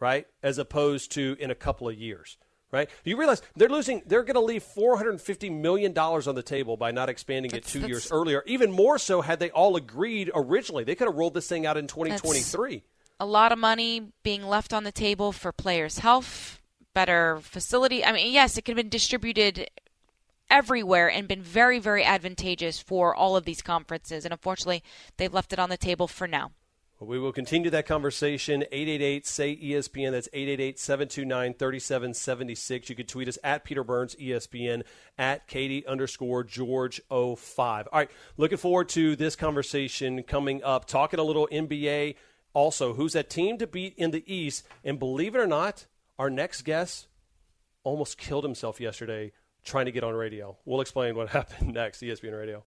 right? 0.00 0.26
As 0.42 0.58
opposed 0.58 1.12
to 1.12 1.36
in 1.38 1.52
a 1.52 1.54
couple 1.54 1.88
of 1.88 1.96
years 1.96 2.36
right? 2.72 2.90
You 3.04 3.16
realize 3.16 3.42
they're 3.54 3.68
losing. 3.68 4.02
They're 4.06 4.24
going 4.24 4.34
to 4.34 4.40
leave 4.40 4.64
four 4.64 4.96
hundred 4.96 5.10
and 5.10 5.20
fifty 5.20 5.50
million 5.50 5.92
dollars 5.92 6.26
on 6.26 6.34
the 6.34 6.42
table 6.42 6.76
by 6.76 6.90
not 6.90 7.08
expanding 7.08 7.52
that's, 7.52 7.76
it 7.76 7.80
two 7.80 7.86
years 7.86 8.10
earlier. 8.10 8.42
Even 8.46 8.72
more 8.72 8.98
so, 8.98 9.20
had 9.20 9.38
they 9.38 9.50
all 9.50 9.76
agreed 9.76 10.30
originally, 10.34 10.82
they 10.82 10.94
could 10.94 11.06
have 11.06 11.14
rolled 11.16 11.34
this 11.34 11.46
thing 11.46 11.66
out 11.66 11.76
in 11.76 11.86
twenty 11.86 12.16
twenty 12.16 12.40
three. 12.40 12.82
A 13.20 13.26
lot 13.26 13.52
of 13.52 13.58
money 13.58 14.08
being 14.24 14.42
left 14.42 14.72
on 14.72 14.82
the 14.82 14.90
table 14.90 15.30
for 15.30 15.52
players' 15.52 15.98
health, 15.98 16.60
better 16.92 17.38
facility. 17.42 18.04
I 18.04 18.10
mean, 18.10 18.32
yes, 18.32 18.56
it 18.56 18.62
could 18.62 18.72
have 18.72 18.82
been 18.82 18.88
distributed 18.88 19.70
everywhere 20.50 21.08
and 21.08 21.28
been 21.28 21.42
very, 21.42 21.78
very 21.78 22.04
advantageous 22.04 22.80
for 22.80 23.14
all 23.14 23.36
of 23.36 23.44
these 23.44 23.62
conferences. 23.62 24.24
And 24.24 24.32
unfortunately, 24.32 24.82
they've 25.18 25.32
left 25.32 25.52
it 25.52 25.58
on 25.58 25.70
the 25.70 25.76
table 25.76 26.08
for 26.08 26.26
now. 26.26 26.50
We 27.06 27.18
will 27.18 27.32
continue 27.32 27.70
that 27.70 27.86
conversation. 27.86 28.62
888 28.70 29.26
say 29.26 29.56
ESPN. 29.56 30.12
That's 30.12 30.28
888 30.32 30.78
729 30.78 31.54
3776. 31.54 32.90
You 32.90 32.96
can 32.96 33.06
tweet 33.06 33.28
us 33.28 33.38
at 33.42 33.64
Peter 33.64 33.82
Burns 33.82 34.14
ESPN, 34.16 34.82
at 35.18 35.46
Katie 35.46 35.86
underscore 35.86 36.44
George 36.44 37.00
05. 37.10 37.88
All 37.92 37.98
right, 37.98 38.10
looking 38.36 38.58
forward 38.58 38.88
to 38.90 39.16
this 39.16 39.36
conversation 39.36 40.22
coming 40.22 40.62
up. 40.62 40.86
Talking 40.86 41.20
a 41.20 41.24
little 41.24 41.48
NBA. 41.50 42.16
Also, 42.54 42.94
who's 42.94 43.14
that 43.14 43.30
team 43.30 43.58
to 43.58 43.66
beat 43.66 43.94
in 43.96 44.10
the 44.10 44.22
East? 44.32 44.64
And 44.84 44.98
believe 44.98 45.34
it 45.34 45.38
or 45.38 45.46
not, 45.46 45.86
our 46.18 46.28
next 46.28 46.62
guest 46.62 47.08
almost 47.84 48.18
killed 48.18 48.44
himself 48.44 48.80
yesterday 48.80 49.32
trying 49.64 49.86
to 49.86 49.92
get 49.92 50.04
on 50.04 50.14
radio. 50.14 50.56
We'll 50.64 50.80
explain 50.80 51.16
what 51.16 51.28
happened 51.30 51.74
next. 51.74 52.02
ESPN 52.02 52.38
Radio. 52.38 52.60